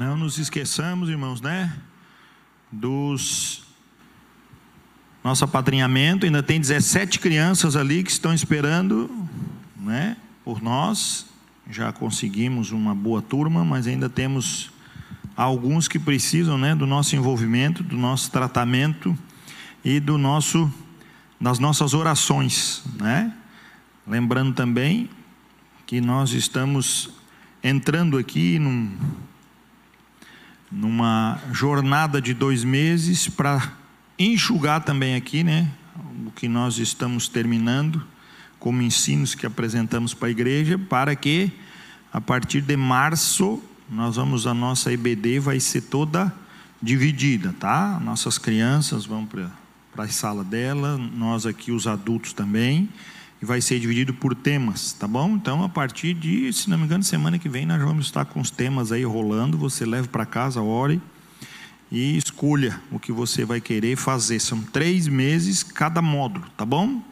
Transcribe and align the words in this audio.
Não 0.00 0.16
nos 0.16 0.38
esqueçamos, 0.38 1.10
irmãos, 1.10 1.42
né? 1.42 1.76
Dos 2.72 3.64
nosso 5.22 5.44
apadrinhamento, 5.44 6.24
ainda 6.24 6.42
tem 6.42 6.58
17 6.58 7.18
crianças 7.18 7.76
ali 7.76 8.02
que 8.02 8.10
estão 8.10 8.32
esperando, 8.32 9.10
né, 9.76 10.16
por 10.42 10.62
nós. 10.62 11.26
Já 11.68 11.92
conseguimos 11.92 12.70
uma 12.70 12.94
boa 12.94 13.20
turma, 13.20 13.62
mas 13.62 13.86
ainda 13.86 14.08
temos 14.08 14.72
alguns 15.36 15.86
que 15.86 15.98
precisam, 15.98 16.56
né, 16.56 16.74
do 16.74 16.86
nosso 16.86 17.14
envolvimento, 17.14 17.82
do 17.82 17.98
nosso 17.98 18.30
tratamento 18.30 19.14
e 19.84 20.00
do 20.00 20.16
nosso 20.16 20.72
das 21.38 21.58
nossas 21.58 21.92
orações, 21.92 22.82
né? 22.98 23.34
Lembrando 24.06 24.54
também 24.54 25.10
que 25.86 26.00
nós 26.00 26.32
estamos 26.32 27.10
entrando 27.62 28.16
aqui 28.16 28.58
num, 28.58 28.96
numa 30.70 31.38
jornada 31.52 32.20
de 32.20 32.32
dois 32.32 32.62
meses 32.64 33.28
para 33.28 33.72
enxugar 34.18 34.84
também 34.84 35.14
aqui, 35.14 35.42
né? 35.42 35.70
O 36.26 36.30
que 36.30 36.48
nós 36.48 36.78
estamos 36.78 37.28
terminando 37.28 38.06
como 38.58 38.82
ensinos 38.82 39.34
que 39.34 39.46
apresentamos 39.46 40.12
para 40.12 40.28
a 40.28 40.30
igreja, 40.30 40.78
para 40.78 41.16
que 41.16 41.50
a 42.12 42.20
partir 42.20 42.60
de 42.60 42.76
março 42.76 43.62
nós 43.88 44.16
vamos 44.16 44.46
a 44.46 44.54
nossa 44.54 44.92
EBD 44.92 45.40
vai 45.40 45.58
ser 45.58 45.82
toda 45.82 46.32
dividida, 46.80 47.54
tá? 47.58 47.98
Nossas 48.00 48.38
crianças 48.38 49.04
vão 49.06 49.26
para 49.26 49.50
para 49.92 50.04
a 50.04 50.08
sala 50.08 50.44
dela, 50.44 50.96
nós 50.96 51.46
aqui 51.46 51.72
os 51.72 51.86
adultos 51.86 52.32
também, 52.32 52.88
e 53.40 53.44
vai 53.44 53.60
ser 53.60 53.80
dividido 53.80 54.12
por 54.12 54.34
temas, 54.34 54.92
tá 54.92 55.08
bom? 55.08 55.30
Então, 55.30 55.64
a 55.64 55.68
partir 55.68 56.12
de, 56.12 56.52
se 56.52 56.68
não 56.68 56.76
me 56.76 56.84
engano, 56.84 57.02
semana 57.02 57.38
que 57.38 57.48
vem 57.48 57.64
nós 57.64 57.80
vamos 57.82 58.06
estar 58.06 58.24
com 58.26 58.40
os 58.40 58.50
temas 58.50 58.92
aí 58.92 59.02
rolando, 59.02 59.56
você 59.56 59.86
leva 59.86 60.06
para 60.08 60.26
casa, 60.26 60.60
ore 60.60 61.00
e 61.90 62.16
escolha 62.16 62.80
o 62.90 62.98
que 62.98 63.10
você 63.10 63.44
vai 63.44 63.60
querer 63.60 63.96
fazer. 63.96 64.38
São 64.40 64.60
três 64.60 65.08
meses 65.08 65.62
cada 65.62 66.02
módulo, 66.02 66.46
tá 66.56 66.66
bom? 66.66 67.02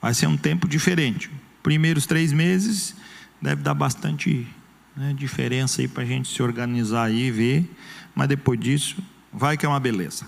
Vai 0.00 0.12
ser 0.12 0.26
um 0.26 0.36
tempo 0.36 0.68
diferente. 0.68 1.30
Primeiros 1.62 2.06
três 2.06 2.32
meses 2.32 2.94
deve 3.40 3.62
dar 3.62 3.74
bastante 3.74 4.46
né, 4.94 5.14
diferença 5.16 5.80
aí 5.80 5.88
para 5.88 6.02
a 6.02 6.06
gente 6.06 6.28
se 6.28 6.42
organizar 6.42 7.04
aí 7.04 7.26
e 7.26 7.30
ver, 7.30 7.70
mas 8.14 8.28
depois 8.28 8.60
disso, 8.60 8.96
vai 9.32 9.56
que 9.56 9.64
é 9.64 9.68
uma 9.68 9.80
beleza. 9.80 10.26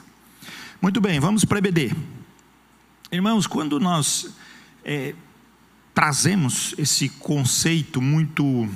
Muito 0.80 1.00
bem, 1.00 1.20
vamos 1.20 1.44
para 1.44 1.58
EBD. 1.58 1.94
Irmãos, 3.14 3.46
quando 3.46 3.78
nós 3.78 4.34
é, 4.84 5.14
trazemos 5.94 6.74
esse 6.76 7.08
conceito 7.08 8.02
muito 8.02 8.68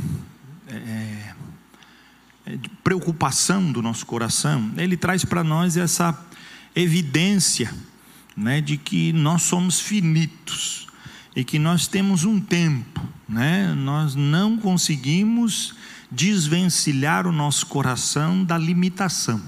é, 0.69 1.35
é, 2.47 2.57
de 2.57 2.69
preocupação 2.85 3.73
do 3.73 3.83
nosso 3.83 4.07
coração, 4.07 4.71
ele 4.77 4.97
traz 4.97 5.25
para 5.25 5.43
nós 5.43 5.77
essa 5.77 6.17
evidência 6.73 7.75
né, 8.37 8.61
de 8.61 8.77
que 8.77 9.13
nós 9.13 9.43
somos 9.43 9.81
finitos 9.81 10.87
e 11.35 11.43
que 11.43 11.59
nós 11.59 11.89
temos 11.89 12.23
um 12.23 12.41
tempo, 12.41 13.03
né, 13.29 13.75
nós 13.75 14.15
não 14.15 14.57
conseguimos 14.57 15.75
desvencilhar 16.13 17.27
o 17.27 17.33
nosso 17.33 17.67
coração 17.67 18.45
da 18.45 18.57
limitação. 18.57 19.43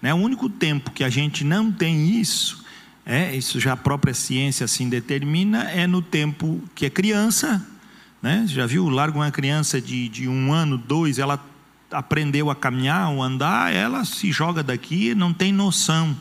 Né, 0.00 0.14
o 0.14 0.18
único 0.18 0.48
tempo 0.48 0.92
que 0.92 1.02
a 1.02 1.10
gente 1.10 1.42
não 1.42 1.72
tem 1.72 2.20
isso, 2.20 2.64
é, 3.06 3.36
isso 3.36 3.60
já 3.60 3.74
a 3.74 3.76
própria 3.76 4.12
ciência 4.12 4.64
assim 4.64 4.88
determina, 4.88 5.70
é 5.70 5.86
no 5.86 6.02
tempo 6.02 6.60
que 6.74 6.84
é 6.84 6.90
criança. 6.90 7.64
Né? 8.20 8.44
Já 8.48 8.66
viu? 8.66 8.88
Larga 8.88 9.16
uma 9.16 9.30
criança 9.30 9.80
de, 9.80 10.08
de 10.08 10.26
um 10.26 10.52
ano, 10.52 10.76
dois, 10.76 11.20
ela 11.20 11.38
aprendeu 11.88 12.50
a 12.50 12.56
caminhar 12.56 13.12
ou 13.12 13.22
andar, 13.22 13.72
ela 13.72 14.04
se 14.04 14.32
joga 14.32 14.60
daqui, 14.60 15.14
não 15.14 15.32
tem 15.32 15.52
noção 15.52 16.20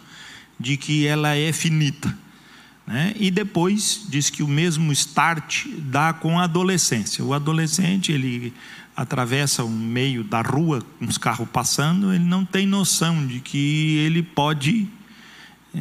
de 0.60 0.78
que 0.78 1.08
ela 1.08 1.36
é 1.36 1.52
finita. 1.52 2.16
Né? 2.86 3.16
E 3.20 3.32
depois 3.32 4.06
diz 4.08 4.30
que 4.30 4.44
o 4.44 4.48
mesmo 4.48 4.92
start 4.92 5.66
dá 5.80 6.14
com 6.14 6.40
a 6.40 6.44
adolescência. 6.44 7.26
O 7.26 7.34
adolescente 7.34 8.12
ele 8.12 8.54
atravessa 8.96 9.64
o 9.64 9.70
meio 9.70 10.24
da 10.24 10.42
rua 10.42 10.84
com 11.00 11.06
os 11.06 11.18
carros 11.18 11.50
passando, 11.50 12.14
ele 12.14 12.24
não 12.24 12.46
tem 12.46 12.68
noção 12.68 13.26
de 13.26 13.40
que 13.40 13.98
ele 13.98 14.22
pode 14.22 14.88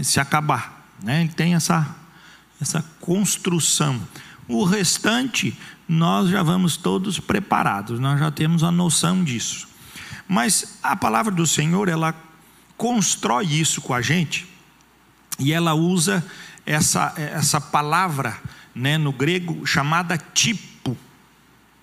se 0.02 0.18
acabar. 0.18 0.83
Né? 1.02 1.22
Ele 1.22 1.32
tem 1.32 1.54
essa, 1.54 1.94
essa 2.60 2.84
construção. 3.00 4.00
O 4.48 4.64
restante, 4.64 5.56
nós 5.88 6.28
já 6.28 6.42
vamos 6.42 6.76
todos 6.76 7.18
preparados, 7.18 7.98
nós 7.98 8.18
já 8.18 8.30
temos 8.30 8.62
a 8.62 8.70
noção 8.70 9.24
disso. 9.24 9.68
Mas 10.28 10.78
a 10.82 10.96
palavra 10.96 11.32
do 11.32 11.46
Senhor, 11.46 11.88
ela 11.88 12.14
constrói 12.76 13.46
isso 13.46 13.80
com 13.80 13.94
a 13.94 14.02
gente, 14.02 14.46
e 15.38 15.52
ela 15.52 15.74
usa 15.74 16.24
essa, 16.64 17.12
essa 17.16 17.60
palavra 17.60 18.38
né, 18.74 18.98
no 18.98 19.12
grego 19.12 19.66
chamada 19.66 20.16
tipo. 20.18 20.96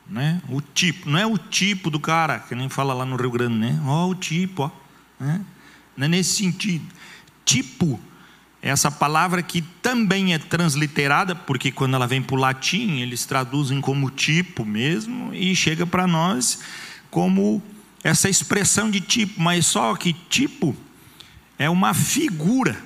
Né? 0.07 0.41
O 0.49 0.61
tipo, 0.61 1.09
não 1.09 1.19
é 1.19 1.25
o 1.25 1.37
tipo 1.37 1.89
do 1.89 1.99
cara, 1.99 2.39
que 2.39 2.53
nem 2.55 2.67
fala 2.67 2.93
lá 2.93 3.05
no 3.05 3.15
Rio 3.15 3.31
Grande, 3.31 3.55
né? 3.55 3.81
Ó, 3.85 4.09
o 4.09 4.15
tipo, 4.15 4.63
ó. 4.63 4.71
Né? 5.19 5.41
Não 5.95 6.05
é 6.05 6.09
nesse 6.09 6.35
sentido. 6.35 6.85
Tipo, 7.45 7.99
essa 8.61 8.91
palavra 8.91 9.41
que 9.41 9.61
também 9.81 10.33
é 10.33 10.37
transliterada, 10.37 11.35
porque 11.35 11.71
quando 11.71 11.95
ela 11.95 12.05
vem 12.05 12.21
para 12.21 12.35
o 12.35 12.39
latim, 12.39 12.99
eles 12.99 13.25
traduzem 13.25 13.81
como 13.81 14.11
tipo 14.11 14.63
mesmo, 14.63 15.33
e 15.33 15.55
chega 15.55 15.87
para 15.87 16.05
nós 16.05 16.59
como 17.09 17.61
essa 18.03 18.29
expressão 18.29 18.89
de 18.91 19.01
tipo, 19.01 19.41
mas 19.41 19.65
só 19.65 19.95
que 19.95 20.13
tipo 20.13 20.75
é 21.57 21.69
uma 21.69 21.93
figura. 21.93 22.77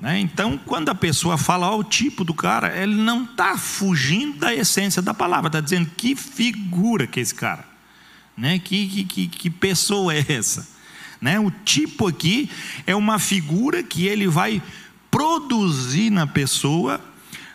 Né? 0.00 0.18
Então, 0.18 0.58
quando 0.58 0.88
a 0.88 0.94
pessoa 0.94 1.38
fala 1.38 1.70
ó, 1.70 1.78
o 1.78 1.84
tipo 1.84 2.24
do 2.24 2.34
cara, 2.34 2.76
ele 2.76 2.96
não 2.96 3.22
está 3.22 3.56
fugindo 3.56 4.38
da 4.38 4.52
essência 4.52 5.00
da 5.00 5.14
palavra, 5.14 5.46
está 5.46 5.60
dizendo 5.60 5.88
que 5.96 6.16
figura 6.16 7.06
que 7.06 7.20
é 7.20 7.22
esse 7.22 7.34
cara, 7.34 7.64
né? 8.36 8.58
que, 8.58 9.04
que, 9.04 9.28
que 9.28 9.50
pessoa 9.50 10.12
é 10.12 10.24
essa. 10.28 10.68
Né? 11.20 11.38
O 11.38 11.52
tipo 11.52 12.08
aqui 12.08 12.50
é 12.84 12.96
uma 12.96 13.20
figura 13.20 13.80
que 13.84 14.06
ele 14.06 14.26
vai 14.26 14.60
produzir 15.12 16.10
na 16.10 16.26
pessoa 16.26 17.00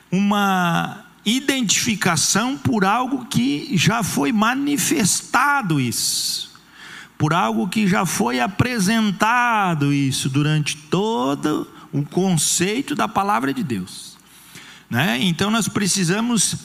uma 0.10 1.04
identificação 1.26 2.58
por 2.58 2.86
algo 2.86 3.26
que 3.26 3.76
já 3.76 4.02
foi 4.02 4.32
manifestado 4.32 5.78
isso 5.78 6.48
por 7.18 7.34
algo 7.34 7.68
que 7.68 7.88
já 7.88 8.06
foi 8.06 8.40
apresentado 8.40 9.92
isso 9.92 10.30
durante 10.30 10.78
todo 10.78 11.68
o 11.92 12.04
conceito 12.04 12.94
da 12.94 13.08
palavra 13.08 13.54
de 13.54 13.64
Deus. 13.64 14.16
Né? 14.90 15.18
Então 15.22 15.50
nós 15.50 15.68
precisamos 15.68 16.56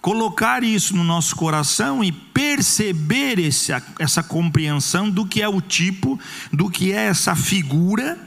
colocar 0.00 0.62
isso 0.62 0.94
no 0.94 1.02
nosso 1.02 1.34
coração 1.34 2.04
e 2.04 2.12
perceber 2.12 3.38
esse, 3.38 3.72
essa 3.98 4.22
compreensão 4.22 5.08
do 5.08 5.24
que 5.24 5.40
é 5.40 5.48
o 5.48 5.62
tipo, 5.62 6.20
do 6.52 6.68
que 6.68 6.92
é 6.92 7.06
essa 7.06 7.34
figura, 7.34 8.18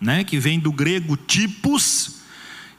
né? 0.00 0.24
que 0.24 0.38
vem 0.38 0.58
do 0.58 0.72
grego 0.72 1.16
tipos, 1.16 2.20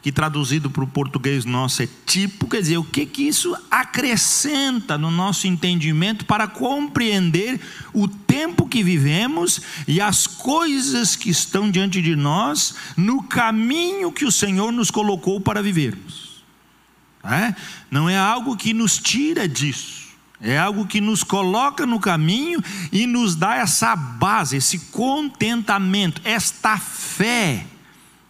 que 0.01 0.11
traduzido 0.11 0.69
para 0.69 0.83
o 0.83 0.87
português 0.87 1.45
nosso 1.45 1.83
é 1.83 1.87
tipo, 2.05 2.47
quer 2.47 2.61
dizer, 2.61 2.77
o 2.77 2.83
que, 2.83 3.05
que 3.05 3.21
isso 3.21 3.55
acrescenta 3.69 4.97
no 4.97 5.11
nosso 5.11 5.45
entendimento 5.45 6.25
para 6.25 6.47
compreender 6.47 7.61
o 7.93 8.07
tempo 8.07 8.67
que 8.67 8.83
vivemos 8.83 9.61
e 9.87 10.01
as 10.01 10.25
coisas 10.25 11.15
que 11.15 11.29
estão 11.29 11.69
diante 11.69 12.01
de 12.01 12.15
nós 12.15 12.73
no 12.97 13.21
caminho 13.21 14.11
que 14.11 14.25
o 14.25 14.31
Senhor 14.31 14.71
nos 14.71 14.89
colocou 14.89 15.39
para 15.39 15.61
vivermos. 15.61 16.31
É? 17.23 17.53
Não 17.91 18.09
é 18.09 18.17
algo 18.17 18.57
que 18.57 18.73
nos 18.73 18.97
tira 18.97 19.47
disso. 19.47 20.00
É 20.41 20.57
algo 20.57 20.87
que 20.87 20.99
nos 20.99 21.23
coloca 21.23 21.85
no 21.85 21.99
caminho 21.99 22.63
e 22.91 23.05
nos 23.05 23.35
dá 23.35 23.57
essa 23.57 23.95
base, 23.95 24.57
esse 24.57 24.79
contentamento, 24.91 26.19
esta 26.25 26.77
fé, 26.77 27.65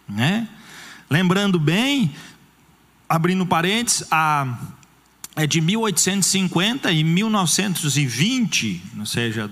né? 0.06 0.46
Lembrando 1.08 1.58
bem, 1.58 2.14
abrindo 3.08 3.46
parênteses, 3.46 4.04
a, 4.10 4.58
é 5.34 5.46
de 5.46 5.62
1850 5.62 6.92
e 6.92 7.02
1920, 7.02 8.82
ou 8.98 9.06
seja, 9.06 9.50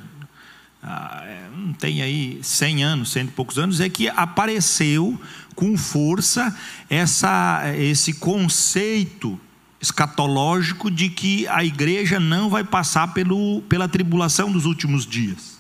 é, 0.82 1.49
não 1.56 1.73
tem 1.73 2.02
aí 2.02 2.40
100 2.43 2.84
anos, 2.84 3.12
cento 3.12 3.29
e 3.29 3.32
poucos 3.32 3.58
anos, 3.58 3.81
é 3.81 3.88
que 3.88 4.08
apareceu 4.08 5.19
com 5.55 5.76
força 5.79 6.55
essa, 6.88 7.62
esse 7.76 8.14
conceito 8.14 9.40
escatológico 9.81 10.91
de 10.91 11.09
que 11.09 11.49
a 11.49 11.65
igreja 11.65 12.21
não 12.21 12.50
vai 12.50 12.62
passar 12.62 13.15
pelo, 13.15 13.62
pela 13.62 13.88
tribulação 13.88 14.53
dos 14.53 14.67
últimos 14.67 15.06
dias. 15.06 15.59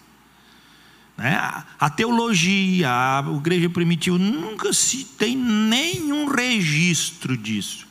Né? 1.16 1.36
A 1.78 1.90
teologia, 1.90 2.88
a 2.90 3.24
igreja 3.36 3.70
primitiva, 3.70 4.18
nunca 4.18 4.72
se 4.72 5.04
tem 5.04 5.36
nenhum 5.36 6.28
registro 6.28 7.36
disso. 7.36 7.86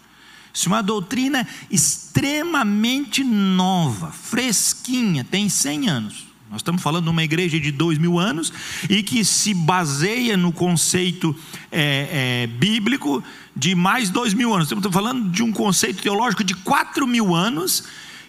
Isso 0.53 0.67
é 0.67 0.71
uma 0.71 0.83
doutrina 0.83 1.47
extremamente 1.69 3.23
nova, 3.23 4.11
fresquinha, 4.11 5.23
tem 5.23 5.47
100 5.47 5.89
anos. 5.89 6.28
Nós 6.49 6.61
estamos 6.61 6.81
falando 6.81 7.03
de 7.03 7.09
uma 7.11 7.23
igreja 7.23 7.59
de 7.59 7.71
dois 7.71 7.97
mil 7.99 8.17
anos 8.17 8.51
e 8.89 9.03
que 9.03 9.23
se 9.23 9.53
baseia 9.53 10.35
no 10.35 10.51
conceito 10.51 11.35
é, 11.71 12.43
é, 12.43 12.47
bíblico 12.47 13.23
de 13.55 13.75
mais 13.75 14.09
dois 14.09 14.33
mil 14.33 14.53
anos. 14.53 14.71
Estamos 14.71 14.91
falando 14.91 15.29
de 15.29 15.43
um 15.43 15.51
conceito 15.51 16.01
teológico 16.01 16.43
de 16.43 16.55
quatro 16.55 17.05
mil 17.05 17.35
anos 17.35 17.83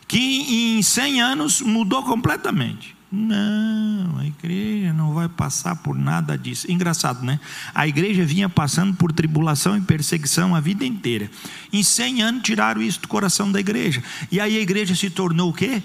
que 0.06 0.76
em 0.76 0.82
cem 0.82 1.20
anos 1.20 1.62
mudou 1.62 2.02
completamente. 2.02 2.94
Não, 3.12 4.18
a 4.18 4.26
igreja 4.26 4.92
não 4.92 5.14
vai 5.14 5.28
passar 5.28 5.74
por 5.76 5.96
nada 5.96 6.38
disso. 6.38 6.70
Engraçado, 6.70 7.24
né? 7.24 7.40
A 7.74 7.88
igreja 7.88 8.24
vinha 8.24 8.48
passando 8.48 8.94
por 8.94 9.12
tribulação 9.12 9.76
e 9.76 9.80
perseguição 9.80 10.54
a 10.54 10.60
vida 10.60 10.84
inteira. 10.84 11.28
Em 11.72 11.82
100 11.82 12.22
anos 12.22 12.42
tiraram 12.42 12.80
isso 12.80 13.00
do 13.00 13.08
coração 13.08 13.50
da 13.50 13.58
igreja. 13.58 14.02
E 14.30 14.38
aí 14.38 14.56
a 14.56 14.60
igreja 14.60 14.94
se 14.94 15.10
tornou 15.10 15.50
o 15.50 15.52
quê? 15.52 15.82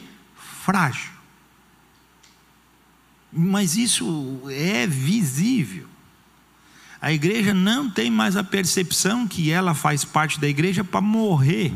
Frágil. 0.63 1.14
Mas 3.37 3.75
isso 3.75 4.41
é 4.49 4.87
visível. 4.87 5.85
A 7.01 7.11
igreja 7.11 7.53
não 7.53 7.89
tem 7.89 8.09
mais 8.09 8.37
a 8.37 8.43
percepção 8.43 9.27
que 9.27 9.51
ela 9.51 9.73
faz 9.73 10.05
parte 10.05 10.39
da 10.39 10.47
igreja 10.47 10.85
para 10.85 11.01
morrer, 11.01 11.73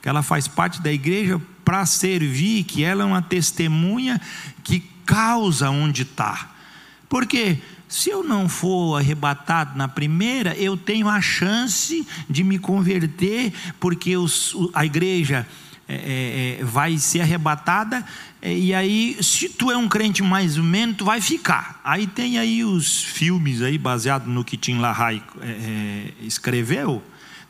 que 0.00 0.08
ela 0.08 0.22
faz 0.22 0.46
parte 0.46 0.80
da 0.80 0.92
igreja 0.92 1.42
para 1.64 1.84
servir, 1.84 2.62
que 2.64 2.84
ela 2.84 3.02
é 3.02 3.04
uma 3.04 3.20
testemunha 3.20 4.20
que 4.62 4.80
causa 5.04 5.70
onde 5.70 6.02
está. 6.02 6.52
Porque 7.08 7.58
se 7.88 8.08
eu 8.08 8.22
não 8.22 8.48
for 8.48 8.96
arrebatado 8.96 9.76
na 9.76 9.88
primeira, 9.88 10.54
eu 10.56 10.76
tenho 10.76 11.08
a 11.08 11.20
chance 11.20 12.06
de 12.30 12.44
me 12.44 12.58
converter, 12.58 13.52
porque 13.80 14.14
a 14.72 14.86
igreja 14.86 15.46
é, 15.88 15.94
é, 15.94 16.60
é, 16.60 16.64
vai 16.64 16.96
ser 16.98 17.20
arrebatada, 17.20 18.04
é, 18.40 18.56
e 18.56 18.74
aí, 18.74 19.16
se 19.20 19.48
tu 19.48 19.70
é 19.70 19.76
um 19.76 19.88
crente 19.88 20.22
mais 20.22 20.58
ou 20.58 20.64
menos, 20.64 20.96
tu 20.96 21.04
vai 21.04 21.20
ficar. 21.20 21.80
Aí 21.84 22.06
tem 22.06 22.38
aí 22.38 22.64
os 22.64 23.02
filmes 23.02 23.62
aí 23.62 23.78
baseados 23.78 24.28
no 24.28 24.44
que 24.44 24.56
Tim 24.56 24.78
LaHaye 24.78 25.22
é, 25.40 26.12
escreveu, 26.22 27.02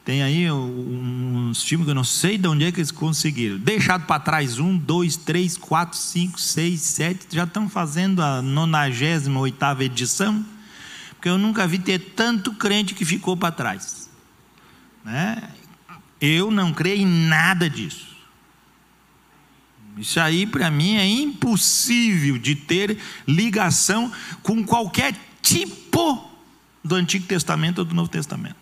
tem 0.04 0.20
aí 0.22 0.50
uns 0.50 1.62
filmes 1.62 1.84
que 1.84 1.90
eu 1.92 1.94
não 1.94 2.02
sei 2.02 2.36
de 2.36 2.48
onde 2.48 2.64
é 2.64 2.72
que 2.72 2.80
eles 2.80 2.90
conseguiram. 2.90 3.56
Deixado 3.58 4.04
para 4.04 4.18
trás 4.18 4.58
um, 4.58 4.76
dois, 4.76 5.16
três, 5.16 5.56
quatro, 5.56 5.96
cinco, 5.96 6.40
seis, 6.40 6.80
sete. 6.80 7.26
Já 7.30 7.44
estão 7.44 7.68
fazendo 7.68 8.20
a 8.20 8.42
98 8.42 9.82
edição. 9.82 10.44
Porque 11.10 11.28
eu 11.28 11.38
nunca 11.38 11.68
vi 11.68 11.78
ter 11.78 12.00
tanto 12.16 12.52
crente 12.52 12.94
que 12.94 13.04
ficou 13.04 13.36
para 13.36 13.52
trás. 13.52 14.10
Né? 15.04 15.40
Eu 16.20 16.50
não 16.50 16.72
creio 16.72 17.02
em 17.02 17.06
nada 17.06 17.70
disso. 17.70 18.11
Isso 19.96 20.18
aí 20.18 20.46
para 20.46 20.70
mim 20.70 20.96
é 20.96 21.06
impossível 21.06 22.38
de 22.38 22.54
ter 22.54 22.98
ligação 23.26 24.10
com 24.42 24.64
qualquer 24.64 25.14
tipo 25.42 26.30
do 26.82 26.94
Antigo 26.94 27.26
Testamento 27.26 27.80
ou 27.80 27.84
do 27.84 27.94
Novo 27.94 28.08
Testamento. 28.08 28.56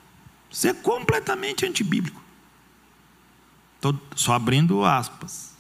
Isso 0.51 0.67
é 0.67 0.75
completamente 0.75 1.65
antibíblico. 1.65 2.21
Estou 3.77 3.99
só 4.15 4.35
abrindo 4.35 4.85
aspas. 4.85 5.51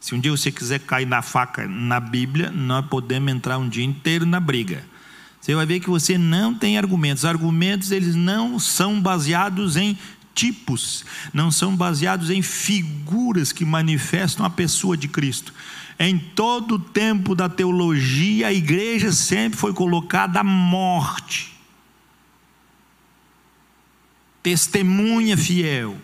Se 0.00 0.14
um 0.14 0.20
dia 0.20 0.32
você 0.32 0.50
quiser 0.50 0.80
cair 0.80 1.06
na 1.06 1.22
faca 1.22 1.68
na 1.68 2.00
Bíblia, 2.00 2.50
nós 2.50 2.84
podemos 2.86 3.32
entrar 3.32 3.58
um 3.58 3.68
dia 3.68 3.84
inteiro 3.84 4.26
na 4.26 4.40
briga. 4.40 4.84
Você 5.40 5.54
vai 5.54 5.66
ver 5.66 5.80
que 5.80 5.90
você 5.90 6.16
não 6.16 6.54
tem 6.54 6.78
argumentos. 6.78 7.24
Argumentos 7.24 7.92
eles 7.92 8.14
não 8.14 8.58
são 8.58 9.00
baseados 9.00 9.76
em 9.76 9.96
tipos, 10.34 11.04
não 11.32 11.50
são 11.50 11.76
baseados 11.76 12.30
em 12.30 12.42
figuras 12.42 13.52
que 13.52 13.64
manifestam 13.64 14.44
a 14.44 14.50
pessoa 14.50 14.96
de 14.96 15.08
Cristo. 15.08 15.52
Em 15.98 16.18
todo 16.18 16.76
o 16.76 16.78
tempo 16.78 17.34
da 17.34 17.48
teologia, 17.48 18.48
a 18.48 18.52
igreja 18.52 19.12
sempre 19.12 19.58
foi 19.58 19.72
colocada 19.72 20.40
à 20.40 20.44
morte 20.44 21.52
testemunha 24.42 25.36
fiel. 25.36 25.96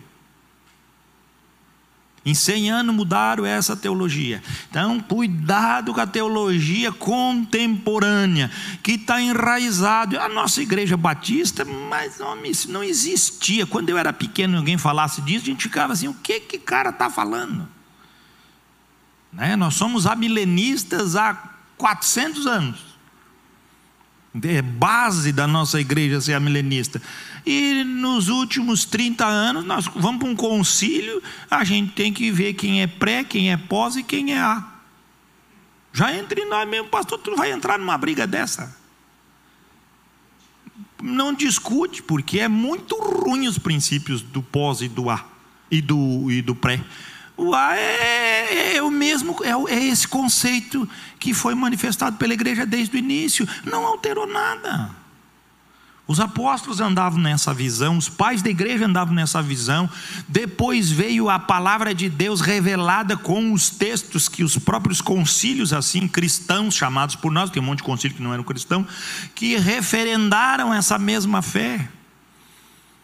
Em 2.25 2.33
100 2.33 2.69
anos 2.69 2.95
mudaram 2.95 3.45
essa 3.45 3.75
teologia. 3.75 4.43
Então, 4.69 4.99
cuidado 4.99 5.93
com 5.93 6.01
a 6.01 6.07
teologia 6.07 6.91
contemporânea, 6.91 8.51
que 8.83 8.93
está 8.93 9.21
enraizado. 9.21 10.19
A 10.19 10.27
nossa 10.27 10.61
igreja 10.61 10.97
batista, 10.97 11.63
mas 11.63 12.19
homem, 12.19 12.51
isso 12.51 12.69
não 12.71 12.83
existia. 12.83 13.65
Quando 13.65 13.89
eu 13.89 13.97
era 13.97 14.11
pequeno 14.11 14.55
e 14.55 14.57
alguém 14.57 14.77
falasse 14.77 15.21
disso, 15.21 15.45
a 15.45 15.49
gente 15.49 15.63
ficava 15.63 15.93
assim: 15.93 16.07
o 16.07 16.13
que 16.13 16.41
que 16.41 16.57
cara 16.57 16.89
está 16.89 17.09
falando? 17.09 17.67
Né? 19.31 19.55
Nós 19.55 19.75
somos 19.75 20.05
amilenistas 20.05 21.15
há 21.15 21.33
400 21.77 22.47
anos. 22.47 22.89
É 24.43 24.61
base 24.61 25.31
da 25.31 25.47
nossa 25.47 25.79
igreja 25.81 26.21
ser 26.21 26.33
a 26.33 26.39
milenista. 26.39 27.01
E 27.51 27.83
nos 27.83 28.29
últimos 28.29 28.85
30 28.85 29.25
anos, 29.25 29.65
nós 29.65 29.87
vamos 29.95 30.19
para 30.19 30.29
um 30.29 30.35
concílio, 30.35 31.19
a 31.49 31.63
gente 31.63 31.93
tem 31.93 32.13
que 32.13 32.29
ver 32.29 32.53
quem 32.53 32.83
é 32.83 32.85
pré, 32.85 33.23
quem 33.23 33.51
é 33.51 33.57
pós 33.57 33.95
e 33.95 34.03
quem 34.03 34.33
é 34.33 34.39
A. 34.39 34.63
Já 35.91 36.15
entre 36.15 36.45
nós 36.45 36.69
mesmo, 36.69 36.89
pastor, 36.89 37.17
tu 37.17 37.35
vai 37.35 37.51
entrar 37.51 37.79
numa 37.79 37.97
briga 37.97 38.27
dessa. 38.27 38.77
Não 41.01 41.33
discute, 41.33 42.03
porque 42.03 42.39
é 42.39 42.47
muito 42.47 42.95
ruim 42.95 43.47
os 43.47 43.57
princípios 43.57 44.21
do 44.21 44.43
pós 44.43 44.81
e 44.81 44.87
do 44.87 45.09
A 45.09 45.25
e 45.71 45.81
do, 45.81 46.29
e 46.29 46.43
do 46.43 46.53
pré. 46.53 46.79
O 47.35 47.55
A 47.55 47.75
é, 47.75 48.75
é 48.75 48.83
o 48.83 48.91
mesmo, 48.91 49.35
é, 49.43 49.73
é 49.73 49.85
esse 49.87 50.07
conceito 50.07 50.87
que 51.17 51.33
foi 51.33 51.55
manifestado 51.55 52.15
pela 52.17 52.35
igreja 52.35 52.63
desde 52.63 52.95
o 52.95 52.99
início. 52.99 53.49
Não 53.65 53.87
alterou 53.87 54.27
nada. 54.27 54.98
Os 56.09 56.19
apóstolos 56.19 56.81
andavam 56.81 57.19
nessa 57.19 57.53
visão, 57.53 57.95
os 57.95 58.09
pais 58.09 58.41
da 58.41 58.49
igreja 58.49 58.87
andavam 58.87 59.13
nessa 59.13 59.43
visão. 59.43 59.87
Depois 60.27 60.89
veio 60.89 61.29
a 61.29 61.37
palavra 61.37 61.93
de 61.93 62.09
Deus 62.09 62.41
revelada 62.41 63.15
com 63.15 63.53
os 63.53 63.69
textos 63.69 64.27
que 64.27 64.43
os 64.43 64.57
próprios 64.57 65.01
concílios, 65.01 65.71
assim, 65.71 66.07
cristãos 66.07 66.73
chamados 66.73 67.15
por 67.15 67.31
nós, 67.31 67.51
tem 67.51 67.61
um 67.61 67.65
monte 67.67 67.77
de 67.77 67.83
concílio 67.83 68.17
que 68.17 68.23
não 68.23 68.33
eram 68.33 68.43
cristãos, 68.43 68.87
que 69.35 69.55
referendaram 69.57 70.73
essa 70.73 70.97
mesma 70.97 71.43
fé. 71.43 71.87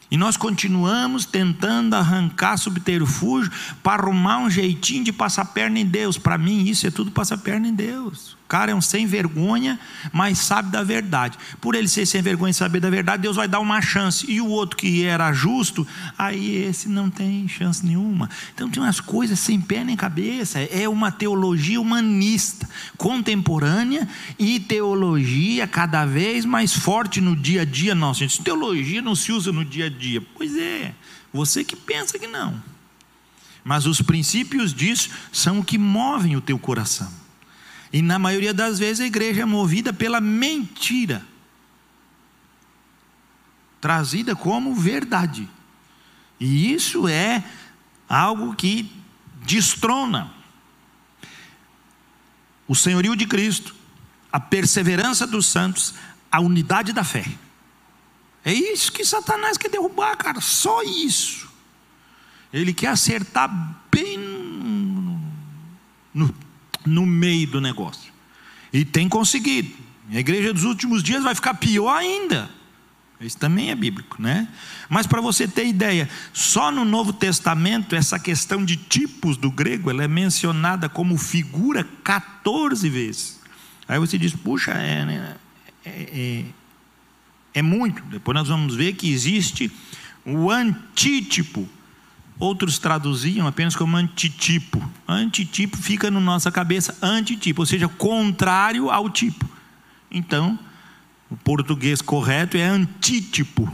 E 0.09 0.17
nós 0.17 0.35
continuamos 0.35 1.25
tentando 1.25 1.93
arrancar 1.93 2.57
subterfúgio 2.57 3.51
para 3.83 4.01
arrumar 4.01 4.39
um 4.39 4.49
jeitinho 4.49 5.03
de 5.03 5.13
passar 5.13 5.45
perna 5.45 5.77
em 5.77 5.85
Deus. 5.85 6.17
Para 6.17 6.39
mim, 6.39 6.63
isso 6.63 6.87
é 6.87 6.89
tudo 6.89 7.11
passar 7.11 7.37
perna 7.37 7.67
em 7.67 7.73
Deus. 7.75 8.35
Cara 8.47 8.71
é 8.71 8.75
um 8.75 8.81
sem 8.81 9.07
vergonha, 9.07 9.79
mas 10.13 10.37
sabe 10.37 10.69
da 10.69 10.83
verdade. 10.83 11.37
Por 11.59 11.73
ele 11.73 11.87
ser 11.87 12.05
sem 12.05 12.21
vergonha 12.21 12.51
e 12.51 12.53
saber 12.53 12.79
da 12.79 12.91
verdade, 12.91 13.23
Deus 13.23 13.35
vai 13.35 13.47
dar 13.47 13.59
uma 13.59 13.81
chance. 13.81 14.29
E 14.29 14.39
o 14.39 14.47
outro 14.47 14.77
que 14.77 15.03
era 15.03 15.33
justo, 15.33 15.85
aí 16.15 16.57
esse 16.63 16.87
não 16.87 17.09
tem 17.09 17.47
chance 17.47 17.83
nenhuma. 17.83 18.29
Então 18.53 18.69
tem 18.69 18.81
umas 18.81 18.99
coisas 18.99 19.39
sem 19.39 19.59
pé 19.59 19.83
nem 19.83 19.95
cabeça. 19.95 20.59
É 20.59 20.87
uma 20.87 21.11
teologia 21.11 21.81
humanista, 21.81 22.69
contemporânea 22.97 24.07
e 24.37 24.59
teologia 24.59 25.67
cada 25.67 26.05
vez 26.05 26.45
mais 26.45 26.71
forte 26.71 27.19
no 27.19 27.35
dia 27.35 27.63
a 27.63 27.65
dia 27.65 27.95
nosso. 27.95 28.19
Gente, 28.19 28.43
teologia 28.43 29.01
não 29.01 29.15
se 29.15 29.31
usa 29.31 29.51
no 29.51 29.65
dia 29.65 29.87
a 29.87 29.89
dia. 29.89 30.21
Pois 30.35 30.55
é, 30.55 30.93
você 31.33 31.63
que 31.63 31.75
pensa 31.75 32.19
que 32.19 32.27
não. 32.27 32.61
Mas 33.63 33.87
os 33.87 33.99
princípios 34.03 34.71
disso 34.71 35.09
são 35.31 35.59
o 35.59 35.65
que 35.65 35.79
movem 35.79 36.35
o 36.35 36.41
teu 36.41 36.59
coração. 36.59 37.24
E 37.95 38.01
na 38.01 38.19
maioria 38.19 38.53
das 38.53 38.77
vezes 38.77 38.99
a 38.99 39.05
igreja 39.05 39.43
é 39.43 39.45
movida 39.45 39.93
pela 39.93 40.19
mentira, 40.19 41.25
trazida 43.79 44.35
como 44.35 44.75
verdade. 44.75 45.47
E 46.37 46.73
isso 46.73 47.07
é 47.07 47.41
algo 48.09 48.53
que 48.53 48.91
destrona 49.45 50.29
o 52.67 52.75
senhorio 52.75 53.15
de 53.15 53.25
Cristo, 53.25 53.73
a 54.29 54.41
perseverança 54.41 55.25
dos 55.25 55.45
santos, 55.45 55.93
a 56.29 56.41
unidade 56.41 56.91
da 56.91 57.05
fé. 57.05 57.25
É 58.43 58.51
isso 58.51 58.91
que 58.91 59.05
Satanás 59.05 59.57
quer 59.57 59.69
derrubar, 59.69 60.17
cara, 60.17 60.41
só 60.41 60.83
isso. 60.83 61.49
Ele 62.51 62.73
quer 62.73 62.87
acertar 62.87 63.49
bem 63.89 64.17
no, 66.13 66.35
no 66.85 67.05
meio 67.05 67.47
do 67.47 67.61
negócio. 67.61 68.13
E 68.71 68.83
tem 68.85 69.07
conseguido. 69.07 69.71
A 70.11 70.19
igreja 70.19 70.53
dos 70.53 70.63
últimos 70.63 71.01
dias 71.01 71.23
vai 71.23 71.33
ficar 71.33 71.55
pior 71.55 71.95
ainda. 71.95 72.49
Isso 73.19 73.37
também 73.37 73.71
é 73.71 73.75
bíblico, 73.75 74.21
né? 74.21 74.47
Mas 74.89 75.07
para 75.07 75.21
você 75.21 75.47
ter 75.47 75.65
ideia, 75.65 76.09
só 76.33 76.69
no 76.69 76.83
Novo 76.83 77.13
Testamento 77.13 77.95
essa 77.95 78.19
questão 78.19 78.63
de 78.63 78.75
tipos 78.75 79.37
do 79.37 79.49
grego, 79.49 79.89
ela 79.89 80.03
é 80.03 80.07
mencionada 80.07 80.89
como 80.89 81.17
figura 81.17 81.87
14 82.03 82.89
vezes. 82.89 83.39
Aí 83.87 83.97
você 83.97 84.17
diz, 84.17 84.33
puxa, 84.33 84.71
é, 84.71 85.05
né? 85.05 85.35
é, 85.85 85.89
é, 85.89 86.45
é 87.53 87.61
muito. 87.61 88.01
Depois 88.03 88.35
nós 88.35 88.47
vamos 88.49 88.75
ver 88.75 88.93
que 88.93 89.11
existe 89.11 89.71
o 90.25 90.51
antítipo 90.51 91.69
Outros 92.37 92.77
traduziam 92.77 93.47
apenas 93.47 93.75
como 93.75 93.95
antitipo. 93.95 94.83
Antitipo 95.07 95.77
fica 95.77 96.11
na 96.11 96.19
nossa 96.19 96.51
cabeça 96.51 96.97
antitipo, 97.01 97.61
ou 97.61 97.65
seja, 97.65 97.87
contrário 97.87 98.89
ao 98.91 99.09
tipo. 99.09 99.49
Então, 100.11 100.59
o 101.29 101.37
português 101.37 102.01
correto 102.01 102.57
é 102.57 102.63
antítipo, 102.63 103.71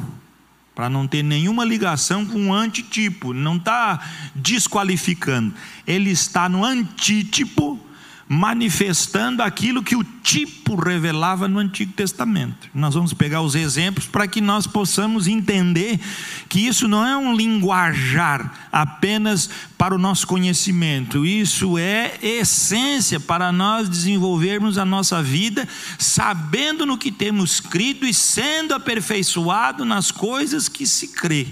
para 0.75 0.89
não 0.89 1.07
ter 1.07 1.23
nenhuma 1.23 1.65
ligação 1.65 2.25
com 2.25 2.49
o 2.49 2.53
antitipo, 2.53 3.33
não 3.33 3.57
está 3.57 3.99
desqualificando. 4.35 5.53
Ele 5.85 6.11
está 6.11 6.47
no 6.47 6.63
antítipo 6.63 7.80
manifestando 8.33 9.43
aquilo 9.43 9.83
que 9.83 9.93
o 9.93 10.05
tipo 10.05 10.75
revelava 10.75 11.49
no 11.49 11.59
Antigo 11.59 11.91
Testamento. 11.91 12.69
Nós 12.73 12.93
vamos 12.93 13.13
pegar 13.13 13.41
os 13.41 13.55
exemplos 13.55 14.07
para 14.07 14.25
que 14.25 14.39
nós 14.39 14.65
possamos 14.65 15.27
entender 15.27 15.99
que 16.47 16.65
isso 16.65 16.87
não 16.87 17.05
é 17.05 17.17
um 17.17 17.35
linguajar 17.35 18.69
apenas 18.71 19.49
para 19.77 19.93
o 19.93 19.97
nosso 19.97 20.25
conhecimento, 20.27 21.25
isso 21.25 21.77
é 21.77 22.17
essência 22.21 23.19
para 23.19 23.51
nós 23.51 23.89
desenvolvermos 23.89 24.77
a 24.77 24.85
nossa 24.85 25.21
vida 25.21 25.67
sabendo 25.99 26.85
no 26.85 26.97
que 26.97 27.11
temos 27.11 27.59
crido 27.59 28.05
e 28.05 28.13
sendo 28.13 28.73
aperfeiçoado 28.73 29.83
nas 29.83 30.09
coisas 30.09 30.69
que 30.69 30.87
se 30.87 31.09
crê. 31.09 31.47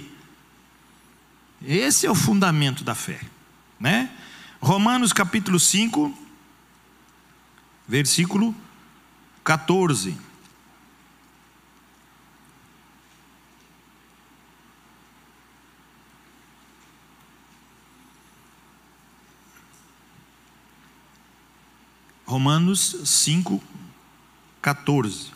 Esse 1.62 2.08
é 2.08 2.10
o 2.10 2.16
fundamento 2.16 2.86
da 2.86 2.96
fé, 2.96 3.20
né? 3.78 4.10
Romanos 4.62 5.12
capítulo 5.12 5.60
5, 5.60 6.29
versículo 7.90 8.56
14. 9.44 10.16
Romanos 22.28 22.96
5, 23.06 23.60
14. 24.62 25.32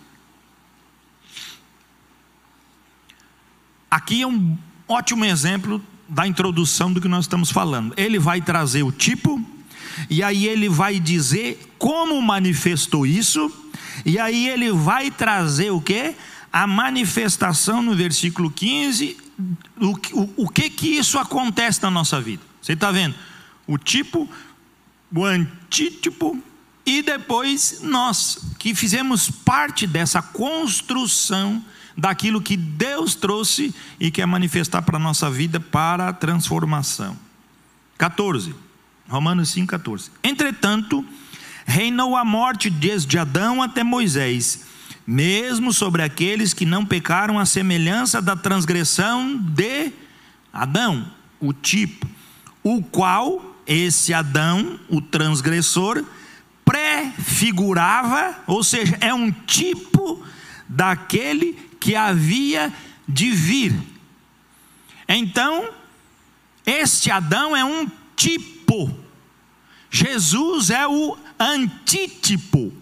Aqui 3.89 4.21
é 4.21 4.27
um 4.27 4.55
ótimo 4.87 5.25
exemplo 5.25 5.83
da 6.07 6.27
introdução 6.27 6.93
do 6.93 7.01
que 7.01 7.07
nós 7.07 7.25
estamos 7.25 7.49
falando. 7.49 7.95
Ele 7.97 8.19
vai 8.19 8.39
trazer 8.41 8.83
o 8.83 8.91
tipo 8.91 9.43
e 10.09 10.23
aí 10.23 10.47
ele 10.47 10.69
vai 10.69 10.99
dizer 10.99 11.73
como 11.77 12.21
manifestou 12.21 13.05
isso, 13.05 13.51
e 14.05 14.19
aí 14.19 14.47
ele 14.47 14.71
vai 14.71 15.11
trazer 15.11 15.71
o 15.71 15.81
que? 15.81 16.15
A 16.51 16.67
manifestação 16.67 17.81
no 17.81 17.95
versículo 17.95 18.51
15, 18.51 19.17
o, 19.79 20.19
o, 20.19 20.33
o 20.45 20.49
que 20.49 20.69
que 20.69 20.87
isso 20.87 21.17
acontece 21.17 21.81
na 21.81 21.91
nossa 21.91 22.21
vida. 22.21 22.43
Você 22.61 22.73
está 22.73 22.91
vendo? 22.91 23.15
O 23.67 23.77
tipo, 23.77 24.29
o 25.13 25.25
antítipo, 25.25 26.41
e 26.85 27.01
depois 27.01 27.79
nós, 27.81 28.39
que 28.59 28.75
fizemos 28.75 29.29
parte 29.29 29.87
dessa 29.87 30.21
construção 30.21 31.63
daquilo 31.95 32.41
que 32.41 32.57
Deus 32.57 33.15
trouxe 33.15 33.73
e 33.99 34.11
quer 34.11 34.25
manifestar 34.25 34.81
para 34.81 34.97
a 34.97 34.99
nossa 34.99 35.29
vida 35.29 35.59
para 35.59 36.09
a 36.09 36.13
transformação. 36.13 37.17
14. 37.97 38.53
Romanos 39.07 39.53
5,14. 39.53 40.09
Entretanto, 40.23 41.05
reinou 41.65 42.15
a 42.15 42.25
morte 42.25 42.69
desde 42.69 43.17
Adão 43.17 43.61
até 43.61 43.83
Moisés, 43.83 44.65
mesmo 45.05 45.73
sobre 45.73 46.01
aqueles 46.01 46.53
que 46.53 46.65
não 46.65 46.85
pecaram 46.85 47.37
à 47.37 47.45
semelhança 47.45 48.21
da 48.21 48.35
transgressão 48.35 49.37
de 49.37 49.91
Adão, 50.51 51.11
o 51.39 51.51
tipo, 51.51 52.07
o 52.63 52.81
qual 52.81 53.55
esse 53.65 54.13
Adão, 54.13 54.79
o 54.89 55.01
transgressor, 55.01 56.03
prefigurava, 56.63 58.37
ou 58.47 58.63
seja, 58.63 58.97
é 59.01 59.13
um 59.13 59.31
tipo 59.31 60.25
daquele 60.67 61.53
que 61.79 61.95
havia 61.95 62.71
de 63.07 63.31
vir. 63.31 63.75
Então, 65.07 65.69
este 66.65 67.11
Adão 67.11 67.55
é 67.55 67.65
um 67.65 67.89
tipo 68.15 68.52
tipo. 68.63 69.03
Jesus 69.89 70.71
é 70.71 70.87
o 70.87 71.15
antítipo, 71.39 72.73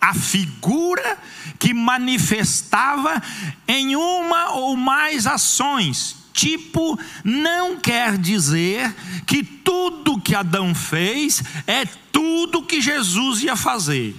a 0.00 0.14
figura 0.14 1.18
que 1.58 1.74
manifestava 1.74 3.22
em 3.66 3.94
uma 3.94 4.52
ou 4.52 4.76
mais 4.76 5.26
ações. 5.26 6.16
Tipo 6.32 6.98
não 7.24 7.76
quer 7.76 8.16
dizer 8.16 8.94
que 9.26 9.42
tudo 9.42 10.20
que 10.20 10.34
Adão 10.34 10.74
fez 10.74 11.42
é 11.66 11.84
tudo 11.84 12.62
que 12.62 12.80
Jesus 12.80 13.42
ia 13.42 13.56
fazer. 13.56 14.16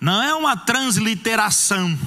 Não 0.00 0.22
é 0.22 0.34
uma 0.34 0.56
transliteração. 0.56 1.98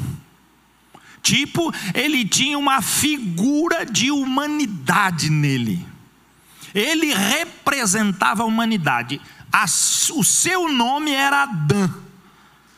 Tipo, 1.23 1.71
ele 1.93 2.25
tinha 2.25 2.57
uma 2.57 2.81
figura 2.81 3.85
de 3.85 4.11
humanidade 4.11 5.29
nele. 5.29 5.90
Ele 6.73 7.13
representava 7.13 8.43
a 8.43 8.45
humanidade. 8.45 9.19
o 10.13 10.23
seu 10.23 10.69
nome 10.71 11.11
era 11.11 11.43
Adão, 11.43 11.93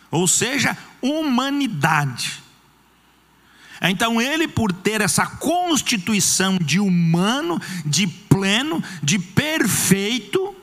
ou 0.09 0.27
seja, 0.27 0.77
humanidade. 1.01 2.41
Então, 3.81 4.21
ele, 4.21 4.47
por 4.47 4.71
ter 4.71 5.01
essa 5.01 5.25
constituição 5.25 6.57
de 6.57 6.79
humano, 6.79 7.61
de 7.85 8.07
pleno, 8.07 8.81
de 9.03 9.19
perfeito, 9.19 10.55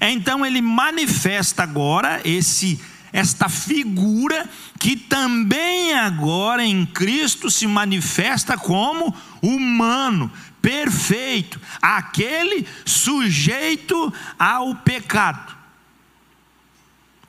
então 0.00 0.44
ele 0.44 0.62
manifesta 0.62 1.62
agora 1.62 2.20
esse 2.24 2.80
esta 3.12 3.48
figura 3.48 4.46
que 4.78 4.94
também 4.94 5.94
agora 5.94 6.62
em 6.62 6.84
Cristo 6.84 7.50
se 7.50 7.66
manifesta 7.66 8.58
como 8.58 9.14
humano, 9.40 10.30
perfeito, 10.66 11.60
aquele 11.80 12.66
sujeito 12.84 14.12
ao 14.36 14.74
pecado, 14.74 15.56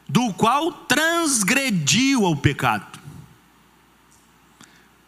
do 0.10 0.34
qual 0.34 0.72
transgrediu 0.72 2.26
ao 2.26 2.36
pecado. 2.36 3.00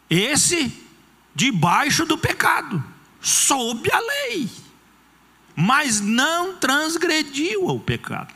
Esse 0.08 0.72
debaixo 1.34 2.06
do 2.06 2.16
pecado, 2.16 2.84
sob 3.20 3.90
a 3.90 3.98
lei, 3.98 4.48
mas 5.56 6.00
não 6.00 6.56
transgrediu 6.56 7.68
ao 7.68 7.80
pecado. 7.80 8.32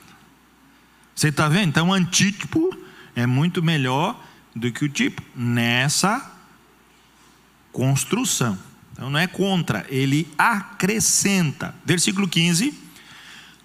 Você 1.14 1.28
está 1.28 1.48
vendo? 1.48 1.68
Então, 1.68 1.90
o 1.90 1.92
antítipo 1.92 2.76
é 3.14 3.26
muito 3.26 3.62
melhor 3.62 4.20
do 4.56 4.72
que 4.72 4.84
o 4.84 4.88
tipo 4.88 5.22
nessa 5.36 6.32
construção. 7.70 8.73
Então 8.94 9.10
não 9.10 9.18
é 9.18 9.26
contra, 9.26 9.84
ele 9.88 10.32
acrescenta. 10.38 11.74
Versículo 11.84 12.28
15: 12.28 12.72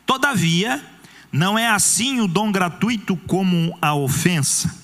Todavia, 0.03 0.83
não 1.31 1.57
é 1.57 1.67
assim 1.67 2.19
o 2.19 2.27
dom 2.27 2.51
gratuito 2.51 3.15
como 3.27 3.77
a 3.79 3.93
ofensa, 3.93 4.75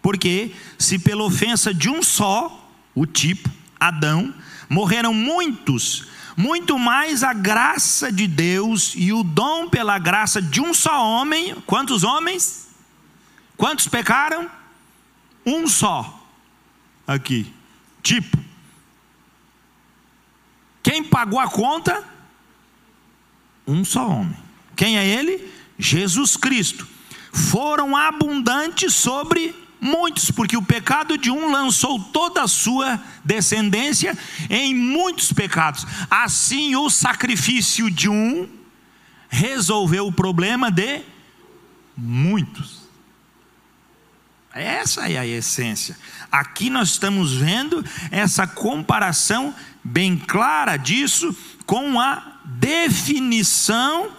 porque 0.00 0.52
se 0.78 1.00
pela 1.00 1.24
ofensa 1.24 1.74
de 1.74 1.90
um 1.90 2.00
só, 2.00 2.70
o 2.94 3.04
tipo, 3.04 3.50
Adão, 3.78 4.32
morreram 4.70 5.12
muitos, 5.12 6.06
muito 6.36 6.78
mais 6.78 7.24
a 7.24 7.32
graça 7.32 8.12
de 8.12 8.28
Deus 8.28 8.94
e 8.96 9.12
o 9.12 9.24
dom 9.24 9.68
pela 9.68 9.98
graça 9.98 10.40
de 10.40 10.60
um 10.60 10.72
só 10.72 11.04
homem. 11.04 11.56
Quantos 11.66 12.04
homens? 12.04 12.68
Quantos 13.56 13.88
pecaram? 13.88 14.48
Um 15.44 15.66
só. 15.66 16.24
Aqui. 17.04 17.52
Tipo. 18.00 18.47
Quem 20.98 21.04
pagou 21.04 21.38
a 21.38 21.46
conta? 21.46 22.02
Um 23.64 23.84
só 23.84 24.08
homem. 24.08 24.36
Quem 24.74 24.98
é 24.98 25.06
ele? 25.06 25.48
Jesus 25.78 26.36
Cristo. 26.36 26.88
Foram 27.32 27.96
abundantes 27.96 28.94
sobre 28.94 29.54
muitos, 29.80 30.32
porque 30.32 30.56
o 30.56 30.62
pecado 30.62 31.16
de 31.16 31.30
um 31.30 31.52
lançou 31.52 32.00
toda 32.00 32.42
a 32.42 32.48
sua 32.48 33.00
descendência 33.24 34.18
em 34.50 34.74
muitos 34.74 35.32
pecados. 35.32 35.86
Assim, 36.10 36.74
o 36.74 36.90
sacrifício 36.90 37.88
de 37.88 38.08
um 38.08 38.48
resolveu 39.28 40.08
o 40.08 40.12
problema 40.12 40.68
de 40.68 41.02
muitos. 41.96 42.88
Essa 44.52 45.08
é 45.08 45.16
a 45.16 45.24
essência. 45.24 45.96
Aqui 46.32 46.68
nós 46.68 46.88
estamos 46.88 47.34
vendo 47.34 47.84
essa 48.10 48.48
comparação 48.48 49.54
bem 49.88 50.16
clara 50.16 50.76
disso 50.76 51.34
com 51.66 51.98
a 52.00 52.40
definição 52.44 54.10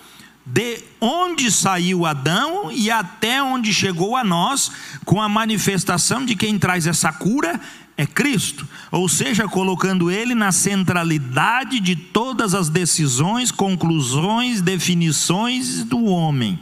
de 0.46 0.84
onde 1.00 1.52
saiu 1.52 2.06
Adão 2.06 2.72
e 2.72 2.90
até 2.90 3.42
onde 3.42 3.72
chegou 3.74 4.16
a 4.16 4.24
nós, 4.24 4.72
com 5.06 5.22
a 5.22 5.30
manifestação 5.30 6.26
de 6.26 6.36
quem 6.36 6.58
traz 6.58 6.88
essa 6.88 7.14
cura 7.14 7.60
é 7.96 8.06
Cristo, 8.06 8.68
ou 8.92 9.10
seja, 9.10 9.46
colocando 9.48 10.10
Ele 10.10 10.34
na 10.34 10.54
centralidade 10.54 11.82
de 11.82 11.98
todas 11.98 12.56
as 12.56 12.70
decisões, 12.70 13.52
conclusões, 13.52 14.62
definições 14.62 15.84
do 15.84 16.06
homem. 16.06 16.58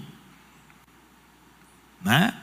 Né? 2.01 2.33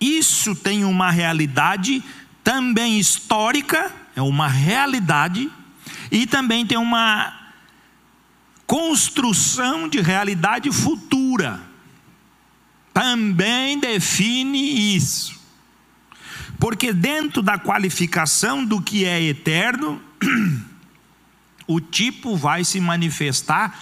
Isso 0.00 0.56
tem 0.56 0.84
uma 0.84 1.10
realidade 1.10 2.02
também 2.42 2.98
histórica, 2.98 3.94
é 4.16 4.22
uma 4.22 4.48
realidade, 4.48 5.48
e 6.10 6.26
também 6.26 6.66
tem 6.66 6.78
uma 6.78 7.32
construção 8.66 9.88
de 9.88 10.00
realidade 10.00 10.72
futura. 10.72 11.60
Também 12.92 13.78
define 13.78 14.96
isso. 14.96 15.38
Porque 16.58 16.94
dentro 16.94 17.42
da 17.42 17.58
qualificação 17.58 18.64
do 18.64 18.80
que 18.80 19.04
é 19.04 19.22
eterno, 19.22 20.02
o 21.68 21.78
tipo 21.78 22.34
vai 22.34 22.64
se 22.64 22.80
manifestar 22.80 23.78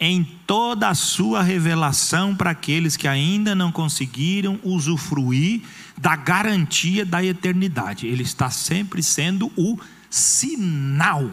em 0.00 0.24
toda 0.46 0.88
a 0.88 0.94
sua 0.94 1.42
revelação 1.42 2.34
para 2.34 2.50
aqueles 2.50 2.96
que 2.96 3.06
ainda 3.06 3.54
não 3.54 3.70
conseguiram 3.70 4.58
usufruir 4.64 5.60
da 5.96 6.16
garantia 6.16 7.04
da 7.04 7.22
eternidade. 7.22 8.06
Ele 8.06 8.22
está 8.22 8.48
sempre 8.48 9.02
sendo 9.02 9.52
o 9.56 9.78
sinal, 10.08 11.30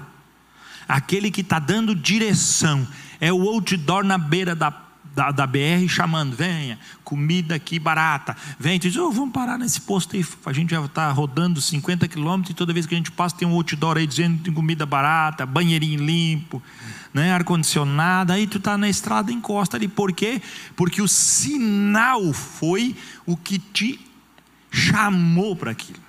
aquele 0.86 1.32
que 1.32 1.42
está 1.42 1.60
dando 1.60 1.96
direção, 1.96 2.86
é 3.22 3.32
o 3.32 3.48
outdoor 3.48 4.04
na 4.04 4.18
beira 4.18 4.54
da 4.54 4.70
da, 5.18 5.32
da 5.32 5.48
BR 5.48 5.88
chamando, 5.90 6.36
venha, 6.36 6.78
comida 7.04 7.56
aqui 7.56 7.80
barata, 7.80 8.38
vem, 8.60 8.80
tu 8.80 8.88
diz, 8.88 8.98
oh, 8.98 9.12
vamos 9.12 9.34
parar 9.34 9.58
nesse 9.58 9.82
posto 9.82 10.16
aí, 10.16 10.24
a 10.46 10.54
gente 10.54 10.70
já 10.70 10.86
está 10.86 11.12
rodando 11.12 11.60
50 11.60 12.08
quilômetros 12.08 12.52
e 12.52 12.54
toda 12.54 12.72
vez 12.72 12.86
que 12.86 12.94
a 12.94 12.98
gente 13.00 13.12
passa 13.12 13.36
tem 13.36 13.48
um 13.48 13.54
outdoor 13.54 13.98
aí 13.98 14.06
dizendo 14.06 14.44
tem 14.44 14.54
comida 14.54 14.86
barata, 14.86 15.44
banheirinho 15.44 16.06
limpo, 16.06 16.62
né, 17.14 17.32
ar-condicionado, 17.34 18.34
aí 18.34 18.48
tu 18.48 18.58
está 18.58 18.78
na 18.78 18.90
estrada, 18.90 19.32
encosta 19.32 19.78
ali, 19.78 19.88
por 19.88 20.14
quê? 20.14 20.42
Porque 20.76 21.02
o 21.02 21.08
sinal 21.08 22.34
foi 22.34 22.96
o 23.26 23.36
que 23.36 23.60
te 23.60 24.00
chamou 24.72 25.56
para 25.56 25.72
aquilo. 25.72 26.00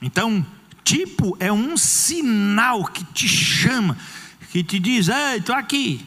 Então, 0.00 0.44
tipo 0.84 1.36
é 1.40 1.52
um 1.52 1.76
sinal 1.76 2.84
que 2.84 3.04
te 3.04 3.28
chama, 3.28 3.96
que 4.50 4.62
te 4.62 4.78
diz, 4.78 5.08
ei, 5.08 5.38
estou 5.38 5.54
aqui, 5.54 6.06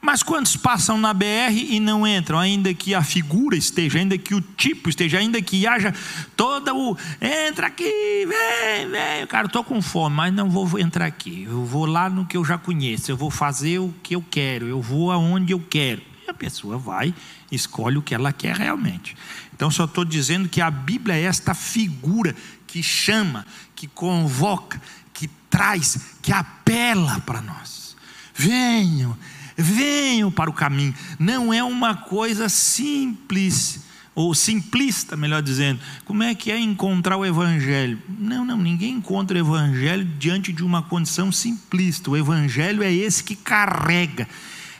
mas 0.00 0.22
quantos 0.22 0.56
passam 0.56 0.96
na 0.96 1.12
BR 1.12 1.52
e 1.52 1.78
não 1.78 2.06
entram, 2.06 2.38
ainda 2.38 2.72
que 2.72 2.94
a 2.94 3.02
figura 3.02 3.54
esteja, 3.54 3.98
ainda 3.98 4.16
que 4.16 4.34
o 4.34 4.40
tipo 4.40 4.88
esteja, 4.88 5.18
ainda 5.18 5.42
que 5.42 5.66
haja 5.66 5.94
toda 6.34 6.74
o. 6.74 6.96
Entra 7.20 7.66
aqui, 7.66 7.84
vem, 8.26 8.88
vem. 8.88 9.26
Cara, 9.26 9.46
estou 9.46 9.62
com 9.62 9.82
fome, 9.82 10.16
mas 10.16 10.32
não 10.32 10.48
vou 10.48 10.78
entrar 10.78 11.04
aqui. 11.04 11.44
Eu 11.44 11.66
vou 11.66 11.84
lá 11.84 12.08
no 12.08 12.24
que 12.24 12.36
eu 12.36 12.44
já 12.44 12.56
conheço, 12.56 13.10
eu 13.10 13.16
vou 13.16 13.30
fazer 13.30 13.78
o 13.78 13.94
que 14.02 14.14
eu 14.14 14.24
quero, 14.30 14.66
eu 14.66 14.80
vou 14.80 15.12
aonde 15.12 15.52
eu 15.52 15.60
quero. 15.60 16.00
E 16.26 16.30
a 16.30 16.34
pessoa 16.34 16.78
vai, 16.78 17.14
escolhe 17.52 17.98
o 17.98 18.02
que 18.02 18.14
ela 18.14 18.32
quer 18.32 18.56
realmente. 18.56 19.14
Então, 19.54 19.70
só 19.70 19.84
estou 19.84 20.06
dizendo 20.06 20.48
que 20.48 20.62
a 20.62 20.70
Bíblia 20.70 21.16
é 21.16 21.24
esta 21.24 21.52
figura 21.52 22.34
que 22.66 22.82
chama, 22.82 23.46
que 23.76 23.86
convoca, 23.86 24.80
que 25.12 25.28
traz, 25.50 26.16
que 26.22 26.32
apela 26.32 27.20
para 27.20 27.42
nós. 27.42 27.94
Venham 28.34 29.14
venham 29.60 30.30
para 30.30 30.50
o 30.50 30.52
caminho. 30.52 30.94
Não 31.18 31.52
é 31.52 31.62
uma 31.62 31.94
coisa 31.94 32.48
simples, 32.48 33.80
ou 34.14 34.34
simplista, 34.34 35.16
melhor 35.16 35.42
dizendo. 35.42 35.80
Como 36.04 36.22
é 36.22 36.34
que 36.34 36.50
é 36.50 36.58
encontrar 36.58 37.16
o 37.16 37.24
Evangelho? 37.24 37.98
Não, 38.08 38.44
não, 38.44 38.58
ninguém 38.58 38.94
encontra 38.94 39.36
o 39.36 39.40
Evangelho 39.40 40.04
diante 40.18 40.52
de 40.52 40.64
uma 40.64 40.82
condição 40.82 41.30
simplista. 41.30 42.10
O 42.10 42.16
Evangelho 42.16 42.82
é 42.82 42.92
esse 42.92 43.22
que 43.22 43.36
carrega, 43.36 44.28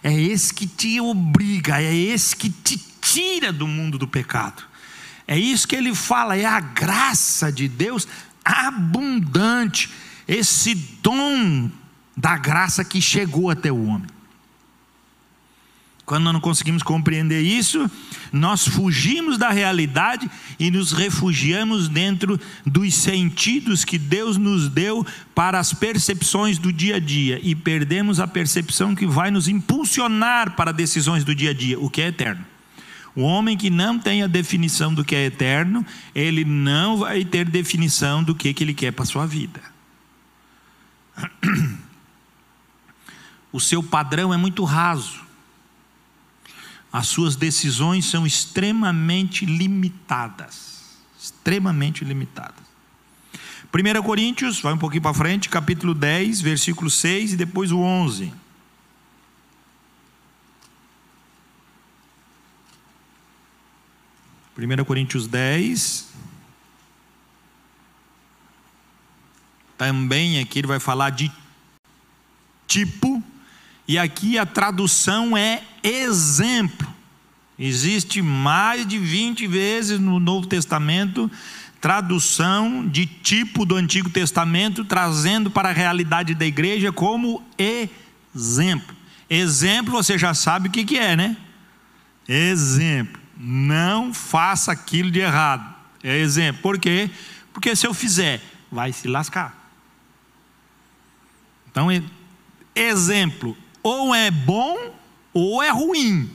é 0.03 0.13
esse 0.13 0.53
que 0.53 0.67
te 0.67 1.01
obriga, 1.01 1.81
é 1.81 1.95
esse 1.95 2.35
que 2.35 2.51
te 2.51 2.79
tira 3.01 3.53
do 3.53 3.67
mundo 3.67 3.99
do 3.99 4.09
pecado. 4.09 4.63
É 5.27 5.39
isso 5.39 5.69
que 5.69 5.77
ele 5.77 5.95
fala, 5.95 6.37
é 6.37 6.45
a 6.45 6.61
graça 6.61 7.53
de 7.53 7.69
Deus 7.69 8.07
abundante, 8.45 9.89
esse 10.27 10.75
dom 10.75 11.71
da 12.17 12.37
graça 12.37 12.85
que 12.85 13.01
chegou 13.01 13.49
até 13.49 13.71
o 13.71 13.85
homem. 13.85 14.09
Quando 16.11 16.25
nós 16.25 16.33
não 16.33 16.41
conseguimos 16.41 16.83
compreender 16.83 17.41
isso, 17.41 17.89
nós 18.33 18.67
fugimos 18.67 19.39
da 19.39 19.51
realidade 19.51 20.29
e 20.59 20.69
nos 20.69 20.91
refugiamos 20.91 21.89
dentro 21.89 22.37
dos 22.67 22.93
sentidos 22.95 23.85
que 23.85 23.97
Deus 23.97 24.37
nos 24.37 24.69
deu 24.69 25.07
para 25.37 25.61
as 25.61 25.73
percepções 25.73 26.59
do 26.59 26.73
dia 26.73 26.97
a 26.97 26.99
dia 26.99 27.39
e 27.41 27.55
perdemos 27.55 28.19
a 28.19 28.27
percepção 28.27 28.93
que 28.93 29.07
vai 29.07 29.31
nos 29.31 29.47
impulsionar 29.47 30.57
para 30.57 30.73
decisões 30.73 31.23
do 31.23 31.33
dia 31.33 31.51
a 31.51 31.55
dia, 31.55 31.79
o 31.79 31.89
que 31.89 32.03
é 32.03 32.09
eterno. 32.09 32.45
O 33.15 33.21
homem 33.21 33.57
que 33.57 33.71
não 33.71 33.97
tem 33.97 34.25
a 34.25 34.27
definição 34.27 34.93
do 34.93 35.05
que 35.05 35.15
é 35.15 35.27
eterno, 35.27 35.87
ele 36.13 36.45
não 36.45 36.97
vai 36.97 37.25
ter 37.25 37.49
definição 37.49 38.21
do 38.25 38.35
que, 38.35 38.53
que 38.53 38.65
ele 38.65 38.75
quer 38.75 38.91
para 38.91 39.05
a 39.05 39.07
sua 39.07 39.27
vida. 39.27 39.61
O 43.53 43.59
seu 43.59 43.83
padrão 43.83 44.33
é 44.33 44.37
muito 44.37 44.63
raso 44.63 45.30
as 46.93 47.07
suas 47.07 47.37
decisões 47.37 48.07
são 48.07 48.27
extremamente 48.27 49.45
limitadas. 49.47 50.99
Extremamente 51.19 52.05
limitadas. 52.05 52.71
1 53.73 54.03
Coríntios, 54.03 54.61
vai 54.61 54.73
um 54.73 54.79
pouquinho 54.79 55.03
para 55.03 55.15
frente, 55.15 55.49
capítulo 55.49 55.95
10, 55.95 56.41
versículo 56.41 56.91
6 56.91 57.35
e 57.35 57.37
depois 57.37 57.71
o 57.71 57.79
11. 57.79 58.33
Primeira 64.57 64.85
Coríntios 64.85 65.29
10. 65.29 66.09
Também 69.79 70.41
aqui 70.41 70.59
ele 70.59 70.67
vai 70.67 70.81
falar 70.81 71.11
de 71.11 71.31
tipo 72.67 73.23
e 73.87 73.99
aqui 73.99 74.37
a 74.37 74.45
tradução 74.45 75.37
é 75.37 75.63
exemplo. 75.83 76.89
Existe 77.59 78.23
mais 78.23 78.87
de 78.87 78.99
20 78.99 79.47
vezes 79.47 80.01
no 80.01 80.19
Novo 80.19 80.47
Testamento 80.47 81.31
tradução 81.81 82.87
de 82.87 83.07
tipo 83.07 83.65
do 83.65 83.75
Antigo 83.75 84.11
Testamento, 84.11 84.85
trazendo 84.85 85.51
para 85.51 85.71
a 85.71 85.73
realidade 85.73 86.35
da 86.35 86.45
igreja 86.45 86.93
como 86.93 87.43
exemplo. 87.57 88.95
Exemplo, 89.29 89.93
você 89.93 90.19
já 90.19 90.35
sabe 90.35 90.69
o 90.69 90.73
que, 90.73 90.99
é, 90.99 91.17
né? 91.17 91.37
Exemplo. 92.29 93.21
Não 93.37 94.13
faça 94.13 94.73
aquilo 94.73 95.11
de 95.11 95.21
errado. 95.21 95.75
É 96.03 96.19
exemplo. 96.19 96.61
Por 96.61 96.79
quê? 96.79 97.09
Porque 97.53 97.75
se 97.75 97.87
eu 97.87 97.95
fizer, 97.95 98.43
vai 98.71 98.93
se 98.93 99.09
lascar. 99.09 99.57
Então, 101.71 101.89
exemplo 102.75 103.57
ou 103.83 104.15
é 104.15 104.31
bom 104.31 104.95
ou 105.33 105.63
é 105.63 105.71
ruim. 105.71 106.31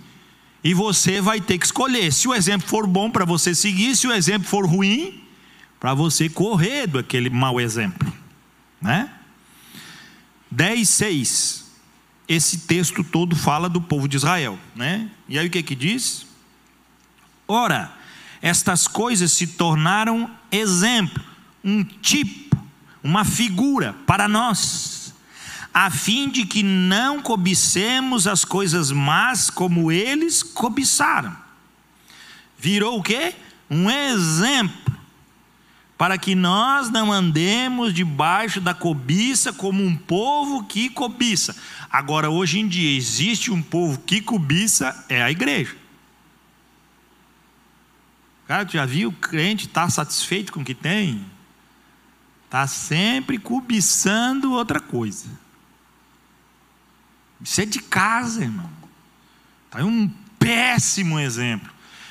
E 0.63 0.73
você 0.73 1.21
vai 1.21 1.39
ter 1.39 1.57
que 1.57 1.65
escolher. 1.65 2.11
Se 2.11 2.27
o 2.27 2.33
exemplo 2.33 2.67
for 2.67 2.87
bom 2.87 3.09
para 3.09 3.25
você 3.25 3.53
seguir, 3.53 3.95
se 3.95 4.07
o 4.07 4.13
exemplo 4.13 4.47
for 4.47 4.65
ruim, 4.65 5.21
para 5.79 5.93
você 5.93 6.27
correr 6.27 6.87
do 6.87 6.97
aquele 6.97 7.29
mau 7.29 7.61
exemplo, 7.61 8.11
né? 8.81 9.09
10, 10.49 10.89
6. 10.89 11.65
Esse 12.27 12.59
texto 12.59 13.03
todo 13.03 13.35
fala 13.35 13.69
do 13.69 13.79
povo 13.79 14.07
de 14.07 14.17
Israel, 14.17 14.57
né? 14.75 15.09
E 15.29 15.37
aí 15.37 15.45
o 15.45 15.49
que 15.51 15.61
que 15.61 15.75
diz? 15.75 16.25
Ora, 17.47 17.93
estas 18.41 18.87
coisas 18.87 19.31
se 19.31 19.45
tornaram 19.45 20.31
exemplo, 20.51 21.23
um 21.63 21.83
tipo, 21.83 22.57
uma 23.03 23.23
figura 23.23 23.93
para 24.07 24.27
nós 24.27 25.04
a 25.77 25.89
fim 25.89 26.29
de 26.29 26.45
que 26.45 26.63
não 26.63 27.21
cobicemos 27.21 28.27
as 28.27 28.45
coisas 28.45 28.93
más 28.93 29.49
como 29.49 29.91
eles 29.91 30.41
cobiçaram. 30.41 31.35
Virou 32.57 32.97
o 32.97 33.03
quê? 33.03 33.35
Um 33.69 33.89
exemplo 33.89 34.95
para 35.97 36.17
que 36.17 36.33
nós 36.33 36.89
não 36.89 37.11
andemos 37.11 37.93
debaixo 37.93 38.61
da 38.61 38.73
cobiça 38.73 39.51
como 39.51 39.83
um 39.83 39.97
povo 39.97 40.63
que 40.63 40.89
cobiça. 40.89 41.53
Agora, 41.91 42.29
hoje 42.29 42.59
em 42.59 42.69
dia, 42.69 42.95
existe 42.95 43.51
um 43.51 43.61
povo 43.61 43.99
que 43.99 44.21
cobiça, 44.21 45.05
é 45.09 45.21
a 45.21 45.29
igreja. 45.29 45.75
Cara, 48.47 48.65
tu 48.65 48.71
já 48.73 48.85
viu 48.85 49.09
o 49.09 49.13
crente 49.13 49.65
estar 49.65 49.83
tá 49.83 49.89
satisfeito 49.89 50.53
com 50.53 50.61
o 50.61 50.65
que 50.65 50.73
tem? 50.73 51.25
Está 52.45 52.65
sempre 52.65 53.37
cobiçando 53.37 54.53
outra 54.53 54.79
coisa. 54.79 55.43
Isso 57.41 57.61
é 57.61 57.65
de 57.65 57.79
casa, 57.79 58.41
irmão. 58.41 58.69
Está 59.65 59.83
um 59.83 60.09
péssimo 60.39 61.19
exemplo. 61.19 61.69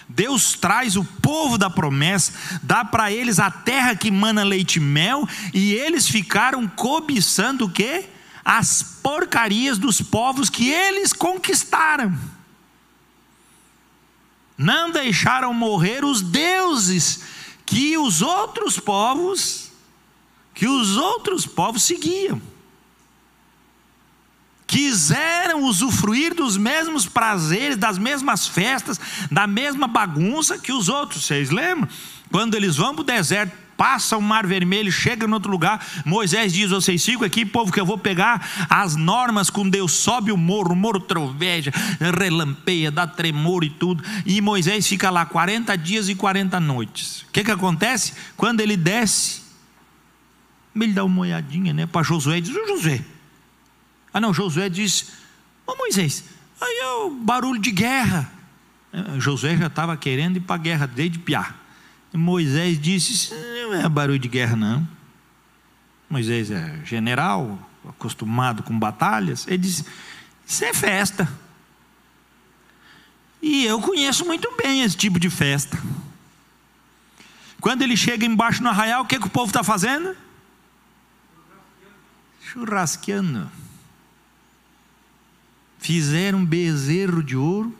Deus 0.09 0.53
traz 0.53 0.97
o 0.97 1.05
povo 1.05 1.57
da 1.57 1.71
promessa, 1.71 2.33
dá 2.63 2.85
para 2.85 3.11
eles 3.11 3.39
a 3.39 3.51
terra 3.51 3.97
que 3.97 4.11
mana 4.11 4.45
leite 4.45 4.77
e 4.77 4.81
mel, 4.81 5.27
e 5.53 5.73
eles 5.73 6.09
ficaram 6.09 6.69
cobiçando 6.69 7.65
o 7.65 7.71
quê? 7.71 8.09
As 8.45 8.83
porcarias 9.03 9.79
dos 9.79 10.03
povos 10.03 10.51
que 10.51 10.71
eles 10.71 11.13
conquistaram. 11.13 12.15
Não 14.59 14.91
deixaram 14.91 15.55
morrer 15.55 16.05
os 16.05 16.21
deuses 16.21 17.23
que 17.65 17.97
os 17.97 18.21
outros 18.23 18.79
povos 18.79 19.65
que 20.53 20.69
os 20.69 20.97
outros 20.97 21.45
povos 21.47 21.83
seguiam 21.83 22.41
quiseram 24.67 25.65
usufruir 25.65 26.35
dos 26.35 26.57
mesmos 26.57 27.07
prazeres, 27.07 27.77
das 27.77 27.99
mesmas 27.99 28.47
festas, 28.47 29.01
da 29.31 29.47
mesma 29.47 29.87
bagunça 29.87 30.59
que 30.59 30.73
os 30.73 30.89
outros. 30.89 31.25
Vocês 31.25 31.51
lembram? 31.51 31.89
Quando 32.31 32.55
eles 32.55 32.77
vão 32.77 32.95
para 32.95 33.03
o 33.03 33.05
deserto, 33.05 33.65
passa 33.77 34.17
o 34.17 34.23
mar 34.23 34.47
vermelho, 34.47 34.91
chega 34.91 35.27
em 35.27 35.33
outro 35.33 35.51
lugar, 35.51 35.85
Moisés 36.05 36.53
diz: 36.53 36.71
Vocês 36.71 37.05
ficam 37.05 37.27
aqui, 37.27 37.45
povo, 37.45 37.73
que 37.73 37.81
eu 37.81 37.87
vou 37.87 37.99
pegar 37.99 38.67
as 38.69 38.97
normas 38.97 39.51
com 39.51 39.69
Deus, 39.69 39.93
sobe 39.93 40.33
o 40.33 40.37
morro, 40.37 40.73
o 40.73 40.77
morro 40.77 41.01
troveja, 41.01 41.73
relampeia, 42.19 42.91
dá 42.91 43.07
tremor 43.07 43.65
e 43.65 43.71
tudo. 43.71 44.03
E 44.25 44.41
Moisés 44.41 44.87
fica 44.87 45.11
lá 45.11 45.25
40 45.25 45.77
dias 45.77 46.09
e 46.09 46.15
40 46.15 46.59
noites. 46.61 47.23
O 47.23 47.33
que, 47.33 47.45
que 47.45 47.51
acontece? 47.51 48.15
Quando 48.37 48.61
ele 48.61 48.77
desce, 48.77 49.43
ele 50.75 50.93
dá 50.93 51.05
uma 51.05 51.21
olhadinha 51.21 51.73
né, 51.73 51.87
para 51.87 52.03
Josué 52.03 52.39
e 52.39 52.41
diz: 52.41 52.55
Josué, 52.55 53.05
ah, 54.15 54.21
não, 54.21 54.33
Josué 54.33 54.69
diz: 54.69 55.11
Ô 55.67 55.73
oh, 55.73 55.77
Moisés, 55.77 56.23
aí 56.61 56.79
é 56.83 56.87
o 56.87 57.11
barulho 57.11 57.61
de 57.61 57.73
guerra. 57.73 58.31
É, 58.93 59.19
Josué 59.19 59.57
já 59.57 59.67
estava 59.67 59.97
querendo 59.97 60.37
ir 60.37 60.41
para 60.41 60.55
a 60.55 60.59
guerra 60.59 60.87
desde 60.87 61.19
piá. 61.19 61.53
Moisés 62.13 62.81
disse: 62.81 63.35
Não 63.35 63.75
é 63.75 63.89
barulho 63.89 64.21
de 64.21 64.29
guerra, 64.29 64.55
não. 64.55 64.87
Moisés 66.09 66.53
é 66.53 66.81
general, 66.85 67.59
acostumado 67.89 68.63
com 68.63 68.79
batalhas. 68.79 69.49
Ele 69.49 69.59
disse: 69.59 69.85
Isso 70.47 70.65
é 70.65 70.73
festa. 70.73 71.29
E 73.43 73.67
eu 73.67 73.81
conheço 73.81 74.25
muito 74.25 74.49
bem 74.57 74.83
esse 74.83 74.97
tipo 74.97 75.19
de 75.19 75.29
festa. 75.29 75.77
Quando 77.61 77.83
ele 77.83 77.97
chega 77.97 78.25
embaixo 78.25 78.63
no 78.63 78.69
arraial, 78.69 79.03
o 79.03 79.07
que, 79.07 79.19
que 79.19 79.27
o 79.27 79.31
povo 79.31 79.49
está 79.49 79.65
fazendo? 79.65 80.17
Churrasqueando 82.41 83.51
fizeram 85.85 86.43
bezerro 86.43 87.23
de 87.23 87.37
ouro, 87.37 87.79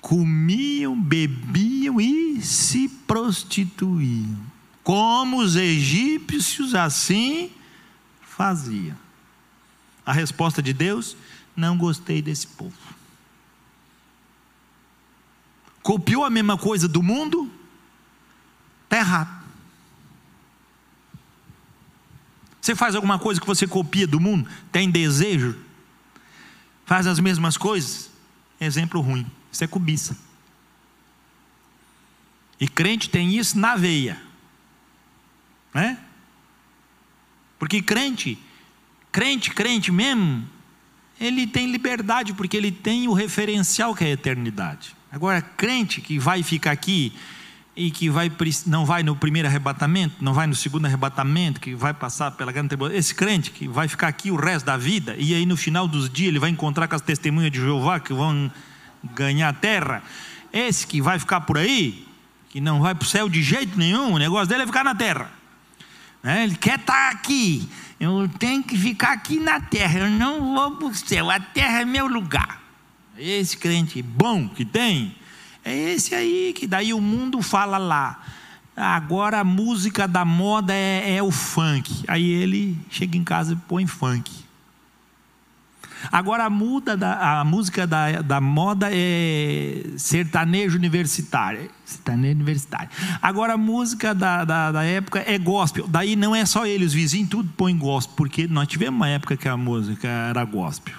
comiam, 0.00 1.00
bebiam 1.00 2.00
e 2.00 2.42
se 2.42 2.88
prostituíam. 3.06 4.36
Como 4.82 5.38
os 5.38 5.54
egípcios 5.54 6.74
assim 6.74 7.52
faziam. 8.20 8.96
A 10.04 10.12
resposta 10.12 10.60
de 10.60 10.72
Deus: 10.72 11.16
não 11.54 11.78
gostei 11.78 12.20
desse 12.20 12.48
povo. 12.48 12.74
Copiou 15.84 16.24
a 16.24 16.30
mesma 16.30 16.58
coisa 16.58 16.88
do 16.88 17.00
mundo? 17.00 17.48
Está 18.84 18.96
errado. 18.96 19.44
Você 22.60 22.74
faz 22.74 22.96
alguma 22.96 23.20
coisa 23.20 23.40
que 23.40 23.46
você 23.46 23.68
copia 23.68 24.04
do 24.04 24.18
mundo? 24.18 24.50
Tem 24.72 24.90
desejo? 24.90 25.65
Faz 26.86 27.06
as 27.06 27.20
mesmas 27.20 27.56
coisas, 27.56 28.10
exemplo 28.60 29.00
ruim. 29.00 29.26
Isso 29.52 29.64
é 29.64 29.66
cobiça. 29.66 30.16
E 32.58 32.66
crente 32.66 33.10
tem 33.10 33.36
isso 33.36 33.58
na 33.58 33.76
veia. 33.76 34.22
Né? 35.74 35.98
Porque 37.58 37.82
crente, 37.82 38.38
crente, 39.12 39.50
crente 39.50 39.92
mesmo, 39.92 40.48
ele 41.20 41.46
tem 41.46 41.70
liberdade, 41.70 42.32
porque 42.32 42.56
ele 42.56 42.70
tem 42.70 43.08
o 43.08 43.12
referencial 43.12 43.94
que 43.94 44.04
é 44.04 44.08
a 44.08 44.10
eternidade. 44.10 44.94
Agora, 45.10 45.42
crente 45.42 46.00
que 46.00 46.18
vai 46.18 46.42
ficar 46.42 46.70
aqui 46.70 47.12
e 47.76 47.90
que 47.90 48.08
vai, 48.08 48.32
não 48.66 48.86
vai 48.86 49.02
no 49.02 49.14
primeiro 49.14 49.46
arrebatamento, 49.46 50.16
não 50.24 50.32
vai 50.32 50.46
no 50.46 50.54
segundo 50.54 50.86
arrebatamento, 50.86 51.60
que 51.60 51.74
vai 51.74 51.92
passar 51.92 52.30
pela 52.30 52.50
grande 52.50 52.68
tribulação, 52.68 52.98
esse 52.98 53.14
crente 53.14 53.50
que 53.50 53.68
vai 53.68 53.86
ficar 53.86 54.08
aqui 54.08 54.30
o 54.30 54.36
resto 54.36 54.64
da 54.64 54.78
vida, 54.78 55.14
e 55.18 55.34
aí 55.34 55.44
no 55.44 55.58
final 55.58 55.86
dos 55.86 56.08
dias 56.08 56.28
ele 56.28 56.38
vai 56.38 56.48
encontrar 56.48 56.88
com 56.88 56.94
as 56.94 57.02
testemunhas 57.02 57.52
de 57.52 57.60
Jeová 57.60 58.00
que 58.00 58.14
vão 58.14 58.50
ganhar 59.14 59.50
a 59.50 59.52
terra, 59.52 60.02
esse 60.50 60.86
que 60.86 61.02
vai 61.02 61.18
ficar 61.18 61.42
por 61.42 61.58
aí, 61.58 62.08
que 62.48 62.62
não 62.62 62.80
vai 62.80 62.94
para 62.94 63.04
o 63.04 63.08
céu 63.08 63.28
de 63.28 63.42
jeito 63.42 63.78
nenhum, 63.78 64.14
o 64.14 64.18
negócio 64.18 64.46
dele 64.46 64.62
é 64.62 64.66
ficar 64.66 64.82
na 64.82 64.94
terra. 64.94 65.30
Né? 66.22 66.44
Ele 66.44 66.56
quer 66.56 66.78
estar 66.78 67.10
aqui, 67.10 67.68
eu 68.00 68.26
tenho 68.38 68.62
que 68.62 68.78
ficar 68.78 69.12
aqui 69.12 69.38
na 69.38 69.60
terra, 69.60 70.00
eu 70.00 70.10
não 70.10 70.54
vou 70.54 70.76
para 70.76 70.86
o 70.86 70.94
céu, 70.94 71.30
a 71.30 71.38
terra 71.38 71.82
é 71.82 71.84
meu 71.84 72.06
lugar. 72.06 72.62
Esse 73.18 73.58
crente 73.58 74.00
bom 74.00 74.48
que 74.48 74.64
tem, 74.64 75.14
é 75.66 75.76
esse 75.94 76.14
aí, 76.14 76.52
que 76.54 76.64
daí 76.64 76.94
o 76.94 77.00
mundo 77.00 77.42
fala 77.42 77.76
lá. 77.76 78.22
Agora 78.76 79.40
a 79.40 79.44
música 79.44 80.06
da 80.06 80.24
moda 80.24 80.72
é, 80.72 81.16
é 81.16 81.22
o 81.22 81.32
funk. 81.32 82.04
Aí 82.06 82.24
ele 82.24 82.78
chega 82.88 83.18
em 83.18 83.24
casa 83.24 83.54
e 83.54 83.56
põe 83.56 83.84
funk. 83.84 84.30
Agora 86.12 86.44
a, 86.44 86.50
muda 86.50 86.96
da, 86.96 87.40
a 87.40 87.44
música 87.44 87.84
da, 87.84 88.22
da 88.22 88.40
moda 88.40 88.88
é 88.92 89.82
sertanejo 89.96 90.76
universitário. 90.78 91.68
Sertanejo 91.84 92.36
universitário. 92.36 92.90
Agora 93.20 93.54
a 93.54 93.58
música 93.58 94.14
da, 94.14 94.44
da, 94.44 94.70
da, 94.70 94.84
época 94.84 95.24
é 95.26 95.36
gospel. 95.36 95.88
Daí 95.88 96.14
não 96.14 96.36
é 96.36 96.46
só 96.46 96.64
ele, 96.64 96.84
os 96.84 96.92
vizinhos 96.92 97.28
tudo 97.28 97.50
põem 97.56 97.76
gospel, 97.76 98.14
porque 98.14 98.46
nós 98.46 98.68
tivemos 98.68 98.96
uma 98.96 99.08
época 99.08 99.36
que 99.36 99.48
a 99.48 99.56
música 99.56 100.06
era 100.06 100.44
gospel. 100.44 100.94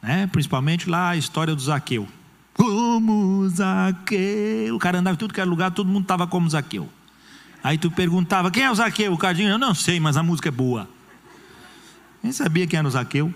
Né? 0.00 0.28
Principalmente 0.28 0.88
lá 0.88 1.08
a 1.08 1.16
história 1.16 1.52
do 1.52 1.60
Zaqueu. 1.60 2.06
Como 2.54 3.48
Zaqueu. 3.48 4.76
O 4.76 4.78
cara 4.78 4.98
andava 4.98 5.14
em 5.14 5.18
tudo 5.18 5.34
que 5.34 5.40
era 5.40 5.48
lugar, 5.48 5.70
todo 5.72 5.88
mundo 5.88 6.02
estava 6.02 6.26
como 6.26 6.48
Zaqueu. 6.48 6.88
Aí 7.62 7.78
tu 7.78 7.90
perguntava, 7.90 8.50
quem 8.50 8.62
é 8.62 8.70
o 8.70 8.74
Zaqueu? 8.74 9.12
O 9.12 9.18
Cardinho, 9.18 9.48
eu 9.48 9.58
não 9.58 9.74
sei, 9.74 9.98
mas 9.98 10.16
a 10.16 10.22
música 10.22 10.48
é 10.48 10.52
boa. 10.52 10.88
Nem 12.22 12.32
sabia 12.32 12.66
quem 12.66 12.78
era 12.78 12.86
o 12.86 12.90
Zaqueu. 12.90 13.32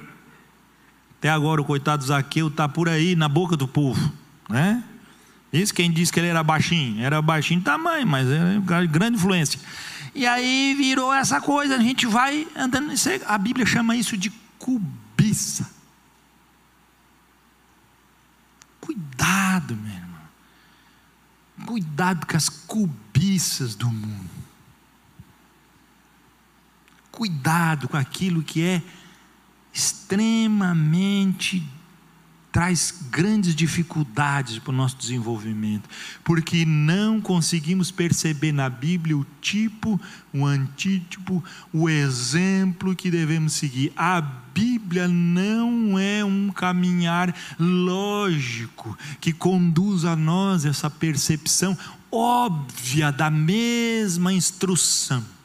Até 1.18 1.28
agora 1.28 1.60
o 1.60 1.64
coitado 1.64 2.04
Zaqueu 2.04 2.48
está 2.48 2.68
por 2.68 2.88
aí 2.88 3.16
na 3.16 3.28
boca 3.28 3.56
do 3.56 3.66
povo. 3.66 4.12
Né? 4.48 4.84
Isso 5.52 5.74
quem 5.74 5.90
disse 5.90 6.12
que 6.12 6.20
ele 6.20 6.28
era 6.28 6.42
baixinho. 6.44 7.02
Era 7.02 7.20
baixinho 7.20 7.60
tamanho, 7.60 8.06
mas 8.06 8.28
era 8.28 8.86
grande 8.86 9.16
influência. 9.16 9.58
E 10.14 10.26
aí 10.26 10.74
virou 10.76 11.12
essa 11.12 11.40
coisa, 11.40 11.76
a 11.76 11.78
gente 11.78 12.06
vai 12.06 12.46
andando. 12.56 12.92
A 13.26 13.38
Bíblia 13.38 13.66
chama 13.66 13.96
isso 13.96 14.16
de 14.16 14.30
cobiça. 14.58 15.77
Cuidado, 18.88 19.76
meu 19.76 19.92
irmão. 19.92 20.22
Cuidado 21.66 22.26
com 22.26 22.34
as 22.34 22.48
cobiças 22.48 23.74
do 23.74 23.90
mundo. 23.90 24.30
Cuidado 27.12 27.86
com 27.86 27.98
aquilo 27.98 28.42
que 28.42 28.64
é 28.64 28.82
extremamente 29.74 31.68
traz 32.50 32.94
grandes 33.10 33.54
dificuldades 33.54 34.58
para 34.58 34.72
o 34.72 34.76
nosso 34.76 34.96
desenvolvimento, 34.96 35.88
porque 36.24 36.64
não 36.64 37.20
conseguimos 37.20 37.90
perceber 37.90 38.52
na 38.52 38.68
Bíblia 38.70 39.16
o 39.16 39.26
tipo, 39.40 40.00
o 40.32 40.46
antítipo, 40.46 41.44
o 41.72 41.88
exemplo 41.88 42.96
que 42.96 43.10
devemos 43.10 43.52
seguir. 43.52 43.92
A 43.96 44.20
Bíblia 44.20 45.06
não 45.06 45.98
é 45.98 46.24
um 46.24 46.50
caminhar 46.50 47.34
lógico 47.58 48.96
que 49.20 49.32
conduz 49.32 50.04
a 50.04 50.16
nós 50.16 50.64
essa 50.64 50.88
percepção 50.90 51.76
óbvia 52.10 53.12
da 53.12 53.30
mesma 53.30 54.32
instrução. 54.32 55.37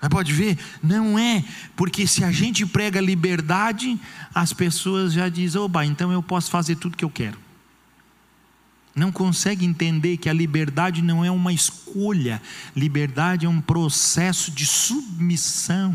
Mas 0.00 0.10
pode 0.10 0.32
ver, 0.32 0.58
não 0.82 1.18
é, 1.18 1.42
porque 1.74 2.06
se 2.06 2.22
a 2.22 2.30
gente 2.30 2.66
prega 2.66 3.00
liberdade, 3.00 3.98
as 4.34 4.52
pessoas 4.52 5.12
já 5.12 5.28
dizem, 5.28 5.60
oba, 5.60 5.86
então 5.86 6.12
eu 6.12 6.22
posso 6.22 6.50
fazer 6.50 6.76
tudo 6.76 6.96
que 6.96 7.04
eu 7.04 7.10
quero. 7.10 7.38
Não 8.94 9.12
consegue 9.12 9.64
entender 9.64 10.16
que 10.16 10.28
a 10.28 10.32
liberdade 10.32 11.02
não 11.02 11.24
é 11.24 11.30
uma 11.30 11.52
escolha, 11.52 12.40
liberdade 12.74 13.46
é 13.46 13.48
um 13.48 13.60
processo 13.60 14.50
de 14.50 14.64
submissão. 14.64 15.94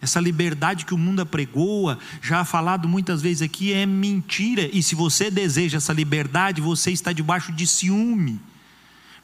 Essa 0.00 0.20
liberdade 0.20 0.84
que 0.84 0.92
o 0.92 0.98
mundo 0.98 1.22
apregoa, 1.22 1.98
já 2.20 2.44
falado 2.44 2.88
muitas 2.88 3.22
vezes 3.22 3.40
aqui, 3.40 3.72
é 3.72 3.86
mentira. 3.86 4.68
E 4.72 4.82
se 4.82 4.94
você 4.94 5.30
deseja 5.30 5.78
essa 5.78 5.92
liberdade, 5.92 6.60
você 6.60 6.90
está 6.90 7.12
debaixo 7.12 7.52
de 7.52 7.66
ciúme. 7.66 8.40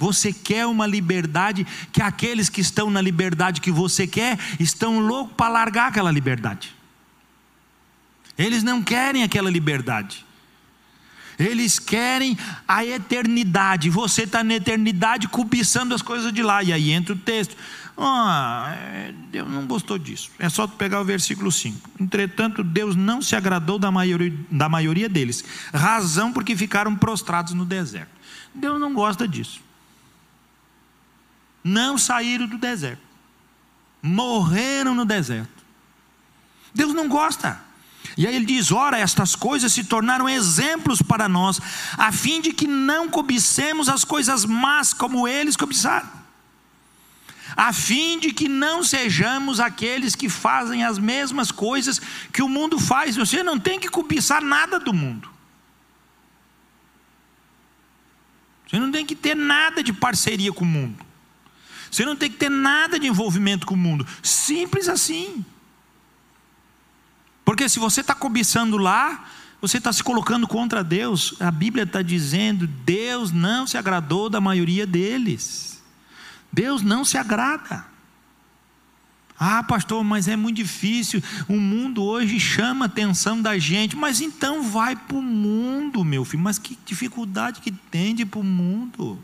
Você 0.00 0.32
quer 0.32 0.64
uma 0.64 0.86
liberdade 0.86 1.66
que 1.92 2.00
aqueles 2.00 2.48
que 2.48 2.62
estão 2.62 2.90
na 2.90 3.02
liberdade 3.02 3.60
que 3.60 3.70
você 3.70 4.06
quer 4.06 4.38
estão 4.58 4.98
loucos 4.98 5.34
para 5.36 5.52
largar 5.52 5.88
aquela 5.88 6.10
liberdade. 6.10 6.74
Eles 8.38 8.62
não 8.62 8.82
querem 8.82 9.22
aquela 9.22 9.50
liberdade. 9.50 10.24
Eles 11.38 11.78
querem 11.78 12.36
a 12.66 12.82
eternidade. 12.82 13.90
Você 13.90 14.22
está 14.22 14.42
na 14.42 14.54
eternidade 14.54 15.28
cobiçando 15.28 15.94
as 15.94 16.00
coisas 16.00 16.32
de 16.32 16.42
lá. 16.42 16.62
E 16.62 16.72
aí 16.72 16.90
entra 16.90 17.14
o 17.14 17.18
texto. 17.18 17.54
Ah, 17.98 18.74
Deus 19.30 19.50
não 19.50 19.66
gostou 19.66 19.98
disso. 19.98 20.30
É 20.38 20.48
só 20.48 20.66
pegar 20.66 21.02
o 21.02 21.04
versículo 21.04 21.52
5. 21.52 21.90
Entretanto, 22.00 22.64
Deus 22.64 22.96
não 22.96 23.20
se 23.20 23.36
agradou 23.36 23.78
da 23.78 23.90
maioria, 23.90 24.32
da 24.50 24.66
maioria 24.66 25.10
deles. 25.10 25.44
Razão 25.74 26.32
porque 26.32 26.56
ficaram 26.56 26.96
prostrados 26.96 27.52
no 27.52 27.66
deserto. 27.66 28.10
Deus 28.54 28.80
não 28.80 28.94
gosta 28.94 29.28
disso. 29.28 29.60
Não 31.62 31.98
saíram 31.98 32.46
do 32.46 32.58
deserto. 32.58 33.02
Morreram 34.02 34.94
no 34.94 35.04
deserto. 35.04 35.64
Deus 36.74 36.94
não 36.94 37.08
gosta. 37.08 37.60
E 38.16 38.26
aí 38.26 38.34
ele 38.34 38.46
diz: 38.46 38.72
ora, 38.72 38.98
estas 38.98 39.36
coisas 39.36 39.72
se 39.72 39.84
tornaram 39.84 40.28
exemplos 40.28 41.02
para 41.02 41.28
nós, 41.28 41.60
a 41.96 42.10
fim 42.10 42.40
de 42.40 42.52
que 42.52 42.66
não 42.66 43.08
cobicemos 43.08 43.88
as 43.88 44.04
coisas 44.04 44.44
más 44.44 44.92
como 44.92 45.28
eles 45.28 45.56
cobiçaram, 45.56 46.08
a 47.56 47.72
fim 47.72 48.18
de 48.18 48.32
que 48.32 48.48
não 48.48 48.82
sejamos 48.82 49.60
aqueles 49.60 50.14
que 50.14 50.28
fazem 50.28 50.84
as 50.84 50.98
mesmas 50.98 51.50
coisas 51.50 52.00
que 52.32 52.42
o 52.42 52.48
mundo 52.48 52.78
faz. 52.78 53.16
Você 53.16 53.42
não 53.42 53.58
tem 53.58 53.78
que 53.78 53.88
cobiçar 53.88 54.42
nada 54.42 54.78
do 54.78 54.92
mundo. 54.92 55.30
Você 58.66 58.78
não 58.78 58.92
tem 58.92 59.04
que 59.04 59.16
ter 59.16 59.34
nada 59.34 59.82
de 59.82 59.92
parceria 59.92 60.52
com 60.52 60.64
o 60.64 60.68
mundo. 60.68 61.09
Você 61.90 62.04
não 62.04 62.14
tem 62.14 62.30
que 62.30 62.36
ter 62.36 62.50
nada 62.50 62.98
de 62.98 63.06
envolvimento 63.06 63.66
com 63.66 63.74
o 63.74 63.76
mundo. 63.76 64.06
Simples 64.22 64.88
assim. 64.88 65.44
Porque 67.44 67.68
se 67.68 67.78
você 67.78 68.00
está 68.00 68.14
cobiçando 68.14 68.76
lá, 68.76 69.24
você 69.60 69.78
está 69.78 69.92
se 69.92 70.02
colocando 70.02 70.46
contra 70.46 70.84
Deus. 70.84 71.34
A 71.40 71.50
Bíblia 71.50 71.84
está 71.84 72.00
dizendo: 72.00 72.66
Deus 72.66 73.32
não 73.32 73.66
se 73.66 73.76
agradou 73.76 74.30
da 74.30 74.40
maioria 74.40 74.86
deles. 74.86 75.82
Deus 76.52 76.82
não 76.82 77.04
se 77.04 77.18
agrada. 77.18 77.84
Ah, 79.42 79.62
pastor, 79.62 80.04
mas 80.04 80.28
é 80.28 80.36
muito 80.36 80.56
difícil. 80.56 81.22
O 81.48 81.56
mundo 81.56 82.02
hoje 82.02 82.38
chama 82.38 82.84
a 82.84 82.86
atenção 82.86 83.40
da 83.40 83.58
gente. 83.58 83.96
Mas 83.96 84.20
então 84.20 84.62
vai 84.62 84.94
para 84.94 85.16
o 85.16 85.22
mundo, 85.22 86.04
meu 86.04 86.24
filho. 86.24 86.42
Mas 86.42 86.58
que 86.58 86.78
dificuldade 86.84 87.60
que 87.60 87.70
tem 87.70 88.14
de 88.14 88.22
ir 88.22 88.26
para 88.26 88.40
o 88.40 88.44
mundo? 88.44 89.18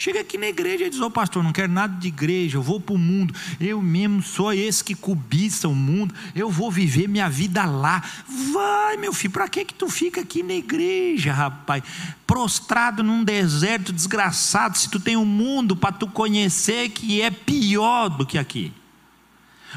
Chega 0.00 0.20
aqui 0.20 0.38
na 0.38 0.46
igreja 0.46 0.86
e 0.86 0.88
diz: 0.88 0.98
Ô 0.98 1.08
oh, 1.08 1.10
pastor, 1.10 1.44
não 1.44 1.52
quero 1.52 1.70
nada 1.70 1.94
de 2.00 2.08
igreja, 2.08 2.56
eu 2.56 2.62
vou 2.62 2.80
para 2.80 2.94
o 2.94 2.98
mundo. 2.98 3.34
Eu 3.60 3.82
mesmo 3.82 4.22
sou 4.22 4.50
esse 4.50 4.82
que 4.82 4.94
cobiça 4.94 5.68
o 5.68 5.74
mundo, 5.74 6.14
eu 6.34 6.50
vou 6.50 6.70
viver 6.70 7.06
minha 7.06 7.28
vida 7.28 7.66
lá. 7.66 8.02
Vai, 8.50 8.96
meu 8.96 9.12
filho, 9.12 9.34
para 9.34 9.46
que, 9.46 9.62
que 9.62 9.74
tu 9.74 9.90
fica 9.90 10.22
aqui 10.22 10.42
na 10.42 10.54
igreja, 10.54 11.34
rapaz? 11.34 11.82
Prostrado 12.26 13.02
num 13.02 13.22
deserto 13.22 13.92
desgraçado, 13.92 14.78
se 14.78 14.88
tu 14.88 14.98
tem 14.98 15.18
um 15.18 15.26
mundo 15.26 15.76
para 15.76 15.92
tu 15.92 16.06
conhecer 16.06 16.88
que 16.88 17.20
é 17.20 17.30
pior 17.30 18.08
do 18.08 18.24
que 18.24 18.38
aqui. 18.38 18.72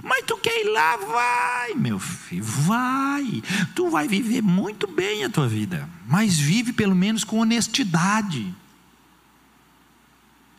Mas 0.01 0.23
tu 0.25 0.37
quer 0.37 0.61
ir 0.61 0.69
lá, 0.69 0.95
vai, 0.95 1.73
meu 1.73 1.99
filho, 1.99 2.45
vai. 2.45 3.43
Tu 3.75 3.89
vai 3.89 4.07
viver 4.07 4.41
muito 4.41 4.87
bem 4.87 5.25
a 5.25 5.29
tua 5.29 5.49
vida, 5.49 5.89
mas 6.07 6.39
vive 6.39 6.71
pelo 6.71 6.95
menos 6.95 7.25
com 7.25 7.39
honestidade. 7.39 8.62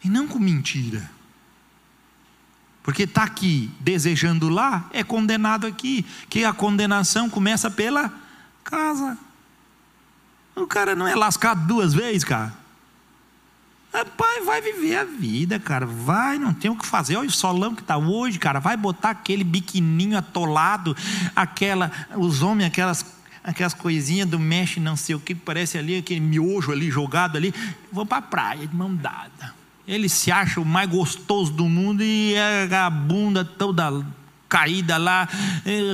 E 0.04 0.08
não 0.08 0.28
com 0.28 0.38
mentira. 0.38 1.10
Porque 2.82 3.04
está 3.04 3.22
aqui 3.22 3.70
desejando 3.80 4.50
lá, 4.50 4.86
é 4.92 5.02
condenado 5.02 5.66
aqui. 5.66 6.04
Que 6.28 6.44
a 6.44 6.52
condenação 6.52 7.30
começa 7.30 7.70
pela 7.70 8.12
casa. 8.62 9.16
O 10.54 10.66
cara 10.66 10.94
não 10.94 11.08
é 11.08 11.14
lascado 11.14 11.66
duas 11.66 11.94
vezes, 11.94 12.24
cara. 12.24 12.52
Pai, 14.16 14.40
vai 14.42 14.60
viver 14.60 14.96
a 14.96 15.04
vida, 15.04 15.58
cara. 15.58 15.86
Vai, 15.86 16.38
não 16.38 16.52
tem 16.52 16.70
o 16.70 16.76
que 16.76 16.84
fazer. 16.84 17.16
Olha 17.16 17.28
o 17.28 17.32
solão 17.32 17.74
que 17.74 17.80
está 17.80 17.96
hoje, 17.96 18.38
cara. 18.38 18.60
Vai 18.60 18.76
botar 18.76 19.10
aquele 19.10 19.44
biquininho 19.44 20.18
atolado, 20.18 20.94
aquela, 21.34 21.90
os 22.16 22.42
homens, 22.42 22.66
aquelas, 22.66 23.06
aquelas 23.42 23.72
coisinhas 23.72 24.28
do 24.28 24.38
mexe, 24.38 24.78
não 24.78 24.96
sei 24.96 25.14
o 25.14 25.20
que, 25.20 25.34
parece 25.34 25.78
ali, 25.78 25.96
aquele 25.96 26.20
miojo 26.20 26.72
ali 26.72 26.90
jogado 26.90 27.36
ali. 27.36 27.54
Vão 27.90 28.04
para 28.04 28.18
a 28.18 28.22
praia 28.22 28.66
de 28.66 28.74
mão 28.74 28.94
dada. 28.94 29.63
Ele 29.86 30.08
se 30.08 30.32
acha 30.32 30.60
o 30.60 30.64
mais 30.64 30.88
gostoso 30.88 31.52
do 31.52 31.68
mundo 31.68 32.02
e 32.02 32.34
a 32.36 32.88
bunda 32.88 33.44
toda 33.44 34.04
caída 34.48 34.96
lá, 34.96 35.28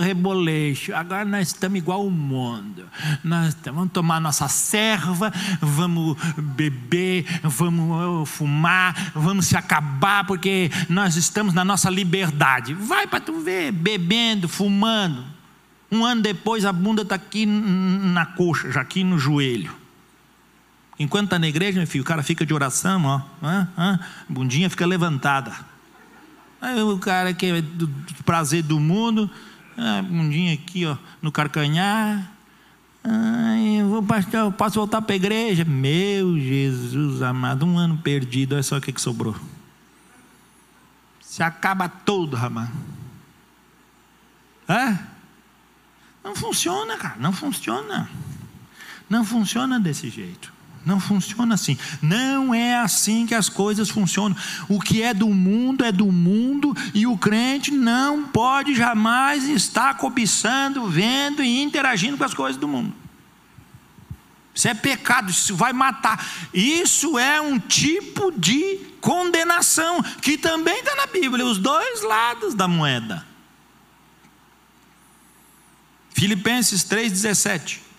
reboleixo. 0.03 0.94
Agora 0.94 1.24
nós 1.24 1.48
estamos 1.48 1.79
igual 1.79 2.07
o 2.07 2.11
mundo. 2.11 2.85
Nós 3.24 3.57
vamos 3.64 3.90
tomar 3.90 4.20
nossa 4.20 4.48
serva, 4.48 5.33
vamos 5.62 6.18
beber, 6.37 7.24
vamos 7.42 8.29
fumar, 8.29 9.12
vamos 9.14 9.46
se 9.46 9.57
acabar, 9.57 10.26
porque 10.26 10.70
nós 10.90 11.16
estamos 11.16 11.55
na 11.55 11.64
nossa 11.64 11.88
liberdade. 11.88 12.74
Vai 12.74 13.07
para 13.07 13.20
tu 13.20 13.40
ver, 13.40 13.72
bebendo, 13.72 14.46
fumando. 14.46 15.24
Um 15.90 16.05
ano 16.05 16.20
depois 16.20 16.66
a 16.66 16.72
bunda 16.72 17.00
está 17.03 17.14
aqui 17.14 17.46
na 17.46 18.26
coxa, 18.26 18.70
já 18.70 18.83
aqui 18.83 19.03
no 19.03 19.18
joelho. 19.18 19.79
Enquanto 21.00 21.24
está 21.24 21.38
na 21.38 21.48
igreja, 21.48 21.78
meu 21.78 21.86
filho, 21.86 22.02
o 22.02 22.06
cara 22.06 22.22
fica 22.22 22.44
de 22.44 22.52
oração, 22.52 23.02
ó, 23.06 23.22
ah, 23.42 23.66
ah, 23.74 23.98
bundinha 24.28 24.68
fica 24.68 24.84
levantada. 24.84 25.50
Aí 26.60 26.78
o 26.82 26.98
cara 26.98 27.32
que 27.32 27.46
é 27.46 27.62
do 27.62 27.88
prazer 28.22 28.62
do 28.62 28.78
mundo, 28.78 29.30
ah, 29.78 30.02
bundinha 30.02 30.52
aqui, 30.52 30.84
ó, 30.84 30.98
no 31.22 31.32
carcanhar. 31.32 32.30
Ai, 33.02 33.80
eu 33.80 33.88
vou, 33.88 34.02
pastor, 34.02 34.40
eu 34.40 34.52
posso 34.52 34.74
voltar 34.74 35.00
para 35.00 35.14
a 35.14 35.16
igreja? 35.16 35.64
Meu 35.64 36.38
Jesus 36.38 37.22
amado, 37.22 37.64
um 37.64 37.78
ano 37.78 37.96
perdido, 37.96 38.52
olha 38.52 38.62
só 38.62 38.76
o 38.76 38.80
que, 38.80 38.92
que 38.92 39.00
sobrou. 39.00 39.34
Se 41.22 41.42
acaba 41.42 41.88
todo, 41.88 42.36
rapaz. 42.36 42.68
É? 44.68 44.98
Não 46.22 46.36
funciona, 46.36 46.98
cara, 46.98 47.16
não 47.18 47.32
funciona. 47.32 48.06
Não 49.08 49.24
funciona 49.24 49.80
desse 49.80 50.10
jeito. 50.10 50.59
Não 50.84 50.98
funciona 50.98 51.54
assim. 51.54 51.76
Não 52.00 52.54
é 52.54 52.76
assim 52.76 53.26
que 53.26 53.34
as 53.34 53.48
coisas 53.48 53.90
funcionam. 53.90 54.36
O 54.68 54.80
que 54.80 55.02
é 55.02 55.12
do 55.12 55.28
mundo 55.28 55.84
é 55.84 55.92
do 55.92 56.10
mundo 56.10 56.74
e 56.94 57.06
o 57.06 57.18
crente 57.18 57.70
não 57.70 58.24
pode 58.24 58.74
jamais 58.74 59.46
estar 59.48 59.94
cobiçando, 59.98 60.88
vendo 60.88 61.42
e 61.42 61.62
interagindo 61.62 62.16
com 62.16 62.24
as 62.24 62.32
coisas 62.32 62.58
do 62.58 62.66
mundo. 62.66 62.94
Isso 64.54 64.68
é 64.68 64.74
pecado, 64.74 65.30
isso 65.30 65.54
vai 65.54 65.72
matar. 65.72 66.26
Isso 66.52 67.18
é 67.18 67.40
um 67.40 67.58
tipo 67.58 68.32
de 68.32 68.78
condenação 69.00 70.02
que 70.20 70.36
também 70.36 70.80
está 70.80 70.94
na 70.96 71.06
Bíblia, 71.06 71.44
os 71.44 71.58
dois 71.58 72.02
lados 72.02 72.54
da 72.54 72.66
moeda. 72.66 73.26
Filipenses 76.10 76.84
3,17. 76.84 77.89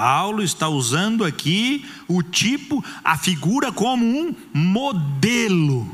Paulo 0.00 0.42
está 0.42 0.66
usando 0.66 1.26
aqui 1.26 1.84
o 2.08 2.22
tipo, 2.22 2.82
a 3.04 3.18
figura 3.18 3.70
como 3.70 4.02
um 4.02 4.34
modelo, 4.50 5.86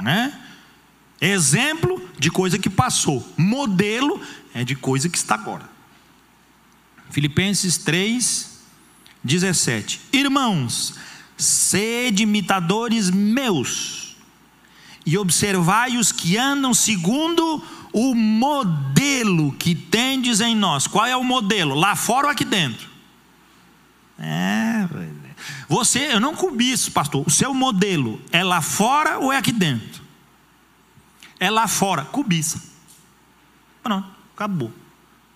né? 0.00 0.40
Exemplo 1.20 2.00
de 2.16 2.30
coisa 2.30 2.60
que 2.60 2.70
passou, 2.70 3.28
modelo 3.36 4.20
é 4.54 4.62
de 4.62 4.76
coisa 4.76 5.08
que 5.08 5.18
está 5.18 5.34
agora. 5.34 5.68
Filipenses 7.10 7.76
3, 7.78 8.60
17: 9.24 10.00
Irmãos, 10.12 10.94
sede 11.36 12.22
imitadores 12.22 13.10
meus, 13.10 14.16
e 15.04 15.18
observai 15.18 15.96
os 15.96 16.12
que 16.12 16.36
andam 16.36 16.72
segundo 16.72 17.64
o 17.92 18.14
modelo 18.14 19.50
que 19.54 19.74
tendes 19.74 20.40
em 20.40 20.54
nós. 20.54 20.86
Qual 20.86 21.04
é 21.04 21.16
o 21.16 21.24
modelo? 21.24 21.74
Lá 21.74 21.96
fora 21.96 22.28
ou 22.28 22.32
aqui 22.32 22.44
dentro? 22.44 22.87
É, 24.18 24.88
você, 25.68 26.12
eu 26.12 26.20
não 26.20 26.34
cobiço, 26.34 26.90
pastor. 26.90 27.24
O 27.26 27.30
seu 27.30 27.54
modelo 27.54 28.20
é 28.32 28.42
lá 28.42 28.60
fora 28.60 29.18
ou 29.18 29.32
é 29.32 29.36
aqui 29.36 29.52
dentro? 29.52 30.02
É 31.38 31.50
lá 31.50 31.68
fora, 31.68 32.04
cobiça. 32.04 32.60
Pronto, 33.82 34.08
acabou. 34.34 34.72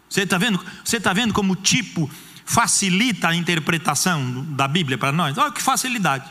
Você 0.08 0.22
está 0.22 0.36
vendo? 0.36 0.64
Você 0.84 0.96
está 0.96 1.12
vendo 1.12 1.32
como 1.32 1.52
o 1.52 1.56
tipo 1.56 2.10
facilita 2.44 3.28
a 3.28 3.34
interpretação 3.34 4.44
da 4.50 4.66
Bíblia 4.66 4.98
para 4.98 5.12
nós? 5.12 5.38
Olha 5.38 5.52
que 5.52 5.62
facilidade. 5.62 6.28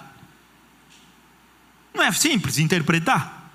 Não 1.93 2.03
é 2.03 2.11
simples 2.11 2.57
interpretar? 2.57 3.49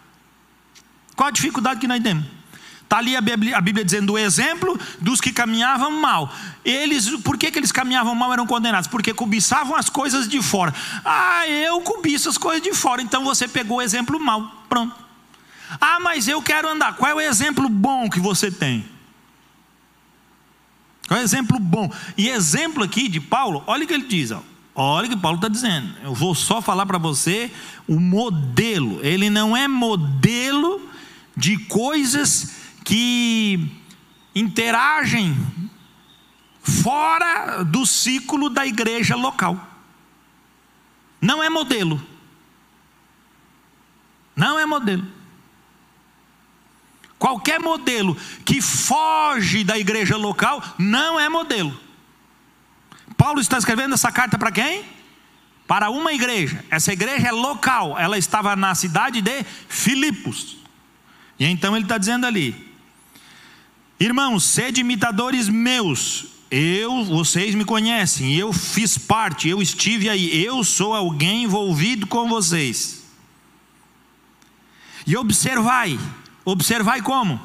Qual 1.15 1.29
a 1.29 1.33
dificuldade 1.33 1.81
que 1.81 1.87
nós 1.87 2.03
temos? 2.03 2.36
Está 2.87 2.99
ali 2.99 3.17
a 3.17 3.21
Bíblia, 3.21 3.59
a 3.59 3.61
Bíblia, 3.61 3.85
dizendo 3.85 4.13
o 4.13 4.19
exemplo 4.19 4.79
dos 5.01 5.21
que 5.21 5.33
caminhavam 5.33 5.91
mal. 5.91 6.33
Eles, 6.65 7.11
por 7.17 7.37
que, 7.37 7.51
que 7.51 7.59
eles 7.59 7.73
caminhavam 7.73 8.15
mal 8.15 8.33
eram 8.33 8.47
condenados? 8.47 8.89
Porque 8.89 9.13
cobiçavam 9.13 9.75
as 9.75 9.89
coisas 9.89 10.29
de 10.29 10.41
fora. 10.41 10.73
Ah, 11.05 11.49
eu 11.49 11.81
cobiço 11.81 12.29
as 12.29 12.39
coisas 12.39 12.63
de 12.63 12.73
fora. 12.73 13.03
Então 13.03 13.25
você 13.25 13.49
pegou 13.49 13.79
o 13.79 13.83
exemplo 13.83 14.21
mal. 14.21 14.65
Pronto. 14.69 14.95
Ah, 15.81 15.99
mas 15.99 16.29
eu 16.29 16.41
quero 16.41 16.69
andar. 16.69 16.95
Qual 16.95 17.11
é 17.11 17.15
o 17.15 17.21
exemplo 17.21 17.69
bom 17.69 18.09
que 18.09 18.21
você 18.21 18.53
tem? 18.53 18.85
Qual 21.09 21.19
é 21.19 21.23
o 21.23 21.25
exemplo 21.25 21.59
bom? 21.59 21.93
E 22.17 22.29
exemplo 22.29 22.85
aqui 22.85 23.09
de 23.09 23.19
Paulo, 23.21 23.65
olha 23.67 23.83
o 23.83 23.87
que 23.89 23.95
ele 23.95 24.07
diz. 24.07 24.31
Ó. 24.31 24.41
Olha 24.77 25.07
o 25.07 25.11
que 25.11 25.17
Paulo 25.17 25.39
está 25.39 25.49
dizendo. 25.49 25.93
Eu 26.05 26.15
vou 26.15 26.37
só 26.37 26.63
falar 26.63 26.87
para 26.87 26.99
você 26.99 27.51
o 27.89 27.99
modelo. 27.99 29.05
Ele 29.05 29.29
não 29.29 29.57
é 29.57 29.67
modelo 29.67 30.89
de 31.37 31.59
coisas 31.59 32.56
que 32.87 33.69
interagem 34.33 35.37
fora 36.63 37.65
do 37.65 37.85
ciclo 37.85 38.49
da 38.49 38.65
igreja 38.65 39.17
local. 39.17 39.61
Não 41.21 41.43
é 41.43 41.51
modelo. 41.51 42.01
Não 44.37 44.57
é 44.57 44.65
modelo. 44.65 45.05
Qualquer 47.19 47.59
modelo 47.59 48.15
que 48.45 48.63
foge 48.63 49.65
da 49.65 49.77
igreja 49.77 50.17
local 50.17 50.63
não 50.79 51.19
é 51.19 51.29
modelo. 51.29 51.77
Paulo 53.17 53.41
está 53.41 53.59
escrevendo 53.59 53.95
essa 53.95 54.13
carta 54.13 54.39
para 54.39 54.53
quem? 54.53 54.85
Para 55.67 55.91
uma 55.91 56.13
igreja. 56.13 56.65
Essa 56.71 56.93
igreja 56.93 57.29
é 57.29 57.33
local. 57.33 57.99
Ela 57.99 58.17
estava 58.17 58.55
na 58.55 58.77
cidade 58.77 59.21
de 59.21 59.43
Filipos. 59.69 60.57
E 61.37 61.47
então 61.47 61.75
ele 61.75 61.85
está 61.85 61.99
dizendo 61.99 62.27
ali: 62.27 62.76
Irmãos, 63.99 64.45
sede 64.45 64.83
imitadores 64.83 65.49
meus. 65.49 66.27
Eu, 66.51 67.05
vocês 67.05 67.55
me 67.55 67.65
conhecem, 67.65 68.35
eu 68.35 68.53
fiz 68.53 68.97
parte, 68.97 69.49
eu 69.49 69.61
estive 69.61 70.09
aí, 70.09 70.45
eu 70.45 70.63
sou 70.63 70.95
alguém 70.95 71.45
envolvido 71.45 72.07
com 72.07 72.29
vocês. 72.29 73.05
E 75.07 75.17
observai, 75.17 75.99
observai 76.45 77.01
como? 77.01 77.41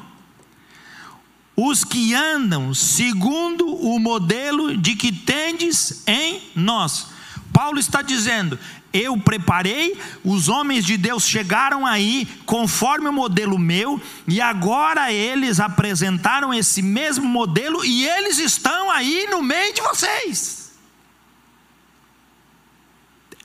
Os 1.56 1.84
que 1.84 2.14
andam 2.14 2.72
segundo 2.74 3.66
o 3.66 3.98
modelo 3.98 4.76
de 4.76 4.94
que 4.94 5.10
tendes 5.10 6.02
em 6.06 6.40
nós. 6.54 7.08
Paulo 7.52 7.78
está 7.78 8.02
dizendo: 8.02 8.58
eu 8.92 9.16
preparei, 9.16 9.98
os 10.22 10.48
homens 10.48 10.84
de 10.84 10.96
Deus 10.96 11.26
chegaram 11.26 11.86
aí 11.86 12.26
conforme 12.44 13.08
o 13.08 13.12
modelo 13.12 13.58
meu, 13.58 14.00
e 14.28 14.40
agora 14.40 15.12
eles 15.12 15.60
apresentaram 15.60 16.52
esse 16.52 16.82
mesmo 16.82 17.26
modelo 17.26 17.84
e 17.84 18.06
eles 18.06 18.38
estão 18.38 18.90
aí 18.90 19.26
no 19.30 19.42
meio 19.42 19.74
de 19.74 19.80
vocês. 19.80 20.72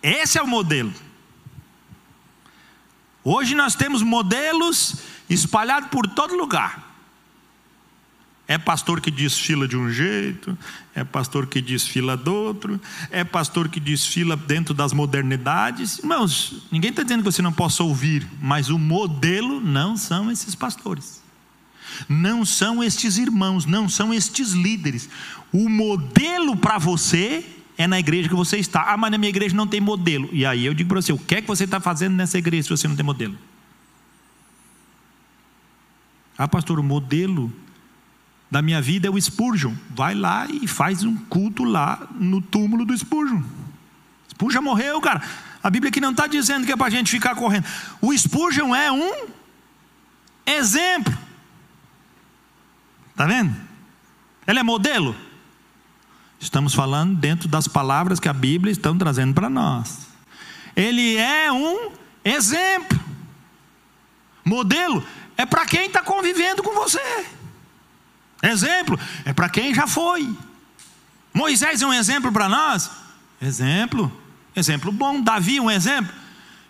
Esse 0.01 0.38
é 0.38 0.41
o 0.41 0.47
modelo. 0.47 0.93
Hoje 3.23 3.55
nós 3.55 3.75
temos 3.75 4.01
modelos 4.01 4.95
espalhados 5.29 5.89
por 5.89 6.07
todo 6.07 6.36
lugar. 6.36 6.88
É 8.47 8.57
pastor 8.57 9.01
que 9.01 9.12
desfila 9.12 9.67
de 9.67 9.75
um 9.75 9.91
jeito, 9.91 10.57
é 10.97 11.03
pastor 11.03 11.45
que 11.45 11.62
desfila 11.62 12.17
do 12.17 12.33
outro, 12.33 12.81
é 13.12 13.23
pastor 13.23 13.69
que 13.69 13.79
desfila 13.79 14.36
dentro 14.36 14.73
das 14.73 14.93
modernidades. 14.93 15.99
Irmãos, 15.99 16.63
ninguém 16.71 16.89
está 16.89 17.03
dizendo 17.03 17.19
que 17.19 17.31
você 17.31 17.43
não 17.43 17.53
possa 17.53 17.83
ouvir, 17.83 18.27
mas 18.41 18.69
o 18.69 18.79
modelo 18.79 19.62
não 19.62 19.95
são 19.95 20.31
esses 20.31 20.55
pastores, 20.55 21.21
não 22.10 22.43
são 22.43 22.83
estes 22.83 23.19
irmãos, 23.19 23.63
não 23.63 23.88
são 23.88 24.12
estes 24.12 24.53
líderes. 24.53 25.07
O 25.53 25.69
modelo 25.69 26.57
para 26.57 26.79
você 26.79 27.45
é 27.77 27.86
na 27.86 27.99
igreja 27.99 28.27
que 28.27 28.33
você 28.33 28.57
está. 28.57 28.91
Ah, 28.91 28.97
mas 28.97 29.12
na 29.12 29.19
minha 29.19 29.29
igreja 29.29 29.55
não 29.55 29.67
tem 29.67 29.79
modelo. 29.79 30.27
E 30.31 30.47
aí 30.47 30.65
eu 30.65 30.73
digo 30.73 30.89
para 30.89 30.99
você: 30.99 31.13
o 31.13 31.19
que 31.19 31.36
é 31.36 31.41
que 31.43 31.47
você 31.47 31.65
está 31.65 31.79
fazendo 31.79 32.15
nessa 32.15 32.39
igreja 32.39 32.63
se 32.63 32.69
você 32.69 32.88
não 32.88 32.95
tem 32.95 33.05
modelo? 33.05 33.38
Ah, 36.36 36.47
pastor, 36.47 36.79
o 36.79 36.83
modelo 36.83 37.53
da 38.49 38.62
minha 38.62 38.81
vida 38.81 39.07
é 39.07 39.12
o 39.12 39.19
Spurgeon. 39.19 39.73
Vai 39.89 40.15
lá 40.15 40.47
e 40.47 40.67
faz 40.67 41.03
um 41.03 41.15
culto 41.15 41.63
lá 41.63 42.07
no 42.15 42.41
túmulo 42.41 42.86
do 42.86 42.97
Spurgeon. 42.97 43.41
Spurgeon 44.29 44.62
morreu, 44.62 45.01
cara. 45.01 45.21
A 45.62 45.69
Bíblia 45.69 45.89
aqui 45.89 45.99
não 45.99 46.12
está 46.12 46.27
dizendo 46.27 46.65
que 46.65 46.71
é 46.71 46.77
para 46.77 46.88
a 46.88 46.89
gente 46.89 47.12
ficar 47.12 47.36
correndo. 47.36 47.65
O 48.01 48.17
Spurgeon 48.17 48.73
é 48.73 48.91
um 48.91 49.27
exemplo. 50.45 51.15
Está 53.10 53.25
vendo? 53.25 53.53
Ele 54.45 54.60
é 54.60 54.63
modelo. 54.63 55.15
Estamos 56.39 56.73
falando 56.73 57.17
dentro 57.17 57.47
das 57.49 57.67
palavras 57.67 58.19
que 58.19 58.29
a 58.29 58.33
Bíblia 58.33 58.71
está 58.71 58.93
trazendo 58.93 59.33
para 59.33 59.49
nós. 59.49 60.07
Ele 60.75 61.17
é 61.17 61.51
um 61.51 61.91
exemplo. 62.23 62.97
Modelo 64.45 65.03
é 65.36 65.45
para 65.45 65.65
quem 65.65 65.88
está 65.88 66.01
convivendo 66.01 66.63
com 66.63 66.73
você. 66.73 67.25
Exemplo 68.47 68.99
é 69.25 69.33
para 69.33 69.49
quem 69.49 69.73
já 69.73 69.88
foi. 69.88 70.36
Moisés 71.33 71.81
é 71.81 71.86
um 71.86 71.93
exemplo 71.93 72.31
para 72.31 72.49
nós? 72.49 72.89
Exemplo. 73.41 74.12
Exemplo 74.55 74.91
bom. 74.91 75.21
Davi, 75.21 75.60
um 75.60 75.69
exemplo? 75.69 76.12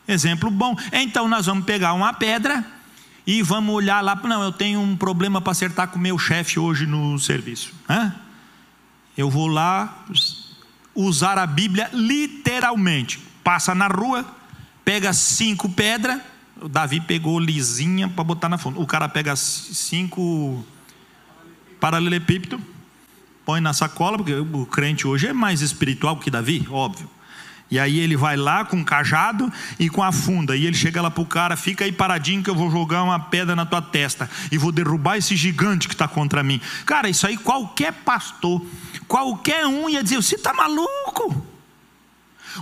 Exemplo 0.08 0.52
bom. 0.52 0.76
Então 0.92 1.28
nós 1.28 1.46
vamos 1.46 1.66
pegar 1.66 1.94
uma 1.94 2.14
pedra 2.14 2.66
e 3.26 3.42
vamos 3.42 3.74
olhar 3.74 4.02
lá. 4.02 4.16
Não, 4.16 4.44
eu 4.44 4.52
tenho 4.52 4.80
um 4.80 4.96
problema 4.96 5.42
para 5.42 5.52
acertar 5.52 5.88
com 5.90 5.98
o 5.98 6.02
meu 6.02 6.18
chefe 6.18 6.60
hoje 6.60 6.86
no 6.86 7.18
serviço. 7.20 7.74
Eu 9.18 9.30
vou 9.30 9.48
lá 9.48 10.06
usar 10.94 11.38
a 11.38 11.48
Bíblia 11.48 11.90
literalmente. 11.94 13.20
Passa 13.44 13.74
na 13.74 13.88
rua, 13.88 14.26
pega 14.84 15.14
cinco 15.14 15.70
pedras. 15.70 16.20
O 16.60 16.68
Davi 16.68 17.00
pegou 17.00 17.40
lisinha 17.40 18.08
para 18.08 18.24
botar 18.24 18.50
na 18.50 18.58
fonte. 18.58 18.80
O 18.80 18.86
cara 18.86 19.08
pega 19.08 19.36
cinco 19.36 20.66
paralelepípedo, 21.80 22.60
põe 23.46 23.62
na 23.62 23.74
sacola, 23.74 24.18
porque 24.18 24.34
o 24.34 24.66
crente 24.66 25.08
hoje 25.08 25.28
é 25.28 25.34
mais 25.34 25.62
espiritual 25.62 26.18
que 26.18 26.30
Davi, 26.30 26.68
óbvio. 26.70 27.10
E 27.70 27.78
aí 27.78 28.00
ele 28.00 28.16
vai 28.16 28.38
lá 28.38 28.64
com 28.64 28.80
o 28.80 28.86
cajado 28.86 29.52
e 29.78 29.90
com 29.90 30.02
a 30.02 30.12
funda. 30.12 30.56
E 30.56 30.66
ele 30.66 30.76
chega 30.76 31.02
lá 31.02 31.12
para 31.12 31.22
o 31.22 31.26
cara, 31.26 31.58
fica 31.58 31.84
aí 31.84 31.92
paradinho 31.92 32.42
que 32.42 32.50
eu 32.50 32.56
vou 32.56 32.72
jogar 32.72 33.04
uma 33.04 33.20
pedra 33.20 33.56
na 33.56 33.66
tua 33.66 33.82
testa. 33.82 34.30
E 34.52 34.58
vou 34.58 34.72
derrubar 34.72 35.18
esse 35.18 35.36
gigante 35.36 35.88
que 35.88 35.94
está 35.94 36.08
contra 36.08 36.42
mim. 36.44 36.62
Cara, 36.86 37.10
isso 37.10 37.28
aí 37.28 37.36
qualquer 37.36 37.92
pastor, 37.94 38.66
qualquer 39.08 39.66
um 39.66 39.90
ia 39.90 40.02
dizer: 40.02 40.16
você 40.16 40.36
está 40.36 40.54
maluco? 40.54 41.47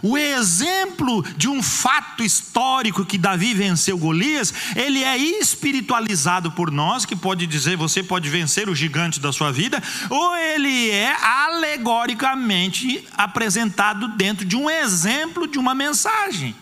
O 0.02 0.18
exemplo 0.18 1.24
de 1.38 1.48
um 1.48 1.62
fato 1.62 2.24
histórico 2.24 3.06
que 3.06 3.18
Davi 3.18 3.54
venceu 3.54 3.98
Golias, 3.98 4.54
ele 4.76 5.04
é 5.04 5.18
espiritualizado 5.18 6.52
por 6.52 6.72
nós, 6.72 7.06
que 7.06 7.16
pode 7.16 7.48
dizer 7.48 7.78
você 7.78 8.04
pode 8.04 8.30
vencer 8.30 8.70
o 8.70 8.76
gigante 8.76 9.20
da 9.20 9.32
sua 9.32 9.52
vida, 9.52 9.82
ou 10.10 10.36
ele 10.36 10.90
é 10.92 11.16
alegoricamente 11.22 13.08
apresentado 13.16 14.10
dentro 14.10 14.46
de 14.46 14.56
um 14.56 14.70
exemplo 14.70 15.48
de 15.48 15.58
uma 15.58 15.74
mensagem. 15.74 16.56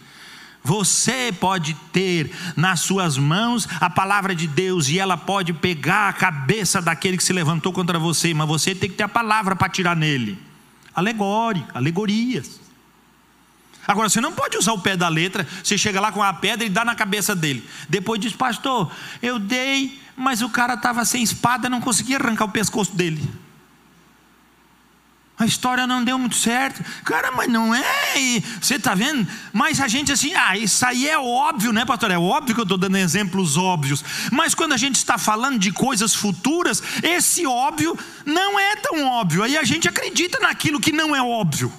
Você 0.63 1.33
pode 1.37 1.73
ter 1.91 2.31
nas 2.55 2.79
suas 2.79 3.17
mãos 3.17 3.67
a 3.81 3.89
palavra 3.89 4.33
de 4.33 4.47
Deus 4.47 4.87
e 4.87 4.97
ela 4.97 5.17
pode 5.17 5.51
pegar 5.51 6.07
a 6.07 6.13
cabeça 6.13 6.81
daquele 6.81 7.17
que 7.17 7.23
se 7.23 7.33
levantou 7.33 7.73
contra 7.73 7.99
você, 7.99 8.33
mas 8.33 8.47
você 8.47 8.73
tem 8.73 8.89
que 8.89 8.95
ter 8.95 9.03
a 9.03 9.09
palavra 9.09 9.57
para 9.57 9.67
tirar 9.67 9.95
nele. 9.95 10.39
Alegórico, 10.95 11.67
alegorias. 11.73 12.62
Agora, 13.87 14.09
você 14.09 14.21
não 14.21 14.31
pode 14.31 14.57
usar 14.57 14.73
o 14.73 14.79
pé 14.79 14.95
da 14.95 15.07
letra, 15.07 15.47
você 15.63 15.77
chega 15.77 15.99
lá 15.99 16.11
com 16.11 16.23
a 16.23 16.33
pedra 16.33 16.65
e 16.65 16.69
dá 16.69 16.85
na 16.85 16.95
cabeça 16.95 17.35
dele. 17.35 17.67
Depois 17.89 18.19
diz, 18.19 18.33
pastor, 18.33 18.91
eu 19.21 19.37
dei, 19.37 19.99
mas 20.15 20.41
o 20.41 20.49
cara 20.49 20.75
estava 20.75 21.03
sem 21.03 21.21
espada, 21.21 21.69
não 21.69 21.81
conseguia 21.81 22.17
arrancar 22.17 22.45
o 22.45 22.51
pescoço 22.51 22.95
dele. 22.95 23.21
A 25.37 25.45
história 25.45 25.87
não 25.87 26.03
deu 26.03 26.17
muito 26.17 26.35
certo. 26.35 26.83
Cara, 27.03 27.31
mas 27.31 27.49
não 27.49 27.73
é. 27.73 27.83
Você 28.61 28.75
está 28.75 28.93
vendo? 28.93 29.27
Mas 29.51 29.81
a 29.81 29.87
gente 29.87 30.11
assim, 30.11 30.33
ah, 30.35 30.55
isso 30.55 30.85
aí 30.85 31.09
é 31.09 31.17
óbvio, 31.17 31.73
né, 31.73 31.83
pastor? 31.83 32.11
É 32.11 32.17
óbvio 32.17 32.53
que 32.53 32.61
eu 32.61 32.63
estou 32.63 32.77
dando 32.77 32.97
exemplos 32.97 33.57
óbvios. 33.57 34.05
Mas 34.31 34.53
quando 34.53 34.73
a 34.73 34.77
gente 34.77 34.95
está 34.95 35.17
falando 35.17 35.57
de 35.57 35.71
coisas 35.71 36.13
futuras, 36.13 36.81
esse 37.01 37.45
óbvio 37.47 37.97
não 38.25 38.59
é 38.59 38.75
tão 38.75 39.05
óbvio. 39.05 39.43
Aí 39.43 39.57
a 39.57 39.63
gente 39.63 39.89
acredita 39.89 40.39
naquilo 40.39 40.79
que 40.79 40.91
não 40.91 41.15
é 41.15 41.21
óbvio. 41.21 41.73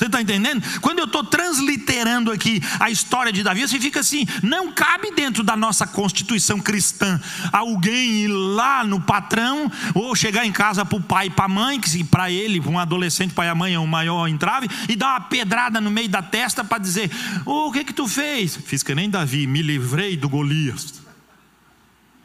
Você 0.00 0.06
está 0.06 0.22
entendendo? 0.22 0.62
Quando 0.80 1.00
eu 1.00 1.04
estou 1.04 1.22
transliterando 1.22 2.32
aqui 2.32 2.62
a 2.80 2.90
história 2.90 3.30
de 3.30 3.42
Davi, 3.42 3.68
você 3.68 3.78
fica 3.78 4.00
assim: 4.00 4.26
não 4.42 4.72
cabe 4.72 5.10
dentro 5.10 5.44
da 5.44 5.54
nossa 5.54 5.86
constituição 5.86 6.58
cristã 6.58 7.20
alguém 7.52 8.22
ir 8.22 8.28
lá 8.28 8.82
no 8.82 8.98
patrão 8.98 9.70
ou 9.94 10.16
chegar 10.16 10.46
em 10.46 10.52
casa 10.52 10.86
para 10.86 10.96
o 10.96 11.02
pai 11.02 11.26
e 11.26 11.30
para 11.30 11.44
a 11.44 11.48
mãe, 11.48 11.78
que 11.78 12.02
para 12.02 12.30
ele, 12.30 12.60
um 12.60 12.78
adolescente, 12.78 13.34
pai 13.34 13.48
e 13.48 13.50
a 13.50 13.54
mãe 13.54 13.74
é 13.74 13.78
o 13.78 13.86
maior 13.86 14.26
entrave, 14.26 14.70
e 14.88 14.96
dar 14.96 15.08
uma 15.08 15.20
pedrada 15.20 15.82
no 15.82 15.90
meio 15.90 16.08
da 16.08 16.22
testa 16.22 16.64
para 16.64 16.78
dizer: 16.78 17.10
oh, 17.44 17.68
o 17.68 17.72
que 17.72 17.84
que 17.84 17.92
tu 17.92 18.08
fez? 18.08 18.56
Fiz 18.56 18.82
que 18.82 18.94
nem 18.94 19.10
Davi, 19.10 19.46
me 19.46 19.60
livrei 19.60 20.16
do 20.16 20.30
Golias. 20.30 20.94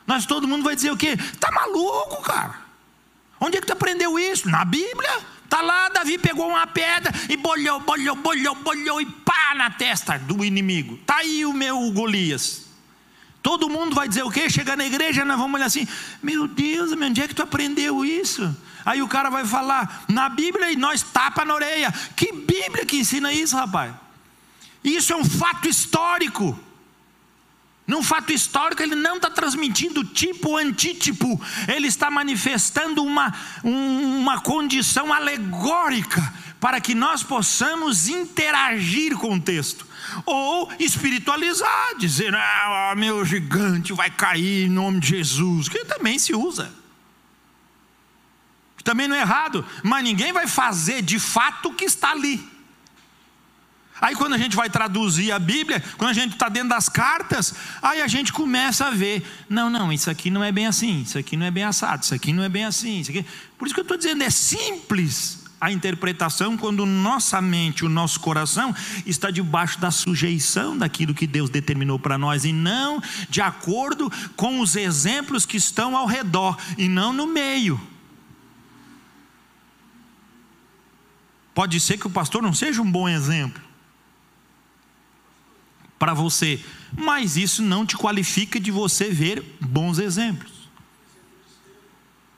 Nós 0.07 0.26
todo 0.26 0.47
mundo 0.47 0.63
vai 0.63 0.78
dizer 0.78 0.91
o 0.91 0.97
quê? 0.97 1.17
Tá 1.41 1.51
maluco, 1.51 2.23
cara? 2.23 2.55
Onde 3.38 3.57
é 3.57 3.59
que 3.59 3.67
tu 3.67 3.73
aprendeu 3.73 4.17
isso? 4.17 4.47
Na 4.47 4.63
Bíblia? 4.63 5.34
Tá 5.50 5.62
lá, 5.62 5.89
Davi 5.89 6.18
pegou 6.18 6.50
uma 6.50 6.68
pedra 6.68 7.12
e 7.30 7.38
bolhou, 7.38 7.80
bolhou, 7.80 8.16
bolhou, 8.16 8.56
bolhou 8.56 9.02
e 9.02 9.06
pá 9.06 9.54
na 9.56 9.70
testa 9.70 10.18
do 10.18 10.43
inimigo. 10.43 10.98
Tá 11.06 11.18
aí 11.18 11.46
o 11.46 11.54
meu 11.54 11.91
Golias. 11.91 12.66
Todo 13.41 13.70
mundo 13.70 13.93
vai 13.93 14.08
dizer 14.08 14.24
o 14.24 14.32
quê? 14.32 14.50
Chega 14.50 14.76
na 14.76 14.86
igreja, 14.86 15.24
nós 15.24 15.38
vamos 15.38 15.54
olhar 15.54 15.68
assim: 15.68 15.88
Meu 16.22 16.48
Deus, 16.48 16.91
onde 16.91 17.22
é 17.22 17.28
que 17.28 17.36
tu 17.36 17.43
aprendeu 17.43 18.04
isso? 18.04 18.56
Aí 18.84 19.02
o 19.02 19.08
cara 19.08 19.30
vai 19.30 19.46
falar, 19.46 20.06
na 20.08 20.30
Bíblia, 20.30 20.72
e 20.72 20.76
nós 20.76 21.02
tapa 21.02 21.46
na 21.46 21.54
orelha. 21.54 21.91
Que 22.16 22.32
Bíblia 22.32 22.86
que 22.86 22.98
ensina 22.98 23.32
isso, 23.32 23.56
rapaz? 23.56 23.93
Isso 24.84 25.14
é 25.14 25.16
um 25.16 25.26
fato 25.26 25.68
histórico. 25.68 26.60
Num 27.88 28.01
fato 28.01 28.33
histórico, 28.33 28.81
ele 28.81 28.95
não 28.95 29.17
está 29.17 29.29
transmitindo 29.29 30.03
tipo 30.03 30.49
ou 30.49 30.57
antítipo, 30.57 31.39
ele 31.67 31.88
está 31.88 32.09
manifestando 32.09 33.03
uma, 33.03 33.31
uma 33.63 34.41
condição 34.41 35.13
alegórica 35.13 36.33
para 36.59 36.81
que 36.81 36.95
nós 36.95 37.21
possamos 37.21 38.07
interagir 38.07 39.15
com 39.17 39.36
o 39.36 39.39
texto, 39.39 39.86
ou 40.25 40.71
espiritualizar, 40.79 41.95
dizer, 41.99 42.33
ah, 42.33 42.93
meu 42.97 43.23
gigante 43.23 43.93
vai 43.93 44.09
cair 44.09 44.65
em 44.65 44.69
nome 44.69 44.99
de 44.99 45.09
Jesus, 45.09 45.69
que 45.69 45.86
também 45.86 46.17
se 46.17 46.33
usa. 46.33 46.73
Também 48.83 49.07
não 49.07 49.15
é 49.15 49.21
errado, 49.21 49.65
mas 49.83 50.03
ninguém 50.03 50.33
vai 50.33 50.47
fazer 50.47 51.03
de 51.03 51.19
fato 51.19 51.69
o 51.69 51.73
que 51.73 51.86
está 51.86 52.11
ali. 52.11 52.55
Aí 54.02 54.14
quando 54.14 54.34
a 54.34 54.38
gente 54.38 54.56
vai 54.56 54.70
traduzir 54.70 55.32
a 55.32 55.39
Bíblia, 55.39 55.82
quando 55.98 56.12
a 56.12 56.14
gente 56.14 56.34
está 56.34 56.50
dentro 56.50 56.70
das 56.70 56.89
cartas, 56.89 57.56
aí 57.82 58.02
a 58.02 58.08
gente 58.08 58.34
começa 58.34 58.86
a 58.86 58.91
ver, 58.91 59.26
não, 59.50 59.70
não, 59.70 59.91
isso 59.91 60.10
aqui 60.10 60.30
não 60.30 60.43
é 60.43 60.52
bem 60.52 60.68
assim, 60.68 61.02
isso 61.02 61.18
aqui 61.18 61.38
não 61.38 61.46
é 61.46 61.52
bem 61.52 61.64
assado, 61.64 62.04
isso 62.04 62.14
aqui 62.14 62.34
não 62.34 62.43
é 62.43 62.50
bem 62.50 62.66
assim, 62.66 63.00
isso 63.00 63.12
aqui. 63.12 63.26
Por 63.58 63.66
isso 63.66 63.74
que 63.74 63.80
eu 63.80 63.84
estou 63.84 63.98
dizendo, 63.98 64.22
é 64.22 64.30
simples 64.30 65.46
a 65.62 65.72
interpretação 65.72 66.58
quando 66.58 66.86
nossa 66.86 67.41
mente, 67.41 67.86
o 67.86 67.89
nosso 67.89 68.20
coração 68.20 68.76
está 69.06 69.32
debaixo 69.32 69.80
da 69.80 69.89
sujeição 69.89 70.78
daquilo 70.78 71.14
que 71.14 71.26
Deus 71.26 71.50
determinou 71.50 71.98
para 71.98 72.18
nós 72.18 72.43
e 72.43 72.52
não 72.52 73.02
de 73.30 73.41
acordo 73.41 74.12
com 74.36 74.60
os 74.60 74.76
exemplos 74.76 75.46
que 75.46 75.56
estão 75.56 75.96
ao 75.96 76.06
redor 76.06 76.58
e 76.78 76.89
não 76.89 77.14
no 77.14 77.26
meio. 77.26 77.80
Pode 81.54 81.80
ser 81.80 81.98
que 81.98 82.08
o 82.08 82.10
pastor 82.10 82.43
não 82.43 82.54
seja 82.54 82.82
um 82.82 82.91
bom 82.91 83.08
exemplo 83.08 83.64
para 85.98 86.14
você, 86.14 86.64
mas 86.98 87.38
isso 87.38 87.62
não 87.62 87.86
te 87.86 87.98
qualifica 87.98 88.60
de 88.60 88.72
você 88.72 89.10
ver 89.10 89.43
bons 89.62 89.98
exemplos. 89.98 90.52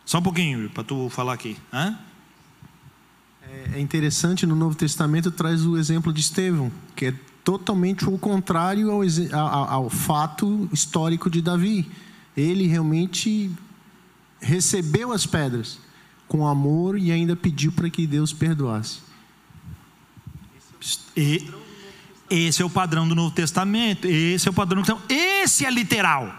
Só 0.06 0.20
um 0.20 0.24
pouquinho 0.24 0.70
para 0.70 0.84
tu 0.84 1.10
falar 1.10 1.34
aqui. 1.34 1.58
Hã? 1.74 1.98
É, 3.42 3.72
é 3.76 3.80
interessante 3.80 4.46
no 4.46 4.56
Novo 4.56 4.76
Testamento 4.76 5.32
traz 5.32 5.66
o 5.66 5.78
exemplo 5.78 6.14
de 6.14 6.22
Estevão, 6.22 6.72
que 6.96 7.08
é 7.08 7.14
totalmente 7.44 8.08
o 8.08 8.18
contrário 8.18 8.92
ao, 8.92 9.02
ao, 9.34 9.70
ao 9.70 9.90
fato 9.90 10.70
histórico 10.72 11.30
de 11.30 11.42
Davi. 11.42 11.90
Ele 12.36 12.68
realmente 12.68 13.52
recebeu 14.40 15.12
as 15.12 15.26
pedras 15.26 15.80
com 16.28 16.46
amor 16.46 16.98
e 16.98 17.12
ainda 17.12 17.36
pediu 17.36 17.72
para 17.72 17.90
que 17.90 18.06
Deus 18.06 18.34
perdoasse. 18.34 19.00
E 21.16 21.50
esse 22.30 22.62
é 22.62 22.66
o 22.66 22.70
padrão 22.70 23.08
do 23.08 23.16
Novo 23.16 23.34
Testamento. 23.34 24.06
Esse 24.08 24.48
é 24.48 24.52
o 24.52 24.54
padrão. 24.54 24.82
Então, 24.82 25.02
esse 25.10 25.66
é 25.66 25.70
literal. 25.70 26.34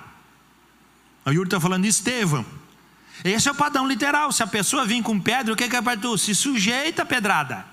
O 1.24 1.30
Yuri 1.30 1.46
está 1.46 1.60
falando 1.60 1.82
de 1.82 1.88
Estevão. 1.88 2.44
Esse 3.24 3.48
é 3.48 3.52
o 3.52 3.54
padrão 3.54 3.86
literal. 3.86 4.30
Se 4.30 4.42
a 4.42 4.46
pessoa 4.46 4.84
vir 4.84 5.02
com 5.02 5.18
pedra, 5.18 5.52
o 5.52 5.56
que 5.56 5.64
é 5.64 5.68
que 5.68 5.76
é 5.76 5.82
para 5.82 5.98
tu? 5.98 6.16
Se 6.16 6.34
sujeita 6.34 7.02
a 7.02 7.06
pedrada. 7.06 7.64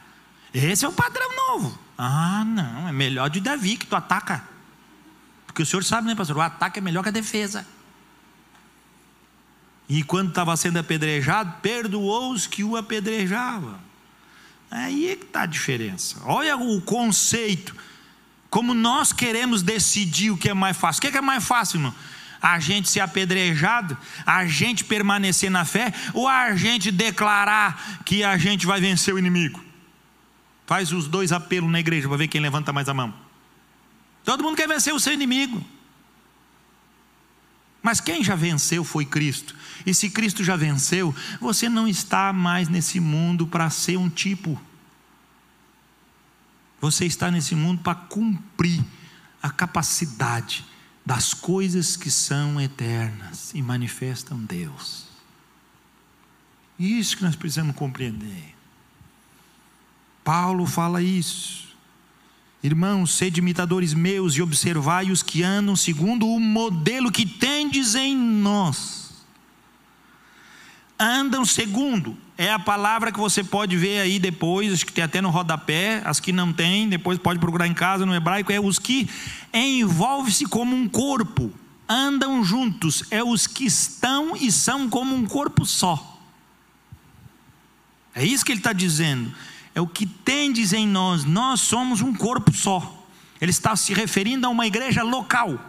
Esse 0.54 0.86
é 0.86 0.88
o 0.88 0.94
padrão 0.94 1.30
novo. 1.36 1.78
Ah, 1.98 2.44
não, 2.46 2.88
é 2.88 2.92
melhor 2.92 3.30
de 3.30 3.40
Davi 3.40 3.78
que 3.78 3.86
tu 3.86 3.96
ataca. 3.96 4.44
Porque 5.46 5.62
o 5.62 5.66
senhor 5.66 5.84
sabe, 5.84 6.08
né, 6.08 6.16
pastor? 6.16 6.38
O 6.38 6.42
ataque 6.42 6.80
é 6.80 6.82
melhor 6.82 7.04
que 7.04 7.10
a 7.10 7.12
defesa. 7.12 7.66
E 9.88 10.04
quando 10.04 10.30
estava 10.30 10.56
sendo 10.58 10.78
apedrejado, 10.80 11.54
perdoou 11.62 12.32
os 12.32 12.48
que 12.48 12.64
o 12.64 12.76
apedrejavam. 12.76 13.78
Aí 14.72 15.10
é 15.10 15.16
que 15.16 15.26
está 15.26 15.44
a 15.44 15.46
diferença. 15.46 16.18
Olha 16.26 16.58
o 16.58 16.82
conceito 16.82 17.76
como 18.50 18.74
nós 18.74 19.12
queremos 19.12 19.62
decidir 19.62 20.32
o 20.32 20.38
que 20.38 20.50
é 20.50 20.54
mais 20.54 20.78
fácil. 20.78 21.00
O 21.00 21.02
que 21.02 21.08
é, 21.08 21.12
que 21.12 21.18
é 21.18 21.22
mais 21.22 21.44
fácil, 21.44 21.78
irmão? 21.78 21.96
A 22.42 22.60
gente 22.60 22.90
ser 22.90 23.00
apedrejado, 23.00 23.98
a 24.26 24.46
gente 24.46 24.84
permanecer 24.84 25.50
na 25.50 25.66
fé, 25.66 25.94
ou 26.14 26.28
a 26.28 26.56
gente 26.56 26.92
declarar 26.92 28.02
que 28.06 28.24
a 28.24 28.38
gente 28.38 28.66
vai 28.66 28.80
vencer 28.80 29.14
o 29.14 29.20
inimigo? 29.20 29.64
Faz 30.66 30.92
os 30.92 31.08
dois 31.08 31.32
apelos 31.32 31.70
na 31.70 31.80
igreja 31.80 32.08
para 32.08 32.18
ver 32.18 32.28
quem 32.28 32.42
levanta 32.42 32.72
mais 32.72 32.88
a 32.90 32.94
mão. 32.94 33.14
Todo 34.24 34.44
mundo 34.44 34.58
quer 34.58 34.68
vencer 34.68 34.94
o 34.94 35.00
seu 35.00 35.14
inimigo. 35.14 35.64
Mas 37.82 38.02
quem 38.02 38.24
já 38.24 38.36
venceu 38.36 38.84
foi 38.84 39.06
Cristo. 39.06 39.56
E 39.86 39.94
se 39.94 40.10
Cristo 40.10 40.44
já 40.44 40.56
venceu, 40.56 41.14
você 41.40 41.70
não 41.70 41.88
está 41.88 42.34
mais 42.34 42.68
nesse 42.68 43.00
mundo 43.00 43.46
para 43.46 43.70
ser 43.70 43.98
um 43.98 44.10
tipo. 44.10 44.60
Você 46.86 47.08
está 47.08 47.32
nesse 47.32 47.56
mundo 47.56 47.82
para 47.82 47.96
cumprir 47.96 48.80
a 49.42 49.50
capacidade 49.50 50.64
das 51.04 51.34
coisas 51.34 51.98
que 51.98 52.12
são 52.12 52.62
eternas 52.62 53.52
e 53.56 53.62
manifestam 53.64 54.38
Deus. 54.38 55.06
Isso 56.78 57.18
que 57.18 57.24
nós 57.24 57.36
precisamos 57.36 57.76
compreender. 57.76 58.54
Paulo 60.24 60.68
fala 60.68 61.02
isso. 61.02 61.70
Irmãos, 62.62 63.16
sede 63.16 63.40
imitadores 63.40 63.96
meus 63.96 64.36
e 64.36 64.44
observai 64.44 65.10
os 65.10 65.24
que 65.24 65.42
andam 65.42 65.76
segundo 65.76 66.28
o 66.28 66.40
modelo 66.40 67.12
que 67.12 67.26
tendes 67.26 67.96
em 67.96 68.16
nós 68.16 69.05
andam 71.00 71.46
segundo. 71.46 72.18
É 72.38 72.52
a 72.52 72.60
palavra 72.60 73.12
que 73.12 73.20
você 73.20 73.44
pode 73.44 73.78
ver 73.78 74.02
aí 74.02 74.20
depois, 74.20 74.74
acho 74.74 74.86
que 74.86 74.92
tem 74.92 75.04
até 75.04 75.22
no 75.22 75.30
rodapé, 75.30 76.02
as 76.04 76.20
que 76.20 76.34
não 76.34 76.52
tem, 76.52 76.90
depois 76.90 77.18
pode 77.18 77.40
procurar 77.40 77.68
em 77.68 77.74
casa 77.74 78.06
no 78.06 78.14
hebraico, 78.14 78.52
é 78.52 78.60
os 78.60 78.78
que 78.78 79.10
envolve-se 79.54 80.46
como 80.46 80.76
um 80.76 80.88
corpo, 80.88 81.52
andam 81.88 82.44
juntos, 82.44 83.04
é 83.10 83.24
os 83.24 83.48
que 83.48 83.66
estão 83.66 84.36
e 84.36 84.52
são 84.52 84.90
como 84.90 85.16
um 85.16 85.26
corpo 85.26 85.66
só. 85.66 86.20
É 88.14 88.26
isso 88.26 88.46
que 88.46 88.52
ele 88.52 88.60
está 88.60 88.74
dizendo. 88.74 89.34
É 89.74 89.82
o 89.82 89.88
que 89.88 90.06
tendes 90.06 90.72
em 90.72 90.88
nós, 90.88 91.26
nós 91.26 91.62
somos 91.62 92.02
um 92.02 92.14
corpo 92.14 92.54
só. 92.54 93.06
Ele 93.42 93.52
está 93.52 93.76
se 93.76 93.94
referindo 93.94 94.48
a 94.48 94.50
uma 94.50 94.66
igreja 94.66 95.04
local. 95.04 95.60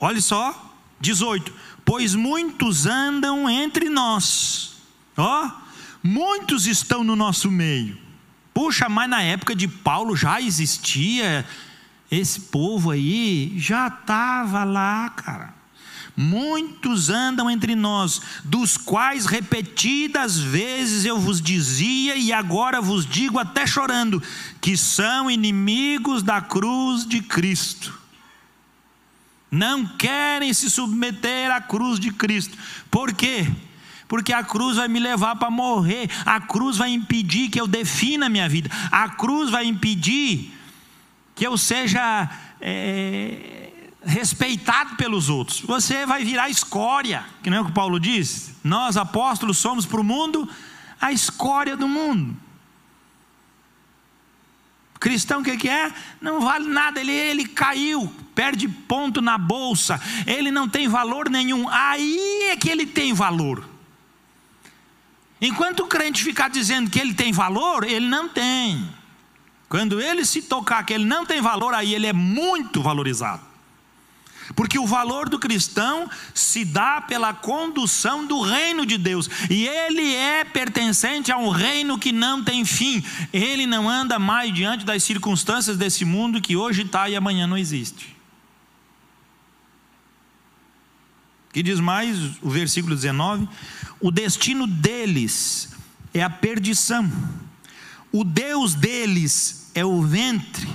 Olha 0.00 0.20
só, 0.20 0.75
18: 1.00 1.52
Pois 1.84 2.14
muitos 2.14 2.86
andam 2.86 3.48
entre 3.48 3.88
nós, 3.88 4.76
ó, 5.16 5.50
muitos 6.02 6.66
estão 6.66 7.04
no 7.04 7.14
nosso 7.14 7.50
meio. 7.50 7.98
Puxa, 8.52 8.88
mas 8.88 9.08
na 9.08 9.22
época 9.22 9.54
de 9.54 9.68
Paulo 9.68 10.16
já 10.16 10.40
existia 10.40 11.46
esse 12.10 12.40
povo 12.40 12.90
aí, 12.90 13.52
já 13.58 13.88
estava 13.88 14.64
lá, 14.64 15.10
cara. 15.10 15.54
Muitos 16.16 17.10
andam 17.10 17.50
entre 17.50 17.74
nós, 17.74 18.22
dos 18.42 18.78
quais 18.78 19.26
repetidas 19.26 20.38
vezes 20.38 21.04
eu 21.04 21.18
vos 21.18 21.42
dizia 21.42 22.16
e 22.16 22.32
agora 22.32 22.80
vos 22.80 23.04
digo 23.04 23.38
até 23.38 23.66
chorando, 23.66 24.22
que 24.58 24.78
são 24.78 25.30
inimigos 25.30 26.22
da 26.22 26.40
cruz 26.40 27.06
de 27.06 27.20
Cristo 27.20 28.05
não 29.50 29.86
querem 29.86 30.52
se 30.52 30.70
submeter 30.70 31.50
à 31.50 31.60
cruz 31.60 31.98
de 31.98 32.10
Cristo. 32.10 32.56
Por 32.90 33.12
quê? 33.12 33.46
Porque 34.08 34.32
a 34.32 34.44
cruz 34.44 34.76
vai 34.76 34.88
me 34.88 35.00
levar 35.00 35.36
para 35.36 35.50
morrer, 35.50 36.08
a 36.24 36.40
cruz 36.40 36.76
vai 36.76 36.90
impedir 36.90 37.48
que 37.48 37.60
eu 37.60 37.66
defina 37.66 38.26
a 38.26 38.28
minha 38.28 38.48
vida, 38.48 38.70
a 38.90 39.08
cruz 39.08 39.50
vai 39.50 39.66
impedir 39.66 40.52
que 41.34 41.46
eu 41.46 41.58
seja 41.58 42.30
é, 42.60 43.70
respeitado 44.04 44.94
pelos 44.96 45.28
outros. 45.28 45.60
Você 45.60 46.06
vai 46.06 46.24
virar 46.24 46.48
escória, 46.48 47.24
que 47.42 47.50
não 47.50 47.58
é 47.58 47.60
o 47.60 47.66
que 47.66 47.72
Paulo 47.72 47.98
diz? 47.98 48.54
Nós, 48.62 48.96
apóstolos, 48.96 49.58
somos 49.58 49.84
para 49.84 50.00
o 50.00 50.04
mundo 50.04 50.48
a 51.00 51.12
escória 51.12 51.76
do 51.76 51.88
mundo. 51.88 52.36
Cristão 54.98 55.40
o 55.40 55.44
que, 55.44 55.56
que 55.56 55.68
é? 55.68 55.92
Não 56.20 56.40
vale 56.40 56.66
nada, 56.66 57.00
ele, 57.00 57.12
ele 57.12 57.46
caiu, 57.46 58.12
perde 58.34 58.68
ponto 58.68 59.20
na 59.20 59.36
bolsa, 59.36 60.00
ele 60.26 60.50
não 60.50 60.68
tem 60.68 60.88
valor 60.88 61.28
nenhum. 61.28 61.68
Aí 61.68 62.48
é 62.50 62.56
que 62.56 62.68
ele 62.68 62.86
tem 62.86 63.12
valor. 63.12 63.68
Enquanto 65.40 65.80
o 65.80 65.86
crente 65.86 66.24
ficar 66.24 66.48
dizendo 66.48 66.90
que 66.90 66.98
ele 66.98 67.12
tem 67.12 67.32
valor, 67.32 67.84
ele 67.84 68.06
não 68.06 68.28
tem. 68.28 68.88
Quando 69.68 70.00
ele 70.00 70.24
se 70.24 70.42
tocar 70.42 70.84
que 70.84 70.94
ele 70.94 71.04
não 71.04 71.26
tem 71.26 71.40
valor, 71.40 71.74
aí 71.74 71.94
ele 71.94 72.06
é 72.06 72.12
muito 72.12 72.82
valorizado. 72.82 73.55
Porque 74.54 74.78
o 74.78 74.86
valor 74.86 75.28
do 75.28 75.38
cristão 75.38 76.08
se 76.34 76.64
dá 76.64 77.00
pela 77.00 77.34
condução 77.34 78.26
do 78.26 78.40
reino 78.40 78.86
de 78.86 78.96
Deus. 78.96 79.28
E 79.50 79.66
ele 79.66 80.14
é 80.14 80.44
pertencente 80.44 81.32
a 81.32 81.38
um 81.38 81.48
reino 81.48 81.98
que 81.98 82.12
não 82.12 82.44
tem 82.44 82.64
fim. 82.64 83.02
Ele 83.32 83.66
não 83.66 83.88
anda 83.88 84.18
mais 84.18 84.54
diante 84.54 84.84
das 84.84 85.02
circunstâncias 85.02 85.76
desse 85.76 86.04
mundo 86.04 86.40
que 86.40 86.56
hoje 86.56 86.82
está 86.82 87.08
e 87.08 87.16
amanhã 87.16 87.46
não 87.46 87.58
existe. 87.58 88.14
Que 91.52 91.62
diz 91.62 91.80
mais 91.80 92.18
o 92.42 92.50
versículo 92.50 92.94
19: 92.94 93.48
o 94.00 94.10
destino 94.10 94.66
deles 94.66 95.74
é 96.12 96.22
a 96.22 96.28
perdição, 96.28 97.10
o 98.12 98.22
Deus 98.22 98.74
deles 98.74 99.70
é 99.74 99.84
o 99.84 100.02
ventre 100.02 100.68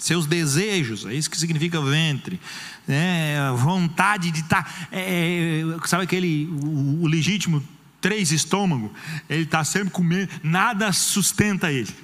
seus 0.00 0.26
desejos, 0.26 1.04
é 1.04 1.14
isso 1.14 1.30
que 1.30 1.38
significa 1.38 1.80
ventre, 1.80 2.40
né? 2.88 3.52
vontade 3.52 4.30
de 4.30 4.40
estar, 4.40 4.64
tá, 4.64 4.88
é, 4.90 5.60
é, 5.60 5.86
sabe 5.86 6.04
aquele, 6.04 6.46
o, 6.46 7.02
o 7.02 7.06
legítimo, 7.06 7.62
três 8.00 8.32
estômago, 8.32 8.92
ele 9.28 9.42
está 9.42 9.62
sempre 9.62 9.90
comendo, 9.90 10.30
nada 10.42 10.90
sustenta 10.90 11.70
ele, 11.70 11.94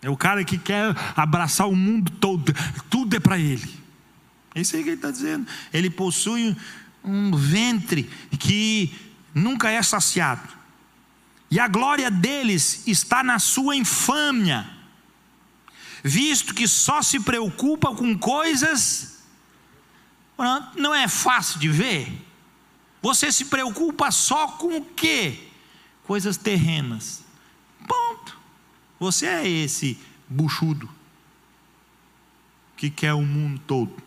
é 0.00 0.08
o 0.08 0.16
cara 0.16 0.42
que 0.42 0.56
quer 0.56 0.96
abraçar 1.14 1.68
o 1.68 1.76
mundo 1.76 2.10
todo, 2.12 2.52
tudo 2.88 3.14
é 3.14 3.20
para 3.20 3.38
ele, 3.38 3.70
é 4.54 4.62
isso 4.62 4.74
aí 4.74 4.82
que 4.82 4.88
ele 4.88 4.96
está 4.96 5.10
dizendo, 5.10 5.46
ele 5.72 5.90
possui 5.90 6.56
um 7.04 7.36
ventre 7.36 8.08
que 8.38 8.90
nunca 9.34 9.68
é 9.68 9.82
saciado, 9.82 10.48
e 11.50 11.60
a 11.60 11.68
glória 11.68 12.10
deles 12.10 12.82
está 12.86 13.22
na 13.22 13.38
sua 13.38 13.76
infâmia, 13.76 14.73
visto 16.04 16.54
que 16.54 16.68
só 16.68 17.00
se 17.00 17.18
preocupa 17.18 17.94
com 17.96 18.16
coisas, 18.18 19.22
não 20.76 20.94
é 20.94 21.08
fácil 21.08 21.58
de 21.58 21.70
ver. 21.70 22.12
Você 23.00 23.32
se 23.32 23.46
preocupa 23.46 24.10
só 24.10 24.48
com 24.48 24.76
o 24.76 24.84
quê? 24.84 25.48
Coisas 26.02 26.36
terrenas. 26.36 27.24
Ponto. 27.88 28.38
Você 29.00 29.26
é 29.26 29.48
esse 29.48 29.98
buchudo 30.28 30.90
que 32.76 32.90
quer 32.90 33.14
o 33.14 33.22
mundo 33.22 33.58
todo. 33.66 34.03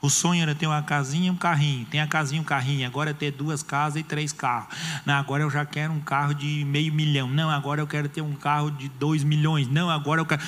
O 0.00 0.08
sonho 0.08 0.42
era 0.42 0.54
ter 0.54 0.66
uma 0.66 0.80
casinha 0.80 1.26
e 1.26 1.30
um 1.30 1.36
carrinho. 1.36 1.84
Tem 1.86 2.00
a 2.00 2.06
casinha 2.06 2.38
e 2.38 2.42
um 2.42 2.44
carrinho. 2.44 2.86
Agora 2.86 3.10
é 3.10 3.12
ter 3.12 3.32
duas 3.32 3.64
casas 3.64 4.00
e 4.00 4.04
três 4.04 4.32
carros. 4.32 4.72
Não, 5.04 5.14
agora 5.14 5.42
eu 5.42 5.50
já 5.50 5.66
quero 5.66 5.92
um 5.92 6.00
carro 6.00 6.34
de 6.34 6.64
meio 6.64 6.92
milhão. 6.92 7.28
Não, 7.28 7.50
agora 7.50 7.80
eu 7.80 7.86
quero 7.86 8.08
ter 8.08 8.20
um 8.20 8.34
carro 8.34 8.70
de 8.70 8.88
dois 8.88 9.24
milhões. 9.24 9.66
Não, 9.66 9.90
agora 9.90 10.20
eu 10.20 10.26
quero. 10.26 10.40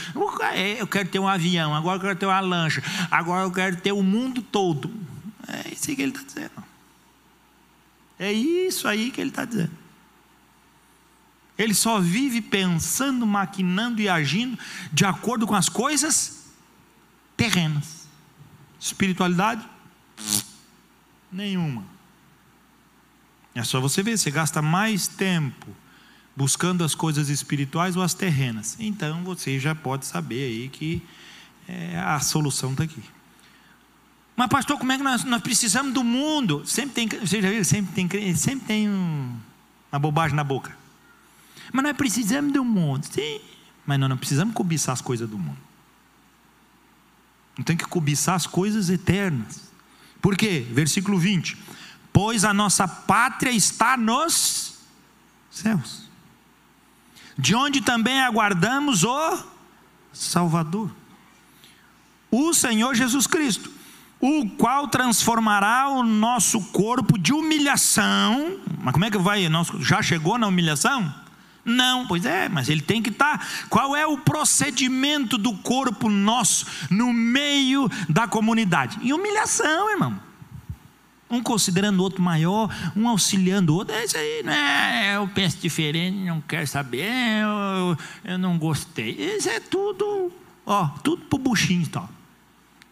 Eu 0.78 0.86
quero 0.86 1.08
ter 1.08 1.18
um 1.18 1.26
avião. 1.26 1.74
Agora 1.74 1.96
eu 1.96 2.00
quero 2.00 2.16
ter 2.16 2.26
uma 2.26 2.38
lancha. 2.38 2.80
Agora 3.10 3.44
eu 3.44 3.50
quero 3.50 3.76
ter 3.76 3.90
o 3.90 4.02
mundo 4.04 4.40
todo. 4.40 4.88
É 5.48 5.72
isso 5.72 5.86
que 5.86 6.00
ele 6.00 6.12
está 6.12 6.22
dizendo. 6.22 6.64
É 8.20 8.32
isso 8.32 8.86
aí 8.86 9.10
que 9.10 9.20
ele 9.20 9.30
está 9.30 9.44
dizendo. 9.44 9.72
Ele 11.58 11.74
só 11.74 11.98
vive 11.98 12.40
pensando, 12.40 13.26
maquinando 13.26 14.00
e 14.00 14.08
agindo 14.08 14.56
de 14.92 15.04
acordo 15.04 15.44
com 15.44 15.56
as 15.56 15.68
coisas 15.68 16.46
terrenas. 17.36 17.99
Espiritualidade? 18.80 19.68
Nenhuma. 21.30 21.84
É 23.54 23.62
só 23.62 23.80
você 23.80 24.02
ver, 24.02 24.16
você 24.16 24.30
gasta 24.30 24.62
mais 24.62 25.06
tempo 25.06 25.68
buscando 26.34 26.82
as 26.82 26.94
coisas 26.94 27.28
espirituais 27.28 27.96
ou 27.96 28.02
as 28.02 28.14
terrenas. 28.14 28.76
Então 28.80 29.22
você 29.22 29.58
já 29.58 29.74
pode 29.74 30.06
saber 30.06 30.44
aí 30.44 30.68
que 30.68 31.02
é, 31.68 31.98
a 31.98 32.18
solução 32.20 32.72
está 32.72 32.84
aqui. 32.84 33.02
Mas 34.34 34.48
pastor, 34.48 34.78
como 34.78 34.90
é 34.90 34.96
que 34.96 35.02
nós, 35.02 35.24
nós 35.24 35.42
precisamos 35.42 35.92
do 35.92 36.02
mundo? 36.02 36.62
Sempre 36.64 37.06
tem, 37.06 37.20
você 37.20 37.42
já 37.42 37.50
viu, 37.50 37.64
sempre 37.64 37.92
tem, 37.92 38.34
sempre 38.34 38.66
tem 38.66 38.88
um, 38.88 39.36
uma 39.92 39.98
bobagem 39.98 40.34
na 40.34 40.42
boca. 40.42 40.74
Mas 41.72 41.84
nós 41.84 41.96
precisamos 41.96 42.52
do 42.52 42.64
mundo. 42.64 43.04
Sim, 43.04 43.40
mas 43.84 43.98
nós 43.98 44.08
não 44.08 44.16
precisamos 44.16 44.54
cobiçar 44.54 44.94
as 44.94 45.02
coisas 45.02 45.28
do 45.28 45.38
mundo. 45.38 45.58
Não 47.60 47.64
tem 47.64 47.76
que 47.76 47.84
cobiçar 47.84 48.36
as 48.36 48.46
coisas 48.46 48.88
eternas. 48.88 49.70
Por 50.22 50.34
quê? 50.34 50.66
Versículo 50.70 51.18
20: 51.18 51.58
Pois 52.10 52.42
a 52.42 52.54
nossa 52.54 52.88
pátria 52.88 53.50
está 53.50 53.98
nos 53.98 54.78
céus, 55.50 56.08
de 57.36 57.54
onde 57.54 57.82
também 57.82 58.22
aguardamos 58.22 59.04
o 59.04 59.44
Salvador, 60.10 60.90
o 62.30 62.54
Senhor 62.54 62.94
Jesus 62.94 63.26
Cristo, 63.26 63.70
o 64.18 64.48
qual 64.56 64.88
transformará 64.88 65.86
o 65.90 66.02
nosso 66.02 66.62
corpo 66.68 67.18
de 67.18 67.34
humilhação. 67.34 68.58
Mas 68.78 68.94
como 68.94 69.04
é 69.04 69.10
que 69.10 69.18
vai? 69.18 69.46
Já 69.80 70.00
chegou 70.00 70.38
na 70.38 70.46
humilhação? 70.46 71.14
Não, 71.64 72.06
pois 72.06 72.24
é, 72.24 72.48
mas 72.48 72.68
ele 72.68 72.80
tem 72.80 73.02
que 73.02 73.10
estar. 73.10 73.38
Tá. 73.38 73.46
Qual 73.68 73.94
é 73.94 74.06
o 74.06 74.18
procedimento 74.18 75.36
do 75.36 75.52
corpo 75.58 76.08
nosso 76.08 76.66
no 76.90 77.12
meio 77.12 77.88
da 78.08 78.26
comunidade? 78.26 78.98
Em 79.02 79.12
humilhação, 79.12 79.90
irmão. 79.90 80.18
Um 81.30 81.42
considerando 81.42 82.00
o 82.00 82.02
outro 82.02 82.20
maior, 82.20 82.68
um 82.96 83.08
auxiliando 83.08 83.72
o 83.72 83.76
outro. 83.76 83.94
É 83.94 84.04
isso 84.04 84.16
aí, 84.16 84.42
né? 84.42 85.16
Eu 85.16 85.28
penso 85.28 85.58
diferente, 85.58 86.16
não 86.18 86.40
quero 86.40 86.66
saber, 86.66 87.06
eu, 87.42 87.96
eu 88.24 88.38
não 88.38 88.58
gostei. 88.58 89.10
Isso 89.10 89.48
é 89.48 89.60
tudo, 89.60 90.32
ó, 90.66 90.88
tudo 91.04 91.24
pro 91.26 91.38
buchinho, 91.38 91.86
tá? 91.88 92.08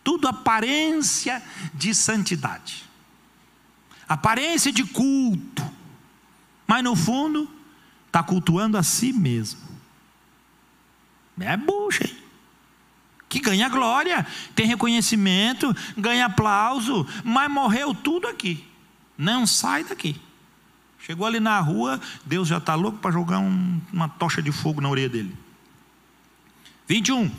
Tudo 0.04 0.28
aparência 0.28 1.42
de 1.74 1.92
santidade, 1.94 2.84
aparência 4.08 4.70
de 4.70 4.84
culto, 4.84 5.64
mas 6.66 6.84
no 6.84 6.94
fundo 6.94 7.57
está 8.08 8.22
cultuando 8.22 8.76
a 8.76 8.82
si 8.82 9.12
mesmo. 9.12 9.60
É 11.38 11.56
bucha, 11.56 12.04
hein? 12.04 12.16
Que 13.28 13.38
ganha 13.38 13.68
glória, 13.68 14.26
tem 14.54 14.66
reconhecimento, 14.66 15.74
ganha 15.96 16.26
aplauso, 16.26 17.06
mas 17.22 17.50
morreu 17.50 17.94
tudo 17.94 18.26
aqui. 18.26 18.66
Não 19.16 19.46
sai 19.46 19.84
daqui. 19.84 20.20
Chegou 20.98 21.26
ali 21.26 21.38
na 21.38 21.60
rua, 21.60 22.00
Deus 22.24 22.48
já 22.48 22.58
está 22.58 22.74
louco 22.74 22.98
para 22.98 23.12
jogar 23.12 23.38
um, 23.38 23.80
uma 23.92 24.08
tocha 24.08 24.42
de 24.42 24.50
fogo 24.50 24.80
na 24.80 24.88
orelha 24.88 25.08
dele. 25.08 25.36
21. 26.88 27.30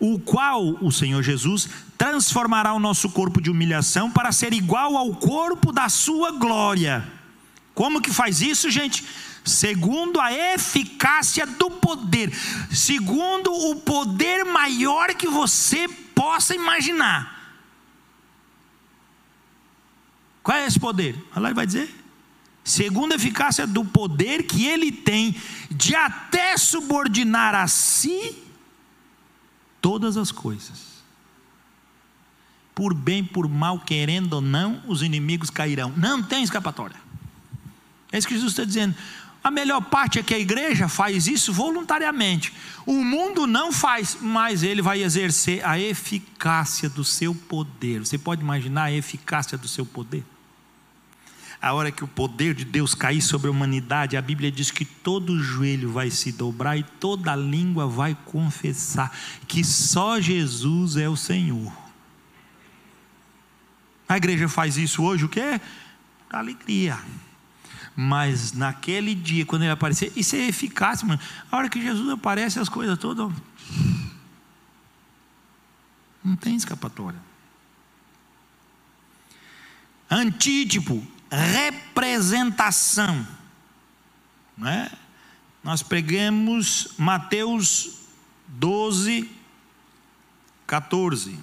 O 0.00 0.18
qual 0.18 0.62
o 0.82 0.90
Senhor 0.90 1.22
Jesus 1.22 1.68
transformará 1.96 2.72
o 2.72 2.78
nosso 2.78 3.08
corpo 3.10 3.40
de 3.40 3.50
humilhação 3.50 4.10
para 4.10 4.32
ser 4.32 4.52
igual 4.52 4.96
ao 4.96 5.14
corpo 5.14 5.72
da 5.72 5.88
sua 5.88 6.32
glória. 6.32 7.06
Como 7.74 8.00
que 8.00 8.12
faz 8.12 8.40
isso, 8.40 8.70
gente? 8.70 9.04
Segundo 9.46 10.20
a 10.20 10.32
eficácia 10.32 11.46
do 11.46 11.70
poder, 11.70 12.32
segundo 12.70 13.52
o 13.52 13.76
poder 13.76 14.44
maior 14.44 15.14
que 15.14 15.28
você 15.28 15.88
possa 16.14 16.54
imaginar. 16.54 17.34
Qual 20.42 20.56
é 20.56 20.66
esse 20.66 20.78
poder? 20.78 21.16
Ele 21.34 21.54
vai 21.54 21.66
dizer. 21.66 21.94
Segundo 22.62 23.12
a 23.12 23.16
eficácia 23.16 23.66
do 23.66 23.84
poder 23.84 24.42
que 24.42 24.66
ele 24.66 24.90
tem 24.90 25.36
de 25.70 25.94
até 25.94 26.56
subordinar 26.56 27.54
a 27.54 27.68
si 27.68 28.36
todas 29.80 30.16
as 30.16 30.32
coisas. 30.32 30.96
Por 32.74 32.92
bem, 32.92 33.24
por 33.24 33.48
mal, 33.48 33.78
querendo 33.78 34.34
ou 34.34 34.40
não, 34.40 34.82
os 34.86 35.02
inimigos 35.02 35.48
cairão. 35.48 35.92
Não 35.96 36.22
tem 36.22 36.42
escapatória. 36.42 36.96
É 38.12 38.18
isso 38.18 38.26
que 38.26 38.34
Jesus 38.34 38.52
está 38.52 38.64
dizendo. 38.64 38.94
A 39.46 39.50
melhor 39.52 39.80
parte 39.80 40.18
é 40.18 40.24
que 40.24 40.34
a 40.34 40.38
igreja 40.40 40.88
faz 40.88 41.28
isso 41.28 41.52
voluntariamente. 41.52 42.52
O 42.84 43.04
mundo 43.04 43.46
não 43.46 43.70
faz, 43.70 44.18
mas 44.20 44.64
ele 44.64 44.82
vai 44.82 45.04
exercer 45.04 45.64
a 45.64 45.78
eficácia 45.78 46.88
do 46.88 47.04
seu 47.04 47.32
poder. 47.32 48.00
Você 48.00 48.18
pode 48.18 48.42
imaginar 48.42 48.86
a 48.86 48.92
eficácia 48.92 49.56
do 49.56 49.68
seu 49.68 49.86
poder? 49.86 50.24
A 51.62 51.72
hora 51.72 51.92
que 51.92 52.02
o 52.02 52.08
poder 52.08 52.54
de 52.54 52.64
Deus 52.64 52.92
cair 52.92 53.22
sobre 53.22 53.46
a 53.46 53.52
humanidade, 53.52 54.16
a 54.16 54.20
Bíblia 54.20 54.50
diz 54.50 54.72
que 54.72 54.84
todo 54.84 55.40
joelho 55.40 55.92
vai 55.92 56.10
se 56.10 56.32
dobrar 56.32 56.76
e 56.76 56.82
toda 56.82 57.36
língua 57.36 57.86
vai 57.86 58.18
confessar 58.24 59.16
que 59.46 59.62
só 59.62 60.20
Jesus 60.20 60.96
é 60.96 61.08
o 61.08 61.16
Senhor. 61.16 61.72
A 64.08 64.16
igreja 64.16 64.48
faz 64.48 64.76
isso 64.76 65.04
hoje, 65.04 65.24
o 65.24 65.28
que? 65.28 65.60
Alegria. 66.30 66.98
Mas 67.96 68.52
naquele 68.52 69.14
dia, 69.14 69.46
quando 69.46 69.62
ele 69.62 69.70
aparecer, 69.70 70.12
isso 70.14 70.36
é 70.36 70.40
eficaz, 70.40 71.02
mano. 71.02 71.18
A 71.50 71.56
hora 71.56 71.68
que 71.70 71.80
Jesus 71.80 72.10
aparece, 72.10 72.60
as 72.60 72.68
coisas 72.68 72.98
todas. 72.98 73.32
Não 76.22 76.36
tem 76.36 76.54
escapatória. 76.54 77.18
Antítipo, 80.10 81.02
representação. 81.30 83.26
Né? 84.58 84.90
Nós 85.64 85.82
pegamos 85.82 86.88
Mateus 86.98 88.00
12, 88.46 89.30
14. 90.66 91.38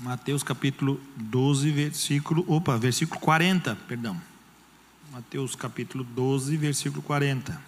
Mateus 0.00 0.42
capítulo 0.42 0.98
12, 1.14 1.70
versículo. 1.72 2.42
Opa, 2.48 2.78
versículo 2.78 3.20
40, 3.20 3.76
perdão. 3.86 4.20
Mateus 5.12 5.54
capítulo 5.54 6.02
12, 6.04 6.56
versículo 6.56 7.02
40. 7.02 7.60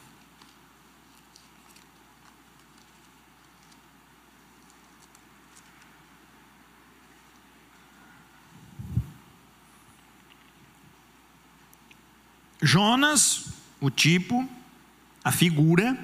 Jonas, 12.62 13.53
o 13.78 13.91
tipo, 13.91 14.49
a 15.22 15.30
figura, 15.30 15.99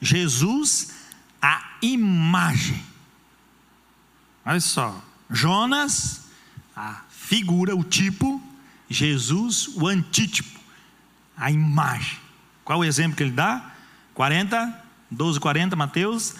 Jesus, 0.00 0.94
a 1.42 1.78
imagem. 1.82 2.80
Olha 4.44 4.60
só, 4.60 5.07
Jonas, 5.30 6.22
a 6.74 7.02
figura, 7.10 7.76
o 7.76 7.84
tipo, 7.84 8.42
Jesus, 8.88 9.68
o 9.74 9.86
antítipo, 9.86 10.58
a 11.36 11.50
imagem. 11.50 12.18
Qual 12.64 12.80
o 12.80 12.84
exemplo 12.84 13.16
que 13.16 13.22
ele 13.22 13.32
dá? 13.32 13.72
40, 14.14 14.84
12, 15.10 15.40
40, 15.40 15.76
Mateus. 15.76 16.34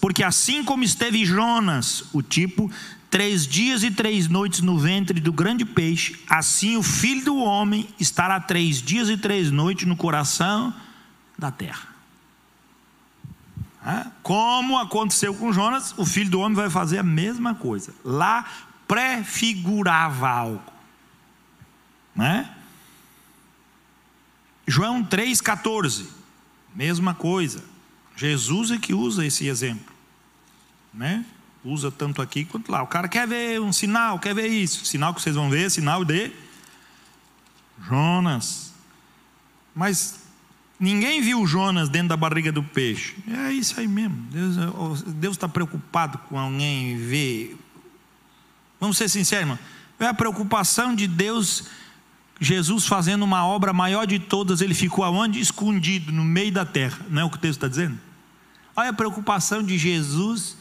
Porque 0.00 0.24
assim 0.24 0.64
como 0.64 0.82
esteve 0.82 1.24
Jonas, 1.24 2.04
o 2.12 2.20
tipo, 2.20 2.70
três 3.10 3.46
dias 3.46 3.82
e 3.82 3.90
três 3.90 4.28
noites 4.28 4.60
no 4.60 4.78
ventre 4.78 5.20
do 5.20 5.32
grande 5.32 5.64
peixe, 5.64 6.20
assim 6.28 6.76
o 6.76 6.82
filho 6.82 7.24
do 7.24 7.36
homem 7.36 7.88
estará 7.98 8.40
três 8.40 8.82
dias 8.82 9.08
e 9.08 9.16
três 9.16 9.50
noites 9.50 9.86
no 9.86 9.96
coração 9.96 10.74
da 11.38 11.50
terra. 11.50 11.95
Como 14.22 14.78
aconteceu 14.78 15.34
com 15.34 15.52
Jonas, 15.52 15.94
o 15.96 16.04
filho 16.04 16.30
do 16.30 16.40
homem 16.40 16.56
vai 16.56 16.68
fazer 16.68 16.98
a 16.98 17.02
mesma 17.02 17.54
coisa. 17.54 17.94
Lá 18.04 18.44
prefigurava 18.88 20.28
algo. 20.28 20.72
Né? 22.14 22.52
João 24.66 25.04
3,14, 25.04 26.06
mesma 26.74 27.14
coisa. 27.14 27.62
Jesus 28.16 28.70
é 28.70 28.78
que 28.78 28.92
usa 28.94 29.24
esse 29.24 29.46
exemplo. 29.46 29.94
Né? 30.92 31.24
usa 31.66 31.90
tanto 31.90 32.22
aqui 32.22 32.44
quanto 32.44 32.70
lá. 32.70 32.82
O 32.82 32.86
cara 32.86 33.08
quer 33.08 33.26
ver 33.26 33.60
um 33.60 33.72
sinal, 33.72 34.18
quer 34.18 34.34
ver 34.34 34.46
isso. 34.46 34.84
Sinal 34.84 35.12
que 35.12 35.20
vocês 35.20 35.34
vão 35.34 35.50
ver 35.50 35.70
sinal 35.70 36.04
de 36.04 36.30
Jonas. 37.82 38.72
Mas 39.74 40.20
ninguém 40.78 41.20
viu 41.20 41.46
Jonas 41.46 41.88
dentro 41.88 42.08
da 42.08 42.16
barriga 42.16 42.52
do 42.52 42.62
peixe. 42.62 43.14
É 43.28 43.52
isso 43.52 43.78
aí 43.78 43.88
mesmo. 43.88 44.16
Deus 45.06 45.36
está 45.36 45.48
preocupado 45.48 46.18
com 46.28 46.38
alguém 46.38 46.96
ver. 46.96 47.56
Vamos 48.80 48.96
ser 48.96 49.08
sinceros, 49.08 49.42
irmão. 49.42 49.58
É 49.98 50.06
a 50.06 50.14
preocupação 50.14 50.94
de 50.94 51.06
Deus. 51.06 51.64
Jesus 52.38 52.86
fazendo 52.86 53.24
uma 53.24 53.46
obra 53.46 53.72
maior 53.72 54.06
de 54.06 54.18
todas, 54.18 54.60
ele 54.60 54.74
ficou 54.74 55.04
aonde? 55.04 55.40
Escondido, 55.40 56.12
no 56.12 56.22
meio 56.22 56.52
da 56.52 56.66
terra. 56.66 56.98
Não 57.08 57.22
é 57.22 57.24
o 57.24 57.30
que 57.30 57.38
o 57.38 57.40
texto 57.40 57.56
está 57.56 57.68
dizendo? 57.68 57.98
Olha 58.74 58.90
a 58.90 58.92
preocupação 58.92 59.62
de 59.62 59.78
Jesus 59.78 60.58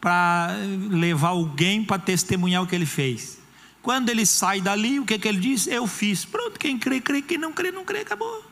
para 0.00 0.56
levar 0.90 1.28
alguém 1.28 1.84
para 1.84 1.98
testemunhar 1.98 2.62
o 2.62 2.66
que 2.66 2.74
ele 2.74 2.86
fez. 2.86 3.38
Quando 3.82 4.08
ele 4.08 4.24
sai 4.24 4.60
dali, 4.60 4.98
o 4.98 5.04
que, 5.04 5.18
que 5.18 5.28
ele 5.28 5.38
diz? 5.38 5.66
Eu 5.66 5.86
fiz. 5.86 6.24
Pronto, 6.24 6.58
quem 6.58 6.78
crê, 6.78 7.00
crê, 7.00 7.20
quem 7.20 7.36
não 7.36 7.52
crê, 7.52 7.70
não 7.70 7.84
crê, 7.84 8.00
acabou. 8.00 8.51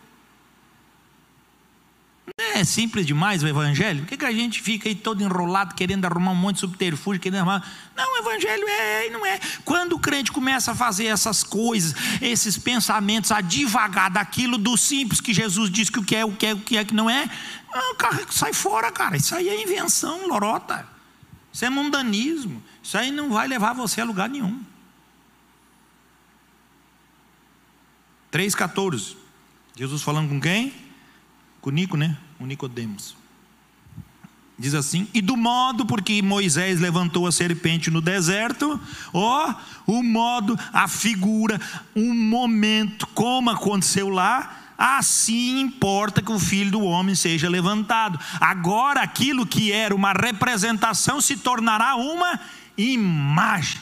É 2.38 2.64
simples 2.64 3.06
demais 3.06 3.42
o 3.42 3.48
evangelho? 3.48 4.00
Por 4.00 4.08
que, 4.08 4.16
que 4.18 4.24
a 4.24 4.32
gente 4.32 4.60
fica 4.60 4.88
aí 4.88 4.94
todo 4.94 5.22
enrolado, 5.22 5.74
querendo 5.74 6.04
arrumar 6.04 6.32
um 6.32 6.36
monte 6.36 6.56
de 6.56 6.60
subterfúgio, 6.60 7.20
querendo 7.20 7.38
arrumar. 7.38 7.66
Não, 7.96 8.14
o 8.14 8.18
evangelho 8.18 8.68
é 8.68 9.06
e 9.06 9.10
não 9.10 9.24
é. 9.24 9.40
Quando 9.64 9.94
o 9.94 9.98
crente 9.98 10.30
começa 10.30 10.72
a 10.72 10.74
fazer 10.74 11.06
essas 11.06 11.42
coisas, 11.42 11.94
esses 12.20 12.58
pensamentos, 12.58 13.30
a 13.30 13.40
divagar 13.40 14.10
daquilo 14.10 14.58
do 14.58 14.76
simples 14.76 15.20
que 15.20 15.32
Jesus 15.32 15.70
disse 15.70 15.90
que 15.90 15.98
o 15.98 16.04
que 16.04 16.16
é, 16.16 16.24
o 16.24 16.32
que 16.32 16.46
é, 16.46 16.54
o 16.54 16.60
que 16.60 16.76
é, 16.76 16.84
que 16.84 16.94
não 16.94 17.08
é, 17.08 17.30
não, 17.72 17.94
cara, 17.94 18.26
sai 18.30 18.52
fora, 18.52 18.90
cara. 18.90 19.16
Isso 19.16 19.34
aí 19.34 19.48
é 19.48 19.62
invenção, 19.62 20.26
lorota. 20.26 20.86
Isso 21.52 21.64
é 21.64 21.70
mundanismo. 21.70 22.62
Isso 22.82 22.96
aí 22.98 23.10
não 23.10 23.30
vai 23.30 23.46
levar 23.48 23.72
você 23.72 24.00
a 24.00 24.04
lugar 24.04 24.28
nenhum. 24.28 24.62
3,14. 28.32 29.16
Jesus 29.76 30.02
falando 30.02 30.28
com 30.28 30.40
quem? 30.40 30.89
Com 31.60 31.70
Nico, 31.70 31.96
né? 31.96 32.16
O 32.38 32.46
Nicodemos. 32.46 33.16
Diz 34.60 34.74
assim: 34.74 35.08
E 35.14 35.22
do 35.22 35.38
modo 35.38 35.86
porque 35.86 36.20
Moisés 36.20 36.80
levantou 36.80 37.26
a 37.26 37.32
serpente 37.32 37.90
no 37.90 38.02
deserto, 38.02 38.78
ó, 39.10 39.54
o 39.86 40.02
modo, 40.02 40.58
a 40.70 40.86
figura, 40.86 41.58
um 41.96 42.14
momento, 42.14 43.06
como 43.08 43.48
aconteceu 43.48 44.10
lá, 44.10 44.58
assim 44.76 45.60
importa 45.60 46.20
que 46.20 46.30
o 46.30 46.38
filho 46.38 46.70
do 46.70 46.82
homem 46.82 47.14
seja 47.14 47.48
levantado. 47.48 48.20
Agora, 48.38 49.00
aquilo 49.00 49.46
que 49.46 49.72
era 49.72 49.94
uma 49.94 50.12
representação 50.12 51.22
se 51.22 51.38
tornará 51.38 51.96
uma 51.96 52.38
imagem. 52.76 53.80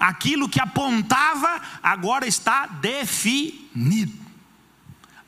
Aquilo 0.00 0.48
que 0.48 0.60
apontava 0.60 1.60
agora 1.82 2.26
está 2.26 2.66
definido. 2.66 4.23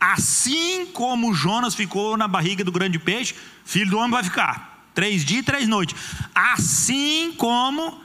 Assim 0.01 0.87
como 0.87 1.35
Jonas 1.35 1.75
ficou 1.75 2.17
na 2.17 2.29
barriga 2.29 2.63
do 2.63 2.73
grande 2.73 2.99
peixe, 2.99 3.35
filho 3.65 3.91
do 3.91 3.99
homem 3.99 4.11
vai 4.11 4.23
ficar. 4.23 4.89
Três 4.95 5.25
dias 5.25 5.41
e 5.41 5.45
três 5.45 5.69
noites. 5.69 5.97
Assim 6.35 7.35
como 7.37 8.01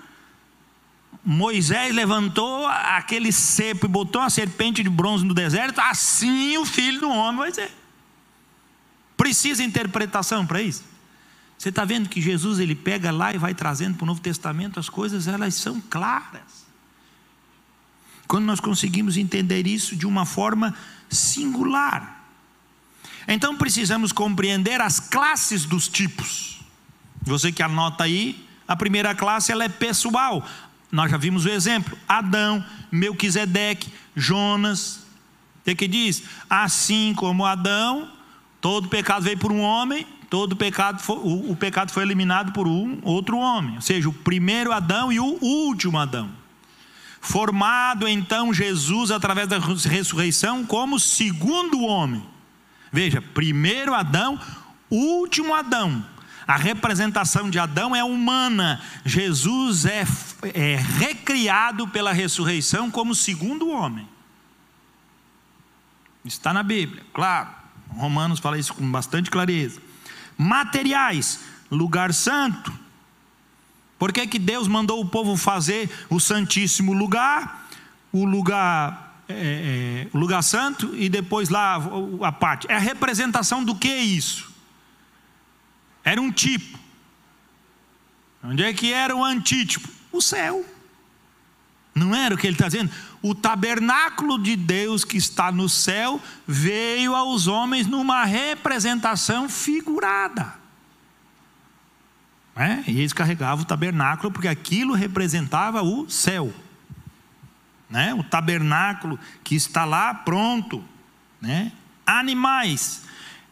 Moisés 1.24 1.94
levantou 1.94 2.66
aquele 2.68 3.32
cepo 3.32 3.86
e 3.86 3.90
botou 3.90 4.22
uma 4.22 4.30
serpente 4.30 4.82
de 4.82 4.90
bronze 4.90 5.24
no 5.24 5.34
deserto, 5.34 5.80
assim 5.80 6.58
o 6.58 6.66
filho 6.66 7.00
do 7.00 7.10
homem 7.10 7.38
vai 7.38 7.52
ser. 7.52 7.72
Precisa 9.16 9.64
interpretação 9.64 10.46
para 10.46 10.62
isso? 10.62 10.84
Você 11.58 11.70
está 11.70 11.86
vendo 11.86 12.10
que 12.10 12.20
Jesus 12.20 12.58
ele 12.58 12.74
pega 12.74 13.12
lá 13.12 13.34
e 13.34 13.38
vai 13.38 13.54
trazendo 13.54 13.96
para 13.96 14.04
o 14.04 14.08
Novo 14.08 14.20
Testamento 14.20 14.80
as 14.80 14.90
coisas, 14.90 15.28
elas 15.28 15.54
são 15.54 15.80
claras. 15.80 16.66
Quando 18.28 18.46
nós 18.46 18.60
conseguimos 18.60 19.16
entender 19.16 19.68
isso 19.68 19.96
de 19.96 20.08
uma 20.08 20.26
forma 20.26 20.76
singular. 21.12 22.26
Então 23.28 23.56
precisamos 23.56 24.12
compreender 24.12 24.82
as 24.82 25.00
classes 25.00 25.66
dos 25.66 25.88
tipos. 25.88 26.60
Você 27.22 27.52
que 27.52 27.62
anota 27.62 28.04
aí, 28.04 28.48
a 28.68 28.76
primeira 28.76 29.14
classe 29.14 29.52
ela 29.52 29.64
é 29.64 29.70
pessoal, 29.70 30.46
nós 30.92 31.10
já 31.10 31.18
vimos 31.18 31.46
o 31.46 31.50
exemplo: 31.50 31.98
Adão, 32.08 32.64
Melquisedeque, 32.92 33.92
Jonas. 34.16 35.02
O 35.66 35.76
que, 35.76 35.88
diz? 35.88 36.24
Assim 36.50 37.14
como 37.16 37.46
Adão, 37.46 38.10
todo 38.60 38.90
pecado 38.90 39.24
veio 39.24 39.38
por 39.38 39.52
um 39.52 39.62
homem, 39.62 40.08
todo 40.28 40.56
pecado 40.56 41.00
foi, 41.00 41.18
o, 41.18 41.52
o 41.52 41.56
pecado 41.56 41.92
foi 41.92 42.04
eliminado 42.04 42.52
por 42.52 42.68
um 42.68 43.00
outro 43.04 43.38
homem. 43.38 43.76
Ou 43.76 43.82
seja, 43.82 44.10
o 44.10 44.14
primeiro 44.14 44.74
Adão 44.74 45.12
e 45.14 45.20
o 45.20 45.38
último 45.40 46.00
Adão. 46.00 46.41
Formado 47.22 48.08
então 48.08 48.52
Jesus 48.52 49.12
através 49.12 49.48
da 49.48 49.60
ressurreição 49.60 50.66
como 50.66 51.00
segundo 51.00 51.82
homem. 51.82 52.28
Veja, 52.92 53.22
primeiro 53.22 53.94
Adão, 53.94 54.40
último 54.90 55.54
Adão. 55.54 56.04
A 56.48 56.58
representação 56.58 57.50
de 57.50 57.60
Adão 57.60 57.96
é 57.96 58.04
humana. 58.04 58.82
Jesus 59.06 59.86
é, 59.86 60.04
é 60.54 60.76
recriado 60.76 61.88
pela 61.88 62.12
ressurreição 62.12 62.90
como 62.90 63.14
segundo 63.14 63.70
homem. 63.70 64.10
Está 66.26 66.52
na 66.52 66.64
Bíblia, 66.64 67.06
claro. 67.14 67.50
Romanos 67.90 68.40
fala 68.40 68.58
isso 68.58 68.74
com 68.74 68.92
bastante 68.92 69.30
clareza. 69.30 69.80
Materiais, 70.38 71.40
lugar 71.70 72.14
santo. 72.14 72.74
Por 74.02 74.12
que, 74.12 74.26
que 74.26 74.40
Deus 74.40 74.68
mandou 74.68 75.00
o 75.00 75.06
povo 75.06 75.38
fazer 75.38 75.88
o 76.10 76.20
santíssimo 76.20 76.92
lugar, 76.92 77.70
o 78.12 78.26
lugar, 78.26 79.24
é, 79.30 80.08
é, 80.12 80.18
lugar 80.18 80.42
santo 80.42 80.96
e 80.96 81.08
depois 81.08 81.50
lá 81.50 81.80
a 82.24 82.32
parte? 82.32 82.66
É 82.68 82.74
a 82.74 82.80
representação 82.80 83.64
do 83.64 83.76
que 83.76 83.94
isso? 83.96 84.52
Era 86.04 86.20
um 86.20 86.32
tipo. 86.32 86.80
Onde 88.44 88.64
é 88.64 88.74
que 88.74 88.92
era 88.92 89.16
o 89.16 89.24
antítipo? 89.24 89.88
O 90.12 90.20
céu. 90.20 90.66
Não 91.94 92.16
era 92.16 92.34
o 92.34 92.38
que 92.40 92.48
ele 92.48 92.56
está 92.56 92.66
dizendo? 92.66 92.90
O 93.22 93.36
tabernáculo 93.36 94.42
de 94.42 94.56
Deus 94.56 95.06
que 95.06 95.18
está 95.18 95.52
no 95.52 95.70
céu 95.70 96.20
veio 96.48 97.14
aos 97.14 97.46
homens 97.46 97.86
numa 97.86 98.26
representação 98.26 99.48
figurada. 99.48 100.60
É? 102.56 102.84
E 102.88 103.00
eles 103.00 103.14
carregavam 103.14 103.64
o 103.64 103.68
tabernáculo 103.68 104.32
porque 104.32 104.48
aquilo 104.48 104.94
representava 104.94 105.82
o 105.82 106.10
céu. 106.10 106.54
Né? 107.90 108.14
O 108.14 108.24
tabernáculo 108.24 109.20
que 109.44 109.56
está 109.56 109.86
lá 109.86 110.14
pronto. 110.14 110.84
Né? 111.42 111.72
Animais 112.06 113.04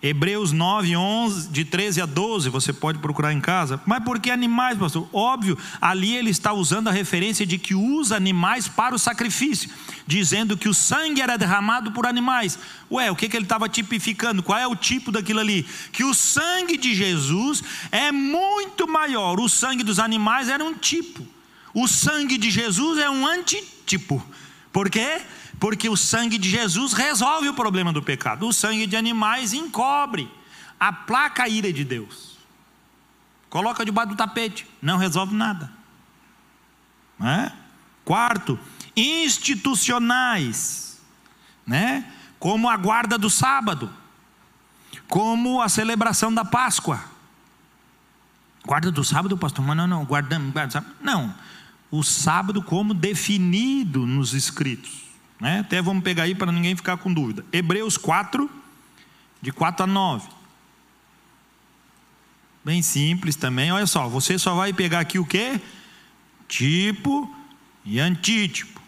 Hebreus 0.01 0.53
9, 0.53 0.95
11, 0.95 1.49
de 1.49 1.65
13 1.65 2.01
a 2.01 2.05
12, 2.05 2.47
você 2.47 2.71
pode 2.71 2.99
procurar 2.99 3.33
em 3.33 3.41
casa. 3.41 3.81
Mas 3.85 4.01
por 4.01 4.17
que 4.17 4.31
animais, 4.31 4.77
pastor? 4.77 5.09
Óbvio, 5.11 5.57
ali 5.81 6.15
ele 6.15 6.29
está 6.29 6.53
usando 6.53 6.87
a 6.87 6.91
referência 6.91 7.45
de 7.45 7.57
que 7.57 7.75
usa 7.75 8.15
animais 8.15 8.65
para 8.65 8.95
o 8.95 8.99
sacrifício, 8.99 9.69
dizendo 10.07 10.55
que 10.55 10.69
o 10.69 10.73
sangue 10.73 11.21
era 11.21 11.35
derramado 11.35 11.91
por 11.91 12.05
animais. 12.05 12.57
Ué, 12.89 13.11
o 13.11 13.15
que, 13.15 13.27
que 13.27 13.35
ele 13.35 13.43
estava 13.43 13.67
tipificando? 13.67 14.41
Qual 14.41 14.57
é 14.57 14.65
o 14.65 14.75
tipo 14.75 15.11
daquilo 15.11 15.41
ali? 15.41 15.67
Que 15.91 16.05
o 16.05 16.13
sangue 16.13 16.77
de 16.77 16.95
Jesus 16.95 17.61
é 17.91 18.09
muito 18.09 18.87
maior. 18.87 19.37
O 19.37 19.49
sangue 19.49 19.83
dos 19.83 19.99
animais 19.99 20.47
era 20.47 20.63
um 20.63 20.73
tipo. 20.73 21.27
O 21.73 21.89
sangue 21.89 22.37
de 22.37 22.49
Jesus 22.49 22.99
é 22.99 23.09
um 23.09 23.27
antitipo. 23.27 24.25
Por 24.71 24.89
quê? 24.89 25.19
Porque 25.19 25.38
o 25.89 25.97
sangue 25.97 26.37
de 26.37 26.49
Jesus 26.49 26.93
resolve 26.93 27.49
o 27.49 27.53
problema 27.53 27.91
do 27.91 28.01
pecado. 28.01 28.47
O 28.47 28.53
sangue 28.53 28.87
de 28.87 28.95
animais 28.95 29.51
encobre, 29.53 30.31
aplaca 30.79 31.43
a 31.43 31.49
ira 31.49 31.73
de 31.73 31.83
Deus. 31.83 32.37
Coloca 33.49 33.83
debaixo 33.83 34.11
do 34.11 34.15
tapete, 34.15 34.65
não 34.81 34.97
resolve 34.97 35.35
nada. 35.35 35.69
É? 37.21 37.51
Quarto, 38.05 38.57
institucionais, 38.95 41.01
né? 41.67 42.05
como 42.39 42.69
a 42.69 42.77
guarda 42.77 43.17
do 43.17 43.29
sábado, 43.29 43.91
como 45.07 45.61
a 45.61 45.67
celebração 45.67 46.33
da 46.33 46.45
Páscoa. 46.45 47.03
Guarda 48.65 48.91
do 48.91 49.03
sábado, 49.03 49.37
pastor, 49.37 49.65
mas 49.65 49.75
não, 49.75 49.87
não, 49.87 50.05
guardamos, 50.05 50.53
guardamos, 50.53 50.89
não. 51.01 51.35
O 51.91 52.03
sábado 52.03 52.61
como 52.61 52.93
definido 52.93 54.05
nos 54.05 54.33
escritos. 54.33 55.08
Né? 55.39 55.59
Até 55.59 55.81
vamos 55.81 56.03
pegar 56.03 56.23
aí 56.23 56.35
para 56.35 56.51
ninguém 56.51 56.75
ficar 56.75 56.97
com 56.97 57.13
dúvida. 57.13 57.45
Hebreus 57.51 57.97
4, 57.97 58.49
de 59.41 59.51
4 59.51 59.83
a 59.83 59.87
9. 59.87 60.29
Bem 62.63 62.81
simples 62.81 63.35
também. 63.35 63.71
Olha 63.71 63.87
só, 63.87 64.07
você 64.07 64.37
só 64.37 64.53
vai 64.53 64.73
pegar 64.73 64.99
aqui 64.99 65.17
o 65.17 65.25
que? 65.25 65.59
Tipo 66.47 67.33
e 67.85 67.99
antítipo. 67.99 68.81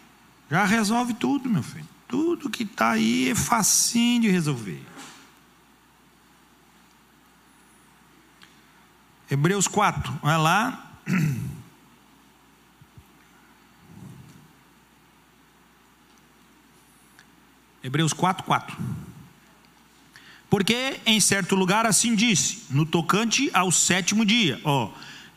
Já 0.50 0.64
resolve 0.64 1.14
tudo, 1.14 1.48
meu 1.48 1.62
filho. 1.62 1.88
Tudo 2.06 2.50
que 2.50 2.64
está 2.64 2.90
aí 2.90 3.30
é 3.30 3.34
facinho 3.34 4.22
de 4.22 4.28
resolver. 4.28 4.82
Hebreus 9.30 9.66
4, 9.66 10.20
olha 10.22 10.36
lá. 10.36 10.90
Hebreus 17.82 18.12
4, 18.12 18.44
4. 18.44 18.76
Porque 20.48 21.00
em 21.06 21.18
certo 21.18 21.54
lugar 21.54 21.86
assim 21.86 22.14
disse, 22.14 22.64
no 22.70 22.84
tocante 22.84 23.50
ao 23.54 23.72
sétimo 23.72 24.24
dia. 24.24 24.60
Ó, 24.64 24.90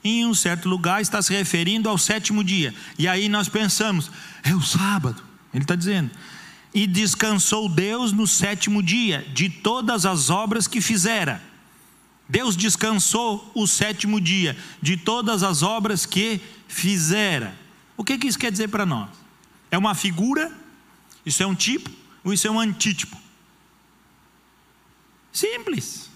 em 0.03 0.25
um 0.25 0.33
certo 0.33 0.69
lugar 0.69 1.01
está 1.01 1.21
se 1.21 1.33
referindo 1.33 1.89
ao 1.89 1.97
sétimo 1.97 2.43
dia. 2.43 2.75
E 2.99 3.07
aí 3.07 3.27
nós 3.27 3.49
pensamos, 3.49 4.11
é 4.43 4.53
o 4.53 4.61
sábado. 4.61 5.23
Ele 5.53 5.63
está 5.63 5.75
dizendo. 5.75 6.11
E 6.73 6.85
descansou 6.85 7.69
Deus 7.69 8.11
no 8.11 8.27
sétimo 8.27 8.83
dia 8.83 9.25
de 9.33 9.49
todas 9.49 10.05
as 10.05 10.29
obras 10.29 10.67
que 10.67 10.81
fizera. 10.81 11.41
Deus 12.27 12.57
descansou 12.57 13.49
o 13.55 13.65
sétimo 13.65 14.19
dia 14.19 14.57
de 14.81 14.97
todas 14.97 15.43
as 15.43 15.63
obras 15.63 16.05
que 16.05 16.41
fizera. 16.67 17.55
O 17.95 18.03
que, 18.03 18.17
que 18.17 18.27
isso 18.27 18.37
quer 18.37 18.51
dizer 18.51 18.67
para 18.67 18.85
nós? 18.85 19.09
É 19.71 19.77
uma 19.77 19.95
figura? 19.95 20.51
Isso 21.25 21.41
é 21.41 21.47
um 21.47 21.55
tipo? 21.55 21.89
Isso 22.33 22.47
é 22.47 22.51
um 22.51 22.59
antítipo? 22.59 23.17
Simples. 25.31 26.09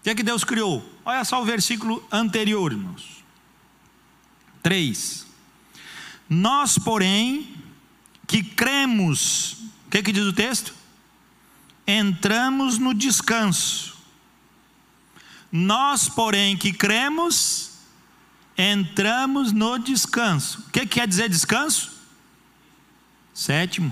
O 0.00 0.02
que 0.02 0.10
é 0.10 0.14
que 0.14 0.22
Deus 0.22 0.42
criou? 0.42 0.82
Olha 1.04 1.24
só 1.24 1.40
o 1.40 1.44
versículo 1.44 2.02
anterior, 2.10 2.72
irmãos. 2.72 3.22
3. 4.62 5.26
Nós, 6.28 6.78
porém, 6.78 7.54
que 8.26 8.42
cremos, 8.42 9.52
o 9.86 9.90
que, 9.90 9.98
é 9.98 10.02
que 10.02 10.12
diz 10.12 10.24
o 10.24 10.32
texto? 10.32 10.74
Entramos 11.86 12.78
no 12.78 12.94
descanso. 12.94 13.98
Nós, 15.52 16.08
porém, 16.08 16.56
que 16.56 16.72
cremos, 16.72 17.72
entramos 18.56 19.52
no 19.52 19.78
descanso. 19.78 20.64
O 20.66 20.70
que, 20.70 20.80
que 20.80 21.00
quer 21.00 21.06
dizer 21.08 21.28
descanso? 21.28 21.99
Sétimo. 23.40 23.90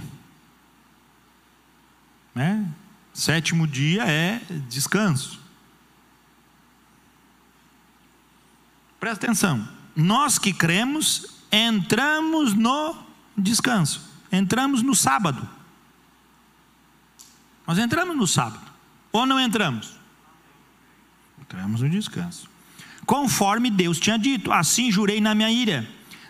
Né? 2.34 2.70
Sétimo 3.14 3.66
dia 3.66 4.04
é 4.04 4.42
descanso. 4.68 5.40
Presta 9.00 9.24
atenção. 9.24 9.66
Nós 9.96 10.38
que 10.38 10.52
cremos, 10.52 11.28
entramos 11.50 12.52
no 12.52 12.94
descanso. 13.38 14.02
Entramos 14.30 14.82
no 14.82 14.94
sábado. 14.94 15.48
Nós 17.66 17.78
entramos 17.78 18.14
no 18.14 18.26
sábado. 18.26 18.70
Ou 19.10 19.24
não 19.24 19.40
entramos? 19.40 19.94
Entramos 21.40 21.80
no 21.80 21.88
descanso. 21.88 22.50
Conforme 23.06 23.70
Deus 23.70 23.98
tinha 23.98 24.18
dito, 24.18 24.52
assim 24.52 24.92
jurei 24.92 25.22
na 25.22 25.34
minha 25.34 25.50
ira 25.50 25.88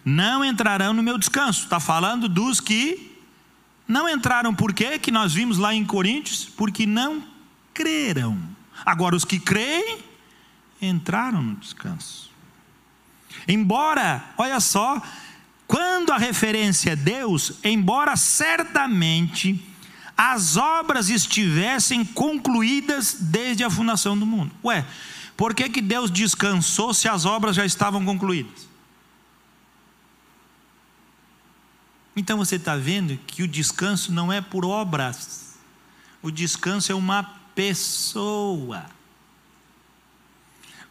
não 0.09 0.43
entrarão 0.43 0.95
no 0.95 1.03
meu 1.03 1.19
descanso. 1.19 1.64
Está 1.64 1.79
falando 1.79 2.29
dos 2.29 2.61
que 2.61 3.08
não 3.89 4.07
entraram, 4.07 4.55
por 4.55 4.74
quê? 4.74 4.99
Que 4.99 5.11
nós 5.11 5.32
vimos 5.32 5.57
lá 5.57 5.74
em 5.74 5.84
Coríntios, 5.84 6.45
porque 6.45 6.86
não 6.86 7.24
creram. 7.72 8.39
Agora, 8.84 9.16
os 9.16 9.24
que 9.24 9.39
creem, 9.39 9.99
entraram 10.80 11.43
no 11.43 11.57
descanso. 11.57 12.30
Embora, 13.49 14.22
olha 14.36 14.61
só, 14.61 15.01
quando 15.66 16.12
a 16.12 16.18
referência 16.18 16.91
é 16.91 16.97
Deus, 16.97 17.55
embora 17.64 18.14
certamente 18.14 19.64
as 20.16 20.57
obras 20.57 21.09
estivessem 21.09 22.05
concluídas 22.05 23.16
desde 23.20 23.64
a 23.64 23.70
fundação 23.70 24.18
do 24.18 24.26
mundo. 24.26 24.53
Ué, 24.64 24.84
por 25.36 25.55
que, 25.55 25.68
que 25.68 25.80
Deus 25.80 26.11
descansou 26.11 26.93
se 26.93 27.09
as 27.09 27.24
obras 27.24 27.57
já 27.57 27.64
estavam 27.64 28.05
concluídas? 28.05 28.68
Então 32.19 32.37
você 32.37 32.57
está 32.57 32.75
vendo 32.75 33.16
que 33.29 33.45
o 33.45 33.49
descanso 33.49 34.12
não 34.12 34.33
é 34.33 34.41
por 34.41 34.64
obras, 34.64 35.57
o 36.21 36.33
descanso 36.33 36.91
é 36.91 36.95
uma 36.95 37.23
pessoa. 37.55 38.87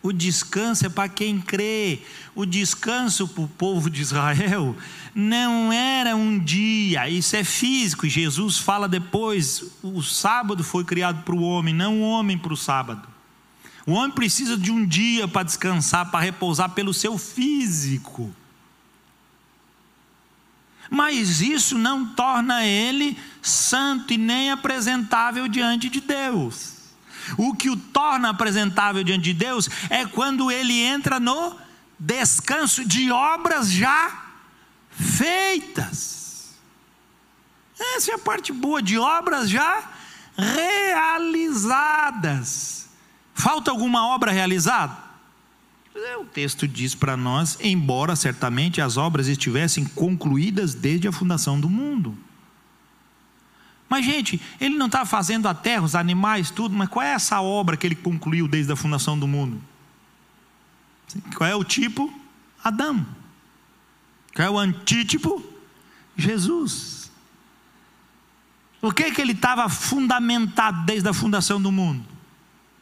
O 0.02 0.14
descanso 0.14 0.86
é 0.86 0.90
para 0.90 1.10
quem 1.10 1.42
crê. 1.42 2.00
O 2.34 2.46
descanso 2.46 3.28
para 3.28 3.44
o 3.44 3.48
povo 3.48 3.90
de 3.90 4.02
Israel 4.02 4.74
não 5.14 5.74
era 5.74 6.16
um 6.16 6.40
dia, 6.40 7.10
isso 7.10 7.36
é 7.36 7.44
físico. 7.44 8.08
Jesus 8.08 8.58
fala 8.58 8.88
depois: 8.88 9.66
o 9.84 10.02
sábado 10.02 10.64
foi 10.64 10.86
criado 10.86 11.24
para 11.24 11.36
o 11.36 11.42
homem, 11.42 11.74
não 11.74 12.00
o 12.00 12.04
homem 12.04 12.38
para 12.38 12.54
o 12.54 12.58
sábado. 12.58 13.06
O 13.86 13.92
homem 13.92 14.12
precisa 14.12 14.56
de 14.56 14.72
um 14.72 14.86
dia 14.86 15.28
para 15.28 15.44
descansar, 15.44 16.10
para 16.10 16.22
repousar 16.22 16.70
pelo 16.70 16.94
seu 16.94 17.18
físico 17.18 18.34
mas 20.90 21.42
isso 21.42 21.78
não 21.78 22.06
torna 22.06 22.66
ele 22.66 23.18
santo 23.42 24.14
e 24.14 24.18
nem 24.18 24.52
apresentável 24.52 25.48
diante 25.48 25.90
de 25.90 26.02
Deus. 26.02 26.76
O 27.38 27.54
que 27.54 27.70
o 27.70 27.76
torna 27.76 28.30
apresentável 28.30 29.04
diante 29.04 29.24
de 29.24 29.34
Deus 29.34 29.70
é 29.90 30.06
quando 30.06 30.50
ele 30.52 30.80
entra 30.80 31.20
no 31.20 31.56
descanso 32.00 32.86
de 32.86 33.12
obras 33.12 33.72
já 33.72 34.26
feitas. 34.92 36.56
Essa 37.96 38.12
é 38.12 38.16
a 38.16 38.20
parte 38.20 38.54
boa, 38.54 38.82
de 38.82 38.98
obras 38.98 39.50
já 39.50 39.84
realizadas. 40.38 42.88
Falta 43.34 43.72
alguma 43.72 44.08
obra 44.08 44.32
realizada? 44.32 45.07
É, 46.06 46.16
o 46.16 46.26
texto 46.26 46.68
diz 46.68 46.94
para 46.94 47.18
nós, 47.18 47.58
embora 47.60 48.16
certamente 48.16 48.80
as 48.80 48.98
obras 48.98 49.28
estivessem 49.28 49.84
concluídas 49.84 50.76
desde 50.76 51.08
a 51.08 51.12
fundação 51.12 51.60
do 51.60 51.70
mundo. 51.70 52.16
Mas, 53.90 54.06
gente, 54.06 54.40
ele 54.60 54.76
não 54.76 54.86
está 54.86 55.06
fazendo 55.06 55.48
a 55.48 55.56
terra, 55.56 55.84
os 55.84 55.96
animais, 55.96 56.52
tudo, 56.52 56.76
mas 56.76 56.90
qual 56.90 57.04
é 57.04 57.14
essa 57.14 57.42
obra 57.42 57.76
que 57.76 57.88
ele 57.88 57.96
concluiu 57.96 58.48
desde 58.48 58.72
a 58.72 58.76
fundação 58.76 59.18
do 59.18 59.28
mundo? 59.28 59.62
Qual 61.36 61.50
é 61.50 61.56
o 61.56 61.64
tipo? 61.64 62.14
Adão. 62.64 63.06
Qual 64.36 64.48
é 64.48 64.52
o 64.52 64.60
antítipo? 64.60 65.44
Jesus. 66.16 67.10
O 68.82 68.92
que, 68.92 69.10
que 69.12 69.22
ele 69.22 69.32
estava 69.32 69.68
fundamentado 69.68 70.86
desde 70.86 71.10
a 71.10 71.14
fundação 71.14 71.60
do 71.60 71.72
mundo? 71.72 72.17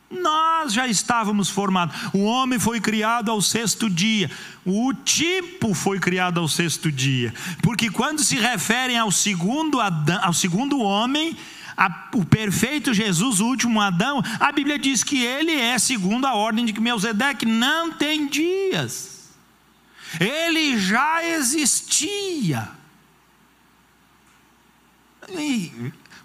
Nós 0.10 0.72
já 0.74 0.88
estávamos 0.88 1.50
formados. 1.50 1.96
O 2.14 2.24
homem 2.24 2.60
foi 2.60 2.80
criado 2.80 3.32
ao 3.32 3.42
sexto 3.42 3.90
dia. 3.90 4.30
O 4.64 4.94
tipo 4.94 5.74
foi 5.74 6.00
criado 6.00 6.40
ao 6.40 6.48
sexto 6.48 6.92
dia. 6.92 7.34
Porque 7.62 7.90
quando 7.90 8.24
se 8.24 8.36
referem 8.36 8.98
ao 8.98 9.12
segundo, 9.12 9.82
Adão, 9.82 10.20
ao 10.22 10.34
segundo 10.34 10.80
homem, 10.80 11.36
a, 11.76 12.10
o 12.14 12.24
perfeito 12.24 12.94
Jesus, 12.94 13.40
o 13.40 13.46
último 13.46 13.82
Adão, 13.82 14.22
a 14.40 14.52
Bíblia 14.52 14.80
diz 14.80 15.04
que 15.04 15.24
ele 15.24 15.52
é 15.52 15.78
segundo 15.78 16.26
a 16.26 16.36
ordem 16.36 16.66
de 16.66 16.80
Melzedeque, 16.80 17.46
não 17.46 17.92
tem 17.92 18.28
dias. 18.28 19.34
Ele 20.20 20.80
já 20.80 21.26
existia. 21.26 22.70
E 25.30 25.72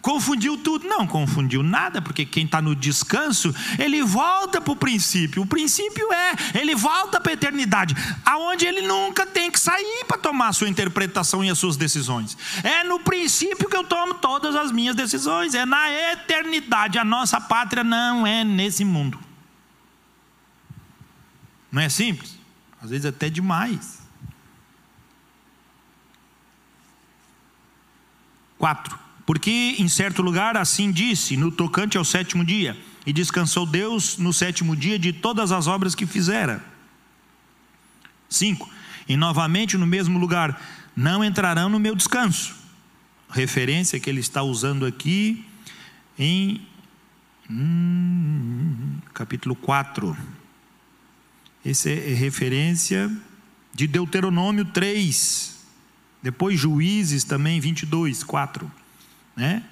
Confundiu 0.01 0.57
tudo? 0.57 0.89
Não 0.89 1.07
confundiu 1.07 1.63
nada, 1.63 2.01
porque 2.01 2.25
quem 2.25 2.47
está 2.47 2.63
no 2.63 2.75
descanso, 2.75 3.55
ele 3.79 4.03
volta 4.03 4.61
para 4.61 4.73
o 4.73 4.77
princípio. 4.77 5.43
O 5.43 5.47
princípio 5.47 6.11
é, 6.13 6.59
ele 6.59 6.75
volta 6.75 7.21
para 7.21 7.33
a 7.33 7.35
eternidade, 7.35 7.95
aonde 8.25 8.65
ele 8.65 8.83
nunca 8.83 9.27
tem 9.27 9.51
que 9.51 9.61
sair 9.61 10.05
para 10.09 10.17
tomar 10.17 10.49
a 10.49 10.53
sua 10.53 10.69
interpretação 10.69 11.45
e 11.45 11.51
as 11.51 11.59
suas 11.59 11.77
decisões. 11.77 12.37
É 12.65 12.83
no 12.83 13.01
princípio 13.01 13.69
que 13.69 13.77
eu 13.77 13.85
tomo 13.85 14.15
todas 14.15 14.57
as 14.57 14.73
minhas 14.73 14.97
decisões, 14.97 15.55
é 15.55 15.67
na 15.67 15.91
eternidade. 16.13 16.99
A 16.99 17.05
nossa 17.05 17.39
pátria 17.39 17.85
não 17.85 18.27
é 18.27 18.43
nesse 18.43 18.85
mundo. 18.85 19.19
Não 21.71 21.83
é 21.83 21.91
simples? 21.91 22.39
Às 22.83 22.89
vezes 22.89 23.05
até 23.05 23.29
demais. 23.29 24.01
Quatro. 28.57 29.10
Porque 29.31 29.76
em 29.78 29.87
certo 29.87 30.22
lugar 30.22 30.57
assim 30.57 30.91
disse, 30.91 31.37
no 31.37 31.53
tocante 31.53 31.97
ao 31.97 32.05
sétimo 32.05 32.45
dia, 32.45 32.76
e 33.07 33.12
descansou 33.12 33.64
Deus 33.64 34.18
no 34.18 34.33
sétimo 34.33 34.74
dia 34.74 34.99
de 34.99 35.12
todas 35.12 35.53
as 35.53 35.68
obras 35.68 35.95
que 35.95 36.05
fizera. 36.05 36.61
5. 38.28 38.68
E 39.09 39.16
novamente 39.16 39.78
no 39.78 39.87
mesmo 39.87 40.18
lugar, 40.18 40.61
não 40.97 41.22
entrarão 41.22 41.68
no 41.68 41.78
meu 41.78 41.95
descanso. 41.95 42.57
Referência 43.28 44.01
que 44.01 44.11
ele 44.11 44.18
está 44.18 44.43
usando 44.43 44.85
aqui 44.85 45.47
em 46.18 46.66
hum, 47.49 48.99
capítulo 49.14 49.55
4. 49.55 50.16
Essa 51.64 51.89
é 51.89 52.14
referência 52.14 53.09
de 53.72 53.87
Deuteronômio 53.87 54.64
3. 54.64 55.57
Depois 56.20 56.59
Juízes 56.59 57.22
também 57.22 57.61
22, 57.61 58.24
4 58.24 58.81
né? 59.37 59.62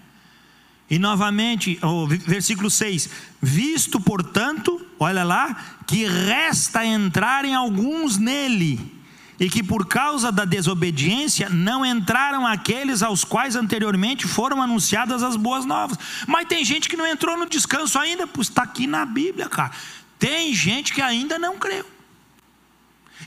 E 0.91 0.99
novamente, 0.99 1.79
o 1.83 2.07
versículo 2.07 2.71
6: 2.71 3.11
Visto, 3.43 4.01
portanto, 4.01 4.87
olha 4.99 5.23
lá, 5.23 5.79
que 5.87 6.07
resta 6.07 6.85
entrarem 6.85 7.55
alguns 7.55 8.17
nele, 8.17 8.99
e 9.39 9.51
que 9.51 9.63
por 9.63 9.87
causa 9.87 10.33
da 10.33 10.45
desobediência 10.45 11.49
não 11.49 11.85
entraram 11.85 12.47
aqueles 12.47 13.03
aos 13.03 13.23
quais 13.23 13.55
anteriormente 13.55 14.27
foram 14.27 14.63
anunciadas 14.63 15.23
as 15.23 15.37
boas 15.37 15.65
novas. 15.65 15.99
Mas 16.27 16.49
tem 16.49 16.65
gente 16.65 16.89
que 16.89 16.97
não 16.97 17.07
entrou 17.07 17.37
no 17.37 17.49
descanso 17.49 17.99
ainda, 17.99 18.27
pois 18.27 18.49
está 18.49 18.63
aqui 18.63 18.87
na 18.87 19.05
Bíblia, 19.05 19.49
cara. 19.49 19.73
Tem 20.19 20.53
gente 20.55 20.93
que 20.93 21.03
ainda 21.03 21.39
não 21.39 21.59
creu, 21.59 21.87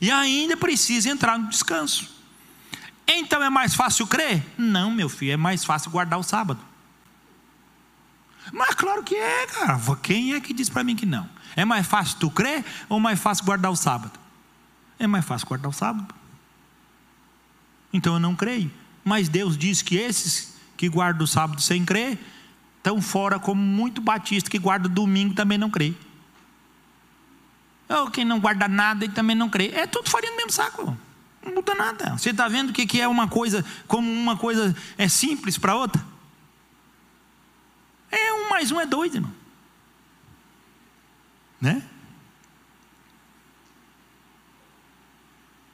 e 0.02 0.10
ainda 0.10 0.58
precisa 0.58 1.10
entrar 1.10 1.38
no 1.38 1.48
descanso. 1.48 2.21
Então 3.14 3.44
é 3.44 3.50
mais 3.50 3.76
fácil 3.76 4.08
crer? 4.08 4.44
Não, 4.58 4.90
meu 4.90 5.10
filho, 5.10 5.34
é 5.34 5.38
mais 5.38 5.66
fácil 5.66 5.92
guardar 5.92 6.18
o 6.18 6.24
sábado. 6.24 6.60
Mas 8.54 8.74
claro 8.74 9.04
que 9.04 9.16
é, 9.16 9.48
cara. 9.48 9.80
Quem 10.02 10.34
é 10.34 10.40
que 10.40 10.54
diz 10.54 10.70
para 10.70 10.84
mim 10.84 10.96
que 10.96 11.06
não? 11.06 11.30
É 11.56 11.66
mais 11.66 11.86
fácil 11.86 12.18
tu 12.20 12.32
crer 12.32 12.64
ou 12.88 13.00
mais 13.00 13.20
fácil 13.20 13.44
guardar 13.44 13.70
o 13.70 13.76
sábado? 13.76 14.18
É 14.98 15.06
mais 15.06 15.26
fácil 15.26 15.46
guardar 15.48 15.70
o 15.70 15.74
sábado. 15.74 16.14
Então 17.92 18.14
eu 18.14 18.20
não 18.20 18.36
creio. 18.36 18.72
Mas 19.04 19.28
Deus 19.28 19.58
diz 19.58 19.82
que 19.82 19.96
esses 19.96 20.56
que 20.78 20.88
guardam 20.88 21.26
o 21.26 21.28
sábado 21.28 21.62
sem 21.62 21.84
crer 21.84 22.18
estão 22.78 23.02
fora 23.02 23.38
como 23.38 23.62
muito 23.62 24.02
batista 24.02 24.50
que 24.50 24.58
guarda 24.58 24.88
o 24.88 24.92
domingo 24.92 25.34
também 25.34 25.58
não 25.58 25.70
crê. 25.70 25.94
Ou 27.90 28.10
quem 28.10 28.24
não 28.24 28.40
guarda 28.40 28.70
nada 28.70 29.04
e 29.04 29.10
também 29.10 29.36
não 29.36 29.50
crê. 29.50 29.72
É 29.74 29.86
tudo 29.86 30.10
farinha 30.10 30.32
no 30.32 30.38
mesmo 30.38 30.52
saco. 30.52 30.98
Não 31.44 31.56
muda 31.56 31.74
nada. 31.76 32.18
Você 32.18 32.30
está 32.30 32.48
vendo 32.48 32.70
o 32.70 32.74
que 32.74 33.02
é 33.02 33.08
uma 33.08 33.28
coisa, 33.28 33.66
como 33.88 34.12
uma 34.12 34.38
coisa 34.38 34.76
é 34.98 35.08
simples 35.08 35.58
para 35.58 35.76
outra? 35.76 36.04
É 38.12 38.34
um 38.34 38.50
mais 38.50 38.72
um 38.72 38.80
é 38.80 38.86
dois, 38.86 39.16
irmão. 39.16 39.34
Né? 41.60 41.82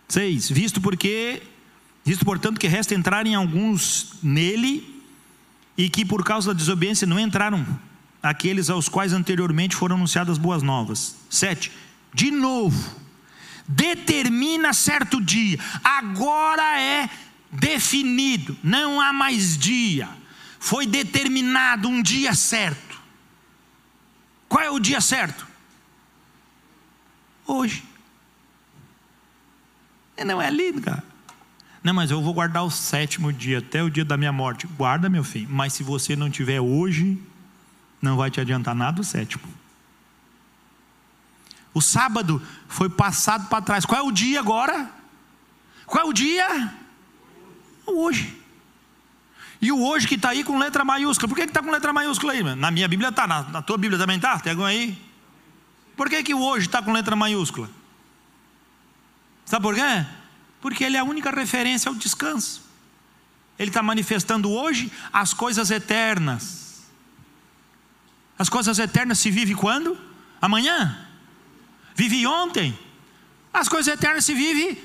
Seis, 0.08 0.50
visto 0.50 0.80
porque, 0.80 1.44
visto 2.04 2.24
portanto 2.24 2.60
que 2.60 2.68
resta 2.68 2.96
entrar 2.96 3.26
em 3.28 3.36
alguns 3.36 4.14
nele, 4.24 4.98
e 5.78 5.90
que 5.90 6.04
por 6.04 6.24
causa 6.24 6.54
da 6.54 6.58
desobediência 6.58 7.06
não 7.06 7.20
entraram 7.20 7.66
aqueles 8.22 8.70
aos 8.70 8.90
quais 8.90 9.14
anteriormente 9.14 9.76
foram 9.76 9.96
anunciadas 9.96 10.38
boas 10.38 10.64
novas. 10.64 11.16
Sete, 11.30 11.72
de 12.14 12.32
novo, 12.32 12.96
determina 13.68 14.74
certo 14.74 15.22
dia, 15.22 15.60
agora 15.84 16.80
é 16.80 17.10
definido, 17.52 18.58
não 18.64 19.02
há 19.02 19.12
mais 19.12 19.58
dia, 19.58 20.10
foi 20.60 20.86
determinado 20.86 21.88
um 21.88 22.02
dia 22.02 22.34
certo. 22.34 23.02
Qual 24.48 24.64
é 24.64 24.72
o 24.72 24.80
dia 24.80 25.02
certo? 25.02 25.46
Hoje. 27.46 27.84
Não 30.26 30.42
é 30.42 30.50
lindo, 30.50 30.82
cara. 30.82 31.04
Não, 31.84 31.94
mas 31.94 32.12
eu 32.12 32.22
vou 32.22 32.34
guardar 32.34 32.64
o 32.66 32.72
sétimo 32.72 33.32
dia 33.32 33.60
até 33.60 33.84
o 33.84 33.90
dia 33.90 34.04
da 34.04 34.18
minha 34.18 34.32
morte. 34.32 34.68
Guarda, 34.68 35.10
meu 35.10 35.24
filho. 35.24 35.48
Mas 35.50 35.74
se 35.74 35.84
você 35.84 36.16
não 36.16 36.30
tiver 36.30 36.60
hoje, 36.60 37.22
não 38.02 38.18
vai 38.18 38.32
te 38.32 38.42
adiantar 38.42 38.76
nada 38.76 39.00
o 39.00 39.04
sétimo. 39.04 39.44
O 41.78 41.82
sábado 41.82 42.42
foi 42.68 42.90
passado 42.90 43.48
para 43.50 43.62
trás. 43.62 43.86
Qual 43.86 44.02
é 44.02 44.04
o 44.04 44.12
dia 44.12 44.40
agora? 44.40 44.90
Qual 45.86 46.04
é 46.04 46.10
o 46.10 46.12
dia? 46.12 46.74
Hoje. 47.86 48.36
E 49.62 49.72
o 49.72 49.86
hoje 49.86 50.08
que 50.08 50.16
está 50.16 50.30
aí 50.30 50.44
com 50.44 50.58
letra 50.58 50.84
maiúscula. 50.84 51.30
Por 51.30 51.36
que 51.36 51.44
está 51.44 51.62
com 51.62 51.70
letra 51.70 51.94
maiúscula 51.94 52.34
aí? 52.34 52.42
Na 52.56 52.72
minha 52.72 52.88
Bíblia 52.88 53.10
está, 53.10 53.28
na, 53.28 53.44
na, 53.44 53.62
tua 53.62 53.78
Bíblia 53.78 54.00
também 54.00 54.16
está? 54.16 54.40
Tem 54.40 54.54
algum 54.54 54.64
aí? 54.64 55.00
Por 55.96 56.10
que, 56.10 56.24
que 56.24 56.34
o 56.34 56.42
hoje 56.42 56.66
está 56.66 56.82
com 56.82 56.92
letra 56.92 57.16
maiúscula? 57.16 57.70
Sabe 59.46 59.62
por 59.62 59.76
quê? 59.76 60.06
Porque 60.60 60.84
ele 60.84 60.98
é 60.98 61.00
a 61.00 61.04
única 61.04 61.30
referência 61.30 61.90
ao 61.90 61.96
descanso. 61.96 62.64
Ele 63.60 63.70
está 63.70 63.84
manifestando 63.84 64.50
hoje 64.50 64.92
as 65.14 65.32
coisas 65.32 65.70
eternas. 65.70 66.88
As 68.36 68.50
coisas 68.50 68.80
eternas 68.80 69.20
se 69.20 69.30
vivem 69.30 69.56
quando? 69.56 69.96
Amanhã? 70.42 71.07
Vivi 71.98 72.28
ontem, 72.28 72.78
as 73.52 73.68
coisas 73.68 73.92
eternas 73.92 74.24
se 74.24 74.36
vivem 74.36 74.78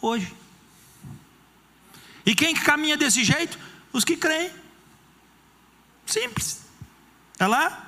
hoje. 0.00 0.32
E 2.24 2.36
quem 2.36 2.54
que 2.54 2.60
caminha 2.60 2.96
desse 2.96 3.24
jeito? 3.24 3.58
Os 3.92 4.04
que 4.04 4.16
creem. 4.16 4.50
Simples. 6.06 6.60
Está 7.32 7.48
lá? 7.48 7.84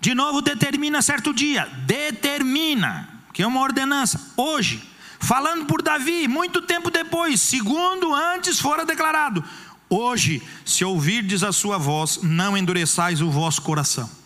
De 0.00 0.14
novo, 0.14 0.40
determina 0.40 1.02
certo 1.02 1.34
dia. 1.34 1.66
Determina, 1.84 3.22
que 3.34 3.42
é 3.42 3.46
uma 3.46 3.60
ordenança. 3.60 4.32
Hoje, 4.38 4.82
falando 5.18 5.66
por 5.66 5.82
Davi, 5.82 6.26
muito 6.26 6.62
tempo 6.62 6.90
depois, 6.90 7.42
segundo 7.42 8.14
antes 8.14 8.58
fora 8.58 8.86
declarado. 8.86 9.44
Hoje, 9.90 10.42
se 10.64 10.82
ouvirdes 10.82 11.42
a 11.42 11.52
sua 11.52 11.76
voz, 11.76 12.20
não 12.22 12.56
endureçais 12.56 13.20
o 13.20 13.30
vosso 13.30 13.60
coração. 13.60 14.19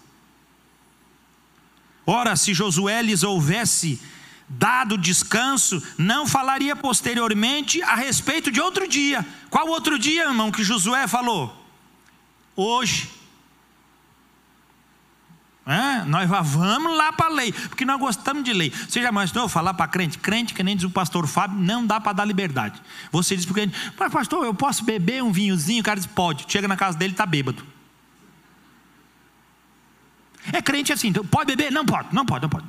Ora, 2.07 2.37
se 2.37 2.53
Josué 2.53 3.03
lhes 3.03 3.23
houvesse 3.23 4.01
dado 4.49 4.99
descanso, 4.99 5.83
não 5.97 6.27
falaria 6.27 6.77
posteriormente 6.77 7.83
a 7.83 7.95
respeito 7.95 8.51
de 8.51 8.61
outro 8.61 8.87
dia. 8.87 9.27
Qual 9.51 9.69
outro 9.69 9.99
dia, 9.99 10.25
irmão, 10.25 10.51
que 10.51 10.63
Josué 10.63 11.07
falou? 11.07 11.55
Hoje. 12.55 13.11
É, 15.67 16.05
nós 16.05 16.29
vamos 16.29 16.95
lá 16.95 17.11
para 17.11 17.27
a 17.27 17.31
lei, 17.31 17.51
porque 17.51 17.87
nós 17.87 17.99
gostamos 17.99 18.45
de 18.45 18.53
lei. 18.53 18.71
Você 18.71 19.01
já 19.01 19.09
imaginou 19.09 19.49
falar 19.49 19.73
para 19.73 19.89
crente? 19.89 20.19
Crente, 20.19 20.53
que 20.53 20.63
nem 20.63 20.77
diz 20.77 20.85
o 20.85 20.91
pastor 20.91 21.27
Fábio, 21.27 21.59
não 21.59 21.87
dá 21.87 21.99
para 21.99 22.13
dar 22.13 22.25
liberdade. 22.27 22.83
Você 23.11 23.35
diz 23.35 23.47
para 23.47 23.53
o 23.53 23.55
crente, 23.55 23.93
mas 23.99 24.13
pastor, 24.13 24.45
eu 24.45 24.53
posso 24.53 24.85
beber 24.85 25.23
um 25.23 25.33
vinhozinho? 25.33 25.81
O 25.81 25.85
cara 25.85 25.99
diz, 25.99 26.07
pode. 26.07 26.45
Chega 26.49 26.69
na 26.69 26.77
casa 26.77 26.99
dele, 26.99 27.15
está 27.15 27.25
bêbado. 27.25 27.74
É 30.53 30.61
crente 30.61 30.93
assim, 30.93 31.09
então, 31.09 31.25
pode 31.25 31.55
beber? 31.55 31.73
Não 31.73 31.85
pode, 31.85 32.15
não 32.15 32.25
pode, 32.25 32.43
não 32.43 32.49
pode. 32.49 32.67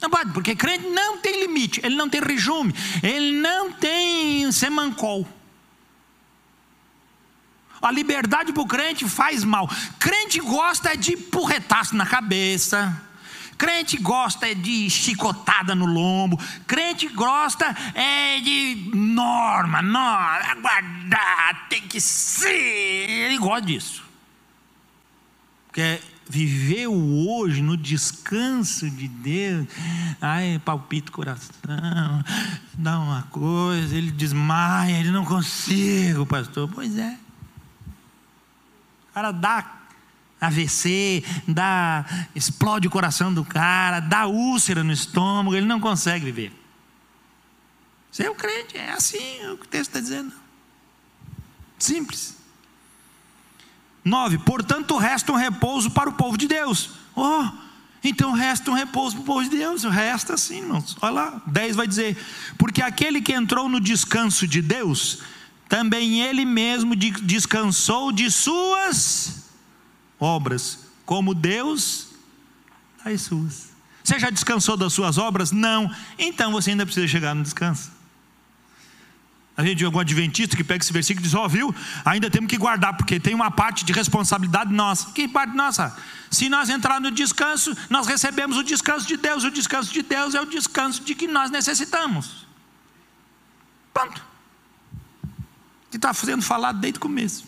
Não 0.00 0.08
pode, 0.08 0.32
porque 0.32 0.56
crente 0.56 0.88
não 0.88 1.18
tem 1.18 1.40
limite, 1.40 1.80
ele 1.84 1.94
não 1.94 2.08
tem 2.08 2.22
rejume, 2.22 2.74
ele 3.02 3.32
não 3.32 3.70
tem 3.70 4.50
semancol. 4.50 5.28
A 7.82 7.90
liberdade 7.90 8.52
para 8.52 8.62
o 8.62 8.66
crente 8.66 9.08
faz 9.08 9.42
mal. 9.42 9.68
Crente 9.98 10.38
gosta 10.40 10.96
de 10.96 11.16
porretaço 11.16 11.96
na 11.96 12.04
cabeça. 12.04 13.00
Crente 13.56 13.98
gosta 13.98 14.54
de 14.54 14.88
chicotada 14.88 15.74
no 15.74 15.86
lombo. 15.86 16.38
Crente 16.66 17.08
gosta 17.08 17.74
é 17.94 18.40
de 18.40 18.90
norma, 18.94 19.82
norma, 19.82 20.50
aguardar, 20.50 21.68
tem 21.68 21.82
que 21.82 22.00
ser. 22.00 23.10
Ele 23.10 23.38
gosta 23.38 23.66
disso. 23.66 24.04
Porque 25.66 26.00
viver 26.30 26.86
o 26.86 27.28
hoje 27.28 27.60
no 27.60 27.76
descanso 27.76 28.88
de 28.88 29.08
Deus, 29.08 29.66
ai, 30.20 30.60
palpita 30.64 31.10
o 31.10 31.12
coração, 31.12 31.50
dá 32.74 33.00
uma 33.00 33.22
coisa, 33.24 33.96
ele 33.96 34.12
desmaia, 34.12 35.00
ele 35.00 35.10
não 35.10 35.24
consigo, 35.24 36.24
pastor. 36.24 36.70
Pois 36.72 36.96
é. 36.96 37.18
O 39.10 39.14
cara 39.14 39.32
dá 39.32 39.80
AVC, 40.40 41.24
dá, 41.48 42.06
explode 42.32 42.86
o 42.86 42.90
coração 42.90 43.34
do 43.34 43.44
cara, 43.44 43.98
dá 43.98 44.26
úlcera 44.26 44.84
no 44.84 44.92
estômago, 44.92 45.56
ele 45.56 45.66
não 45.66 45.80
consegue 45.80 46.24
viver. 46.24 46.52
Você 48.10 48.24
é 48.24 48.30
um 48.30 48.36
crente, 48.36 48.78
é 48.78 48.92
assim 48.92 49.48
o 49.48 49.58
que 49.58 49.64
o 49.64 49.68
texto 49.68 49.90
está 49.90 50.00
dizendo. 50.00 50.32
Simples. 51.76 52.39
9. 54.04 54.38
Portanto, 54.38 54.96
resta 54.96 55.32
um 55.32 55.36
repouso 55.36 55.90
para 55.90 56.08
o 56.08 56.12
povo 56.12 56.36
de 56.36 56.46
Deus. 56.46 56.90
Oh, 57.14 57.44
então 58.02 58.32
resta 58.32 58.70
um 58.70 58.74
repouso 58.74 59.16
para 59.16 59.22
o 59.22 59.26
povo 59.26 59.44
de 59.44 59.50
Deus. 59.50 59.84
Resta 59.84 60.36
sim, 60.36 60.58
irmãos. 60.58 60.96
Olha 61.00 61.12
lá. 61.12 61.42
10 61.46 61.76
vai 61.76 61.86
dizer: 61.86 62.16
Porque 62.56 62.82
aquele 62.82 63.20
que 63.20 63.32
entrou 63.32 63.68
no 63.68 63.80
descanso 63.80 64.46
de 64.46 64.62
Deus, 64.62 65.18
também 65.68 66.20
ele 66.22 66.44
mesmo 66.44 66.96
descansou 66.96 68.10
de 68.10 68.30
suas 68.30 69.50
obras, 70.18 70.86
como 71.04 71.34
Deus 71.34 72.08
das 73.04 73.22
suas. 73.22 73.70
Você 74.02 74.18
já 74.18 74.30
descansou 74.30 74.76
das 74.76 74.92
suas 74.92 75.18
obras? 75.18 75.52
Não. 75.52 75.90
Então 76.18 76.52
você 76.52 76.70
ainda 76.70 76.84
precisa 76.84 77.06
chegar 77.06 77.34
no 77.34 77.42
descanso. 77.42 77.99
A 79.56 79.64
gente 79.64 79.84
algum 79.84 79.98
adventista 79.98 80.56
que 80.56 80.64
pega 80.64 80.82
esse 80.82 80.92
versículo 80.92 81.24
e 81.24 81.28
diz: 81.28 81.34
Ó, 81.34 81.44
oh, 81.44 81.48
viu? 81.48 81.74
Ainda 82.04 82.30
temos 82.30 82.48
que 82.48 82.56
guardar, 82.56 82.96
porque 82.96 83.18
tem 83.18 83.34
uma 83.34 83.50
parte 83.50 83.84
de 83.84 83.92
responsabilidade 83.92 84.72
nossa. 84.72 85.10
Que 85.12 85.28
parte 85.28 85.54
nossa? 85.54 85.96
Se 86.30 86.48
nós 86.48 86.70
entrar 86.70 87.00
no 87.00 87.10
descanso, 87.10 87.76
nós 87.88 88.06
recebemos 88.06 88.56
o 88.56 88.62
descanso 88.62 89.06
de 89.06 89.16
Deus. 89.16 89.44
O 89.44 89.50
descanso 89.50 89.92
de 89.92 90.02
Deus 90.02 90.34
é 90.34 90.40
o 90.40 90.46
descanso 90.46 91.02
de 91.02 91.14
que 91.14 91.26
nós 91.26 91.50
necessitamos. 91.50 92.46
Pronto. 93.92 94.24
Que 95.90 95.96
está 95.96 96.14
sendo 96.14 96.42
falado 96.42 96.78
desde 96.78 96.98
o 96.98 97.02
começo. 97.02 97.44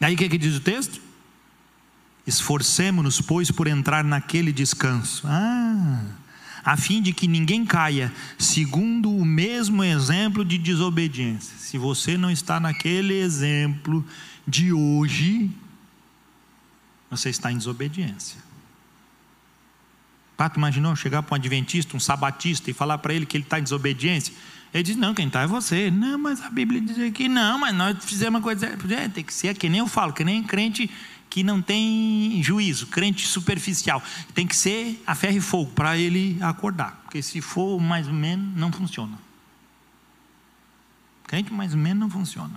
Aí 0.00 0.14
o 0.14 0.18
que, 0.18 0.28
que 0.28 0.36
diz 0.36 0.56
o 0.56 0.60
texto? 0.60 1.00
Esforcemos-nos, 2.26 3.22
pois, 3.22 3.50
por 3.50 3.66
entrar 3.66 4.04
naquele 4.04 4.52
descanso. 4.52 5.26
Ah 5.26 6.02
a 6.64 6.76
fim 6.76 7.02
de 7.02 7.12
que 7.12 7.28
ninguém 7.28 7.64
caia, 7.64 8.12
segundo 8.38 9.14
o 9.14 9.24
mesmo 9.24 9.84
exemplo 9.84 10.44
de 10.44 10.56
desobediência. 10.56 11.56
Se 11.58 11.76
você 11.76 12.16
não 12.16 12.30
está 12.30 12.58
naquele 12.58 13.14
exemplo 13.14 14.04
de 14.48 14.72
hoje, 14.72 15.50
você 17.10 17.28
está 17.28 17.52
em 17.52 17.58
desobediência. 17.58 18.42
Pato 20.36 20.58
imaginou 20.58 20.96
chegar 20.96 21.22
para 21.22 21.34
um 21.34 21.36
adventista, 21.36 21.96
um 21.96 22.00
sabatista, 22.00 22.70
e 22.70 22.74
falar 22.74 22.98
para 22.98 23.14
ele 23.14 23.26
que 23.26 23.36
ele 23.36 23.44
está 23.44 23.58
em 23.58 23.62
desobediência? 23.62 24.34
Ele 24.72 24.82
diz: 24.82 24.96
Não, 24.96 25.14
quem 25.14 25.28
está 25.28 25.42
é 25.42 25.46
você. 25.46 25.90
Não, 25.90 26.18
mas 26.18 26.42
a 26.42 26.50
Bíblia 26.50 26.80
diz 26.80 27.12
que 27.12 27.28
não, 27.28 27.58
mas 27.58 27.74
nós 27.74 28.04
fizemos 28.04 28.38
uma 28.38 28.42
coisa. 28.42 28.66
É, 28.66 29.08
tem 29.08 29.22
que 29.22 29.32
ser 29.32 29.56
que 29.56 29.68
nem 29.68 29.78
eu 29.78 29.86
falo, 29.86 30.12
que 30.12 30.24
nem 30.24 30.42
crente 30.42 30.90
que 31.34 31.42
não 31.42 31.60
tem 31.60 32.40
juízo, 32.44 32.86
crente 32.86 33.26
superficial. 33.26 34.00
Tem 34.32 34.46
que 34.46 34.54
ser 34.54 35.02
a 35.04 35.16
ferro 35.16 35.38
e 35.38 35.40
fogo 35.40 35.72
para 35.72 35.98
ele 35.98 36.38
acordar. 36.40 37.00
Porque 37.02 37.20
se 37.20 37.40
for 37.40 37.80
mais 37.80 38.06
ou 38.06 38.14
menos, 38.14 38.56
não 38.56 38.70
funciona. 38.70 39.18
Crente 41.26 41.52
mais 41.52 41.72
ou 41.72 41.78
menos 41.80 41.98
não 41.98 42.08
funciona. 42.08 42.54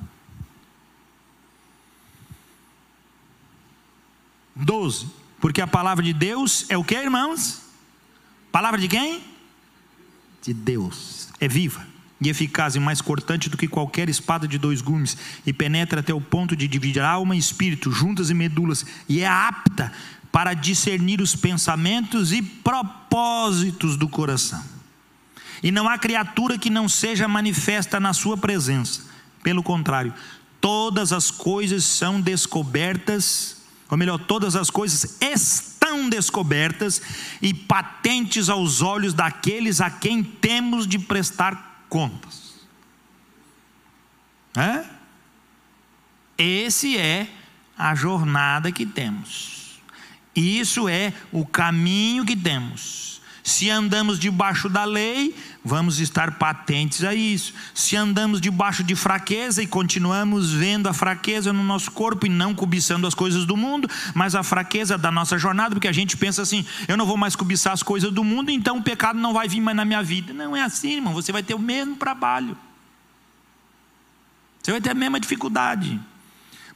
Doze. 4.56 5.10
Porque 5.40 5.60
a 5.60 5.66
palavra 5.66 6.04
de 6.04 6.14
Deus 6.14 6.68
é 6.70 6.78
o 6.78 6.84
que, 6.84 6.94
irmãos? 6.94 7.64
Palavra 8.52 8.80
de 8.80 8.88
quem? 8.88 9.24
De 10.44 10.54
Deus. 10.54 11.30
É 11.40 11.48
viva 11.48 11.97
e 12.20 12.30
eficaz 12.30 12.76
e 12.76 12.80
mais 12.80 13.02
cortante 13.02 13.50
do 13.50 13.58
que 13.58 13.68
qualquer 13.68 14.10
espada 14.10 14.48
de 14.48 14.58
dois 14.58 14.82
gumes, 14.82 15.18
e 15.46 15.54
penetra 15.54 16.00
até 16.00 16.14
o 16.14 16.22
ponto 16.22 16.56
de 16.56 16.68
dividir 16.68 17.02
alma 17.02 17.36
e 17.36 17.40
espírito, 17.40 17.92
juntas 17.92 18.30
e 18.30 18.34
medulas, 18.34 18.86
e 19.08 19.22
é 19.22 19.28
apta 19.28 19.92
para 20.32 20.54
discernir 20.54 21.22
os 21.22 21.36
pensamentos 21.36 22.32
e 22.32 22.42
propósitos 22.42 23.96
do 23.96 24.10
coração. 24.10 24.64
E 25.64 25.72
não 25.72 25.88
há 25.88 25.98
criatura 25.98 26.58
que 26.58 26.70
não 26.70 26.88
seja 26.88 27.28
manifesta 27.28 28.00
na 28.00 28.14
sua 28.14 28.38
presença. 28.38 29.02
Pelo 29.42 29.64
contrário, 29.64 30.14
todas 30.62 31.12
as 31.12 31.32
coisas 31.32 31.84
são 31.84 32.22
descobertas, 32.22 33.58
ou 33.90 33.98
melhor, 33.98 34.20
todas 34.20 34.56
as 34.56 34.70
coisas 34.70 35.18
estão 35.22 36.10
descobertas 36.10 37.02
e 37.42 37.54
patentes 37.54 38.50
aos 38.50 38.82
olhos 38.82 39.14
daqueles 39.14 39.82
a 39.82 39.90
quem 39.90 40.22
temos 40.22 40.86
de 40.86 41.00
prestar 41.00 41.68
contas. 41.90 42.56
É? 44.56 44.86
Esse 46.38 46.98
é 46.98 47.28
a 47.78 47.94
jornada 47.96 48.72
que 48.72 48.86
temos. 48.86 49.80
Isso 50.36 50.88
é 50.88 51.14
o 51.32 51.46
caminho 51.46 52.26
que 52.26 52.36
temos. 52.36 53.17
Se 53.48 53.70
andamos 53.70 54.20
debaixo 54.20 54.68
da 54.68 54.84
lei, 54.84 55.34
vamos 55.64 56.00
estar 56.00 56.38
patentes 56.38 57.06
a 57.06 57.16
isso. 57.16 57.54
Se 57.74 57.96
andamos 57.96 58.42
debaixo 58.42 58.84
de 58.84 58.94
fraqueza 58.94 59.64
e 59.64 59.66
continuamos 59.66 60.52
vendo 60.52 60.90
a 60.90 60.94
fraqueza 60.94 61.54
no 61.54 61.64
nosso 61.64 61.90
corpo 61.92 62.26
e 62.26 62.30
não 62.30 62.54
cobiçando 62.54 63.08
as 63.08 63.14
coisas 63.14 63.46
do 63.46 63.56
mundo, 63.56 63.90
mas 64.14 64.36
a 64.36 64.44
fraqueza 64.44 64.98
da 64.98 65.10
nossa 65.10 65.38
jornada, 65.38 65.74
porque 65.74 65.88
a 65.88 65.94
gente 65.94 66.18
pensa 66.18 66.42
assim: 66.42 66.66
eu 66.90 66.98
não 66.98 67.06
vou 67.06 67.16
mais 67.16 67.38
cobiçar 67.38 67.72
as 67.72 67.82
coisas 67.82 68.12
do 68.12 68.22
mundo, 68.22 68.52
então 68.52 68.80
o 68.80 68.84
pecado 68.84 69.18
não 69.18 69.32
vai 69.32 69.48
vir 69.48 69.62
mais 69.62 69.78
na 69.78 69.86
minha 69.86 70.04
vida. 70.04 70.34
Não 70.34 70.54
é 70.54 70.62
assim, 70.62 70.96
irmão. 70.96 71.14
Você 71.14 71.32
vai 71.32 71.42
ter 71.42 71.54
o 71.54 71.60
mesmo 71.60 71.96
trabalho, 71.96 72.58
você 74.62 74.72
vai 74.72 74.82
ter 74.82 74.90
a 74.90 74.94
mesma 74.94 75.22
dificuldade. 75.22 75.98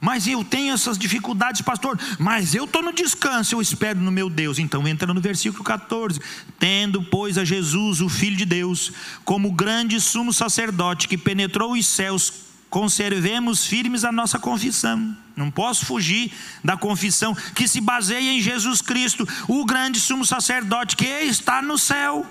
Mas 0.02 0.26
eu 0.26 0.42
tenho 0.42 0.74
essas 0.74 0.98
dificuldades, 0.98 1.60
pastor. 1.60 1.96
Mas 2.18 2.56
eu 2.56 2.64
estou 2.64 2.82
no 2.82 2.92
descanso, 2.92 3.54
eu 3.54 3.60
espero 3.60 4.00
no 4.00 4.10
meu 4.10 4.28
Deus. 4.28 4.58
Então 4.58 4.86
entra 4.88 5.14
no 5.14 5.20
versículo 5.20 5.62
14: 5.62 6.20
Tendo, 6.58 7.04
pois, 7.04 7.38
a 7.38 7.44
Jesus, 7.44 8.00
o 8.00 8.08
Filho 8.08 8.36
de 8.36 8.44
Deus, 8.44 8.90
como 9.24 9.52
grande 9.52 10.00
sumo 10.00 10.32
sacerdote 10.32 11.06
que 11.06 11.16
penetrou 11.16 11.74
os 11.74 11.86
céus, 11.86 12.32
conservemos 12.68 13.64
firmes 13.64 14.02
a 14.02 14.10
nossa 14.10 14.40
confissão. 14.40 15.16
Não 15.36 15.52
posso 15.52 15.86
fugir 15.86 16.32
da 16.64 16.76
confissão 16.76 17.32
que 17.54 17.68
se 17.68 17.80
baseia 17.80 18.32
em 18.32 18.40
Jesus 18.40 18.82
Cristo, 18.82 19.26
o 19.46 19.64
grande 19.64 20.00
sumo 20.00 20.26
sacerdote 20.26 20.96
que 20.96 21.06
está 21.06 21.62
no 21.62 21.78
céu 21.78 22.26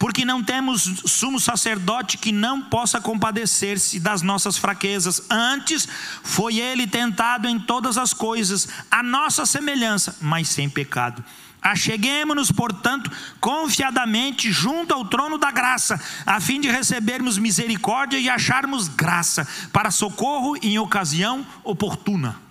porque 0.00 0.24
não 0.24 0.42
temos 0.42 1.02
sumo 1.04 1.38
sacerdote 1.38 2.16
que 2.16 2.32
não 2.32 2.62
possa 2.62 2.98
compadecer-se 3.02 4.00
das 4.00 4.22
nossas 4.22 4.56
fraquezas. 4.56 5.22
Antes 5.28 5.86
foi 6.22 6.58
ele 6.58 6.86
tentado 6.86 7.46
em 7.46 7.60
todas 7.60 7.98
as 7.98 8.14
coisas, 8.14 8.66
a 8.90 9.02
nossa 9.02 9.44
semelhança, 9.44 10.16
mas 10.18 10.48
sem 10.48 10.70
pecado. 10.70 11.22
Acheguemos-nos, 11.60 12.50
portanto, 12.50 13.12
confiadamente 13.38 14.50
junto 14.50 14.94
ao 14.94 15.04
trono 15.04 15.36
da 15.36 15.50
graça, 15.50 16.00
a 16.24 16.40
fim 16.40 16.58
de 16.58 16.70
recebermos 16.70 17.36
misericórdia 17.36 18.18
e 18.18 18.30
acharmos 18.30 18.88
graça 18.88 19.46
para 19.70 19.90
socorro 19.90 20.56
em 20.62 20.78
ocasião 20.78 21.46
oportuna. 21.62 22.49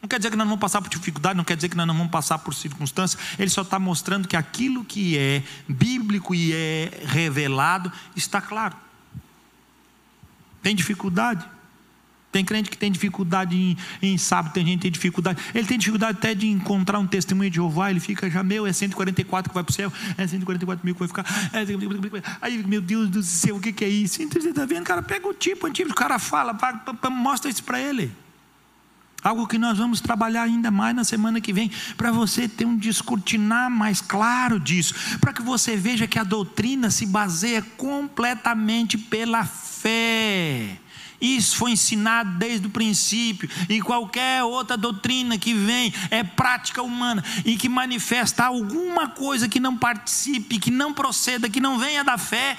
Não 0.00 0.08
quer 0.08 0.18
dizer 0.18 0.30
que 0.30 0.36
nós 0.36 0.46
não 0.46 0.52
vamos 0.52 0.60
passar 0.60 0.80
por 0.80 0.88
dificuldade, 0.88 1.36
não 1.36 1.44
quer 1.44 1.56
dizer 1.56 1.68
que 1.68 1.76
nós 1.76 1.86
não 1.86 1.94
vamos 1.94 2.10
passar 2.10 2.38
por 2.38 2.54
circunstâncias. 2.54 3.20
Ele 3.38 3.50
só 3.50 3.62
está 3.62 3.78
mostrando 3.78 4.28
que 4.28 4.36
aquilo 4.36 4.84
que 4.84 5.18
é 5.18 5.42
bíblico 5.68 6.34
e 6.34 6.52
é 6.52 7.02
revelado 7.04 7.90
está 8.14 8.40
claro. 8.40 8.76
Tem 10.62 10.74
dificuldade? 10.74 11.44
Tem 12.30 12.44
crente 12.44 12.70
que 12.70 12.76
tem 12.76 12.92
dificuldade 12.92 13.56
em, 13.56 13.76
em 14.02 14.18
sábado, 14.18 14.52
tem 14.52 14.64
gente 14.64 14.76
que 14.76 14.82
tem 14.82 14.90
dificuldade. 14.92 15.40
Ele 15.54 15.66
tem 15.66 15.78
dificuldade 15.78 16.18
até 16.18 16.34
de 16.34 16.46
encontrar 16.46 16.98
um 16.98 17.06
testemunho 17.06 17.50
de 17.50 17.56
Jeová, 17.56 17.90
ele 17.90 18.00
fica 18.00 18.30
já, 18.30 18.42
meu, 18.42 18.66
é 18.66 18.72
144 18.72 19.50
que 19.50 19.54
vai 19.54 19.64
para 19.64 19.72
o 19.72 19.74
céu, 19.74 19.92
é 20.16 20.26
144 20.26 20.84
mil 20.84 20.94
que 20.94 20.98
vai 21.00 21.08
ficar. 21.08 21.24
É, 21.52 21.64
aí, 22.40 22.58
meu 22.58 22.82
Deus 22.82 23.08
do 23.08 23.22
céu, 23.22 23.56
o 23.56 23.60
que, 23.60 23.72
que 23.72 23.84
é 23.84 23.88
isso? 23.88 24.22
Então 24.22 24.40
você 24.40 24.50
está 24.50 24.66
vendo, 24.66 24.84
cara, 24.84 25.02
pega 25.02 25.26
o 25.26 25.32
tipo 25.32 25.66
antigo, 25.66 25.90
o 25.90 25.94
cara 25.94 26.18
fala, 26.18 26.56
mostra 27.10 27.50
isso 27.50 27.64
para 27.64 27.80
ele. 27.80 28.12
Algo 29.22 29.48
que 29.48 29.58
nós 29.58 29.76
vamos 29.76 30.00
trabalhar 30.00 30.44
ainda 30.44 30.70
mais 30.70 30.94
na 30.94 31.02
semana 31.02 31.40
que 31.40 31.52
vem, 31.52 31.70
para 31.96 32.12
você 32.12 32.48
ter 32.48 32.64
um 32.64 32.76
descortinar 32.76 33.68
mais 33.68 34.00
claro 34.00 34.60
disso, 34.60 34.94
para 35.18 35.32
que 35.32 35.42
você 35.42 35.76
veja 35.76 36.06
que 36.06 36.18
a 36.18 36.24
doutrina 36.24 36.88
se 36.90 37.04
baseia 37.04 37.60
completamente 37.76 38.96
pela 38.96 39.44
fé. 39.44 40.78
Isso 41.20 41.56
foi 41.56 41.72
ensinado 41.72 42.38
desde 42.38 42.68
o 42.68 42.70
princípio, 42.70 43.50
e 43.68 43.80
qualquer 43.80 44.44
outra 44.44 44.76
doutrina 44.76 45.36
que 45.36 45.52
vem 45.52 45.92
é 46.10 46.22
prática 46.22 46.80
humana 46.80 47.24
e 47.44 47.56
que 47.56 47.68
manifesta 47.68 48.44
alguma 48.44 49.08
coisa 49.08 49.48
que 49.48 49.58
não 49.58 49.76
participe, 49.76 50.60
que 50.60 50.70
não 50.70 50.94
proceda, 50.94 51.50
que 51.50 51.60
não 51.60 51.76
venha 51.76 52.04
da 52.04 52.16
fé, 52.16 52.56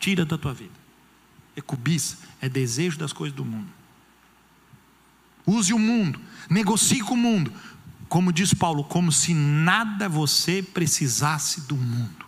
tira 0.00 0.24
da 0.24 0.36
tua 0.36 0.52
vida. 0.52 0.74
É 1.54 1.60
cobiça, 1.60 2.18
é 2.40 2.48
desejo 2.48 2.98
das 2.98 3.12
coisas 3.12 3.36
do 3.36 3.44
mundo. 3.44 3.83
Use 5.46 5.72
o 5.72 5.78
mundo, 5.78 6.20
negocie 6.48 7.00
com 7.00 7.14
o 7.14 7.16
mundo. 7.16 7.52
Como 8.08 8.32
diz 8.32 8.54
Paulo, 8.54 8.84
como 8.84 9.10
se 9.10 9.34
nada 9.34 10.08
você 10.08 10.62
precisasse 10.62 11.62
do 11.62 11.76
mundo. 11.76 12.24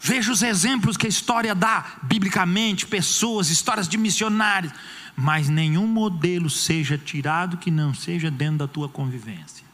Veja 0.00 0.32
os 0.32 0.42
exemplos 0.42 0.96
que 0.96 1.06
a 1.06 1.08
história 1.10 1.54
dá, 1.54 1.98
biblicamente, 2.02 2.86
pessoas, 2.86 3.50
histórias 3.50 3.86
de 3.86 3.98
missionários, 3.98 4.72
mas 5.14 5.48
nenhum 5.50 5.86
modelo 5.86 6.48
seja 6.48 6.96
tirado 6.96 7.58
que 7.58 7.70
não 7.70 7.92
seja 7.92 8.30
dentro 8.30 8.58
da 8.58 8.68
tua 8.68 8.88
convivência. 8.88 9.64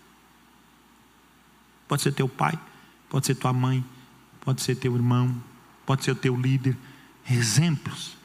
Pode 1.86 2.02
ser 2.02 2.12
teu 2.12 2.28
pai, 2.28 2.58
pode 3.08 3.26
ser 3.26 3.36
tua 3.36 3.52
mãe, 3.52 3.84
pode 4.40 4.60
ser 4.62 4.74
teu 4.74 4.96
irmão, 4.96 5.40
pode 5.86 6.04
ser 6.04 6.16
teu 6.16 6.36
líder. 6.36 6.76
Exemplos 7.30 8.15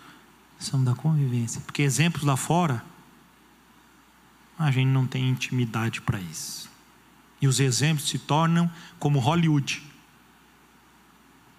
são 0.63 0.83
da 0.83 0.93
convivência, 0.93 1.61
porque 1.61 1.81
exemplos 1.81 2.23
lá 2.23 2.37
fora, 2.37 2.83
a 4.57 4.71
gente 4.71 4.87
não 4.87 5.07
tem 5.07 5.29
intimidade 5.29 6.01
para 6.01 6.19
isso. 6.19 6.69
E 7.41 7.47
os 7.47 7.59
exemplos 7.59 8.07
se 8.07 8.19
tornam 8.19 8.71
como 8.99 9.19
Hollywood 9.19 9.83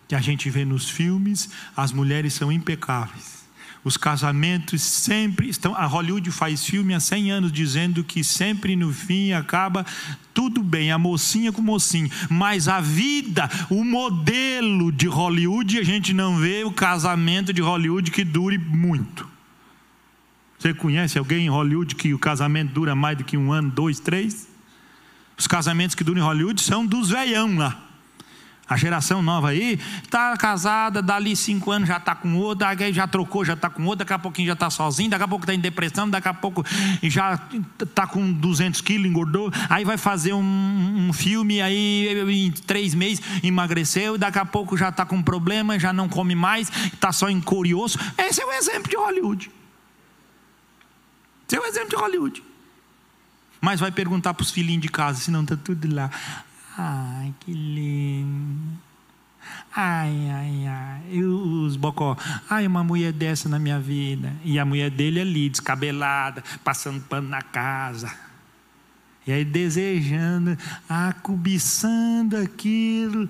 que 0.06 0.14
a 0.14 0.20
gente 0.20 0.50
vê 0.50 0.64
nos 0.64 0.90
filmes, 0.90 1.48
as 1.74 1.90
mulheres 1.90 2.34
são 2.34 2.52
impecáveis. 2.52 3.41
Os 3.84 3.96
casamentos 3.96 4.80
sempre 4.80 5.48
estão. 5.48 5.74
A 5.74 5.86
Hollywood 5.86 6.30
faz 6.30 6.64
filme 6.64 6.94
há 6.94 7.00
100 7.00 7.32
anos 7.32 7.52
dizendo 7.52 8.04
que 8.04 8.22
sempre 8.22 8.76
no 8.76 8.92
fim 8.92 9.32
acaba 9.32 9.84
tudo 10.32 10.62
bem, 10.62 10.92
a 10.92 10.98
mocinha 10.98 11.52
com 11.52 11.60
o 11.60 11.64
mocinho. 11.64 12.08
Mas 12.30 12.68
a 12.68 12.80
vida, 12.80 13.50
o 13.68 13.84
modelo 13.84 14.92
de 14.92 15.08
Hollywood, 15.08 15.78
a 15.78 15.82
gente 15.82 16.12
não 16.12 16.36
vê 16.36 16.62
o 16.64 16.70
casamento 16.70 17.52
de 17.52 17.60
Hollywood 17.60 18.10
que 18.10 18.24
dure 18.24 18.56
muito. 18.56 19.28
Você 20.58 20.72
conhece 20.72 21.18
alguém 21.18 21.46
em 21.46 21.50
Hollywood 21.50 21.96
que 21.96 22.14
o 22.14 22.18
casamento 22.20 22.72
dura 22.72 22.94
mais 22.94 23.18
do 23.18 23.24
que 23.24 23.36
um 23.36 23.52
ano, 23.52 23.68
dois, 23.68 23.98
três? 23.98 24.48
Os 25.36 25.48
casamentos 25.48 25.96
que 25.96 26.04
duram 26.04 26.20
em 26.20 26.24
Hollywood 26.24 26.62
são 26.62 26.86
dos 26.86 27.10
veião 27.10 27.56
lá. 27.56 27.91
A 28.68 28.76
geração 28.76 29.22
nova 29.22 29.48
aí 29.48 29.78
está 30.02 30.36
casada, 30.36 31.02
dali 31.02 31.34
cinco 31.34 31.70
anos 31.72 31.88
já 31.88 31.96
está 31.96 32.14
com 32.14 32.36
outro, 32.36 32.60
daqui 32.60 32.92
já 32.92 33.06
trocou, 33.06 33.44
já 33.44 33.54
está 33.54 33.68
com 33.68 33.82
outro, 33.84 33.98
daqui 33.98 34.12
a 34.12 34.18
pouquinho 34.18 34.46
já 34.46 34.52
está 34.52 34.70
sozinho, 34.70 35.10
daqui 35.10 35.24
a 35.24 35.28
pouco 35.28 35.42
está 35.44 35.52
em 35.52 35.58
depressão, 35.58 36.08
daqui 36.08 36.28
a 36.28 36.34
pouco 36.34 36.64
já 37.02 37.38
está 37.82 38.06
com 38.06 38.32
200 38.32 38.80
quilos, 38.80 39.06
engordou, 39.06 39.50
aí 39.68 39.84
vai 39.84 39.98
fazer 39.98 40.32
um, 40.32 41.08
um, 41.08 41.12
filme, 41.12 41.60
aí 41.60 42.46
em 42.46 42.52
três 42.52 42.94
meses 42.94 43.22
emagreceu, 43.42 44.16
daqui 44.16 44.38
a 44.38 44.44
pouco 44.44 44.76
já 44.76 44.90
está 44.90 45.04
com 45.04 45.20
problema, 45.20 45.78
já 45.78 45.92
não 45.92 46.08
come 46.08 46.34
mais, 46.34 46.70
está 46.86 47.12
só 47.12 47.28
em 47.28 47.40
curioso. 47.40 47.98
Esse 48.16 48.40
é 48.40 48.46
o 48.46 48.52
exemplo 48.52 48.88
de 48.88 48.96
Hollywood. 48.96 49.50
Esse 51.48 51.56
é 51.56 51.60
o 51.60 51.66
exemplo 51.66 51.90
de 51.90 51.96
Hollywood. 51.96 52.42
Mas 53.60 53.80
vai 53.80 53.92
perguntar 53.92 54.34
para 54.34 54.42
os 54.42 54.50
filhinhos 54.50 54.82
de 54.82 54.88
casa, 54.88 55.20
se 55.20 55.30
não 55.30 55.42
está 55.42 55.56
tudo 55.56 55.92
lá. 55.94 56.10
Ai, 56.76 57.34
que 57.40 57.52
lindo. 57.52 58.78
Ai, 59.74 60.30
ai, 60.30 60.66
ai. 60.66 61.02
E 61.10 61.22
os 61.22 61.76
bocó. 61.76 62.16
Ai, 62.48 62.66
uma 62.66 62.84
mulher 62.84 63.12
dessa 63.12 63.48
na 63.48 63.58
minha 63.58 63.78
vida. 63.78 64.32
E 64.44 64.58
a 64.58 64.64
mulher 64.64 64.90
dele 64.90 65.20
ali, 65.20 65.48
descabelada, 65.48 66.42
passando 66.62 67.00
pano 67.02 67.28
na 67.28 67.42
casa. 67.42 68.12
E 69.26 69.32
aí 69.32 69.44
desejando, 69.44 70.58
acubiçando 70.88 72.36
aquilo 72.36 73.28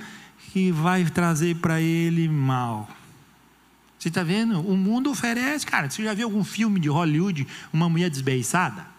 que 0.53 0.73
vai 0.73 1.05
trazer 1.05 1.57
para 1.57 1.81
ele 1.81 2.29
mal. 2.29 2.89
Você 3.99 4.09
está 4.09 4.23
vendo? 4.23 4.61
O 4.61 4.77
mundo 4.77 5.11
oferece, 5.11 5.65
cara. 5.65 5.89
Você 5.89 6.03
já 6.03 6.13
viu 6.15 6.27
algum 6.27 6.43
filme 6.43 6.81
de 6.81 6.89
Hollywood, 6.89 7.47
uma 7.73 7.89
mulher 7.89 8.11
desbeiçada? 8.11 8.92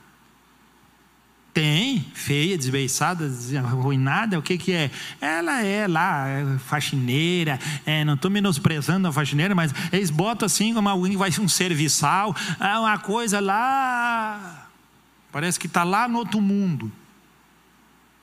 Tem, 1.54 2.04
feia, 2.16 2.58
desbeiçada, 2.58 3.32
arruinada, 3.60 4.40
o 4.40 4.42
que 4.42 4.58
que 4.58 4.72
é? 4.72 4.90
Ela 5.22 5.64
é 5.64 5.88
lá, 5.88 6.28
é 6.28 6.58
faxineira, 6.58 7.60
é, 7.86 8.04
não 8.04 8.16
estou 8.16 8.32
menosprezando 8.32 9.08
a 9.08 9.12
faxineira, 9.12 9.54
mas 9.54 9.72
eles 9.92 10.10
botam 10.10 10.48
assim 10.48 10.74
como 10.74 10.90
alguém 10.90 11.16
vai 11.16 11.30
um 11.40 11.48
serviçal, 11.48 12.36
é 12.60 12.78
uma 12.80 12.98
coisa 12.98 13.40
lá, 13.40 14.68
parece 15.32 15.60
que 15.60 15.68
está 15.68 15.84
lá 15.84 16.08
no 16.08 16.18
outro 16.18 16.42
mundo. 16.42 16.92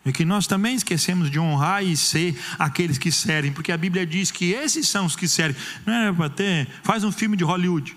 E 0.05 0.13
que 0.13 0.25
nós 0.25 0.47
também 0.47 0.75
esquecemos 0.75 1.31
de 1.31 1.39
honrar 1.39 1.85
e 1.85 1.97
ser 1.97 2.37
aqueles 2.59 2.99
que 2.99 3.13
servem, 3.13 3.53
porque 3.53 3.71
a 3.71 3.77
Bíblia 3.77 4.05
diz 4.05 4.31
que 4.31 4.51
esses 4.51 4.89
são 4.89 5.05
os 5.05 5.15
que 5.15 5.29
servem. 5.29 5.61
Não 5.87 5.95
é 5.95 6.13
para 6.13 6.31
ter, 6.31 6.69
faz 6.83 7.05
um 7.05 7.13
filme 7.13 7.37
de 7.37 7.45
Hollywood, 7.45 7.97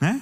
né? 0.00 0.20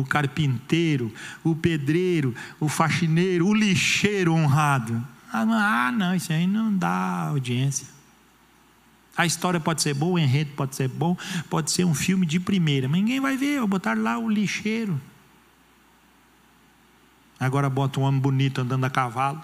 O 0.00 0.06
carpinteiro, 0.06 1.12
o 1.42 1.54
pedreiro, 1.54 2.34
o 2.58 2.68
faxineiro, 2.68 3.46
o 3.46 3.54
lixeiro 3.54 4.32
honrado. 4.32 5.06
Ah, 5.32 5.92
não, 5.92 6.14
isso 6.14 6.32
aí 6.32 6.46
não 6.46 6.74
dá 6.74 7.28
audiência. 7.28 7.86
A 9.16 9.26
história 9.26 9.58
pode 9.58 9.82
ser 9.82 9.94
boa, 9.94 10.14
o 10.14 10.18
enredo 10.18 10.52
pode 10.54 10.76
ser 10.76 10.88
bom, 10.88 11.16
pode 11.50 11.70
ser 11.70 11.84
um 11.84 11.94
filme 11.94 12.24
de 12.24 12.38
primeira, 12.38 12.88
mas 12.88 13.00
ninguém 13.00 13.20
vai 13.20 13.36
ver, 13.36 13.64
botar 13.66 13.98
lá 13.98 14.16
o 14.18 14.28
lixeiro. 14.28 15.00
Agora 17.38 17.68
bota 17.68 18.00
um 18.00 18.04
homem 18.04 18.20
bonito 18.20 18.60
andando 18.60 18.84
a 18.84 18.90
cavalo. 18.90 19.42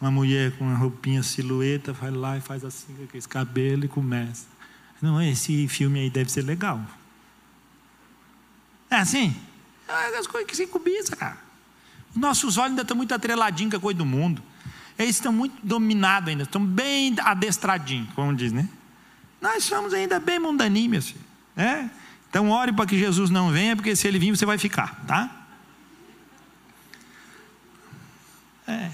Uma 0.00 0.12
mulher 0.12 0.56
com 0.56 0.64
uma 0.64 0.76
roupinha 0.76 1.24
silhueta, 1.24 1.92
vai 1.92 2.10
lá 2.10 2.36
e 2.36 2.40
faz 2.40 2.64
assim 2.64 2.94
com 3.10 3.16
esse 3.16 3.28
cabelo 3.28 3.84
e 3.84 3.88
começa. 3.88 4.46
Não, 5.00 5.22
esse 5.22 5.68
filme 5.68 6.00
aí 6.00 6.10
deve 6.10 6.30
ser 6.30 6.42
legal. 6.42 6.80
É 8.90 8.96
assim? 8.96 9.34
É 9.86 10.18
as 10.18 10.26
coisas 10.26 10.48
que 10.48 10.56
se 10.56 10.66
cobiça, 10.66 11.14
cara. 11.14 11.38
Nossos 12.14 12.58
olhos 12.58 12.70
ainda 12.70 12.82
estão 12.82 12.96
muito 12.96 13.14
atreladinhos 13.14 13.72
com 13.72 13.76
a 13.76 13.80
coisa 13.80 13.98
do 13.98 14.06
mundo. 14.06 14.42
Eles 14.98 15.16
estão 15.16 15.32
muito 15.32 15.54
dominados 15.64 16.28
ainda, 16.28 16.42
estão 16.42 16.64
bem 16.64 17.14
adestradinhos, 17.20 18.12
como 18.14 18.34
diz, 18.34 18.52
né? 18.52 18.68
Nós 19.40 19.62
somos 19.62 19.94
ainda 19.94 20.18
bem 20.18 20.40
mundaninhos, 20.40 20.90
meu 20.90 21.02
filho. 21.02 21.24
É? 21.56 21.88
Então 22.28 22.50
ore 22.50 22.72
para 22.72 22.86
que 22.86 22.98
Jesus 22.98 23.30
não 23.30 23.50
venha, 23.50 23.76
porque 23.76 23.94
se 23.94 24.08
ele 24.08 24.18
vir 24.18 24.36
você 24.36 24.44
vai 24.44 24.58
ficar, 24.58 25.04
tá? 25.06 25.30
É. 28.66 28.90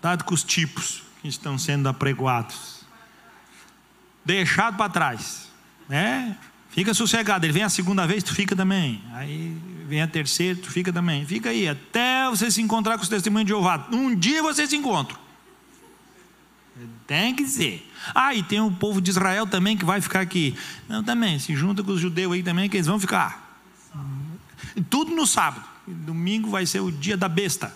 Dado 0.00 0.24
com 0.24 0.34
os 0.34 0.42
tipos 0.42 1.02
que 1.20 1.28
estão 1.28 1.58
sendo 1.58 1.88
apregoados 1.88 2.71
deixado 4.24 4.76
para 4.76 4.88
trás. 4.88 5.48
Né? 5.88 6.36
Fica 6.70 6.94
sossegado. 6.94 7.44
Ele 7.44 7.52
vem 7.52 7.62
a 7.62 7.68
segunda 7.68 8.06
vez, 8.06 8.22
tu 8.22 8.34
fica 8.34 8.56
também. 8.56 9.02
Aí 9.12 9.56
vem 9.86 10.00
a 10.00 10.06
terceira, 10.06 10.58
tu 10.58 10.70
fica 10.70 10.92
também. 10.92 11.26
Fica 11.26 11.50
aí, 11.50 11.68
até 11.68 12.28
você 12.30 12.50
se 12.50 12.62
encontrar 12.62 12.96
com 12.96 13.02
os 13.02 13.08
testemunhos 13.08 13.46
de 13.46 13.52
Jeová. 13.52 13.88
Um 13.92 14.14
dia 14.14 14.42
você 14.42 14.66
se 14.66 14.76
encontra. 14.76 15.16
Tem 17.06 17.34
que 17.34 17.46
ser. 17.46 17.86
Ah, 18.14 18.34
e 18.34 18.42
tem 18.42 18.60
o 18.60 18.70
povo 18.70 19.00
de 19.00 19.10
Israel 19.10 19.46
também 19.46 19.76
que 19.76 19.84
vai 19.84 20.00
ficar 20.00 20.20
aqui. 20.20 20.56
Não, 20.88 21.04
também, 21.04 21.38
se 21.38 21.54
junta 21.54 21.82
com 21.82 21.92
os 21.92 22.00
judeus 22.00 22.32
aí 22.32 22.42
também, 22.42 22.68
que 22.70 22.76
eles 22.76 22.86
vão 22.86 22.98
ficar. 22.98 23.60
Tudo 24.88 25.14
no 25.14 25.26
sábado. 25.26 25.64
Domingo 25.86 26.48
vai 26.48 26.64
ser 26.64 26.80
o 26.80 26.90
dia 26.90 27.16
da 27.16 27.28
besta. 27.28 27.74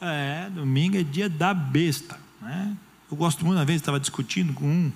É, 0.00 0.48
domingo 0.50 0.96
é 0.96 1.02
dia 1.02 1.28
da 1.28 1.52
besta. 1.52 2.18
Né? 2.40 2.76
Eu 3.10 3.16
gosto 3.16 3.44
muito, 3.44 3.58
uma 3.58 3.64
vez 3.64 3.80
estava 3.80 3.98
discutindo 3.98 4.52
com 4.52 4.64
um 4.64 4.92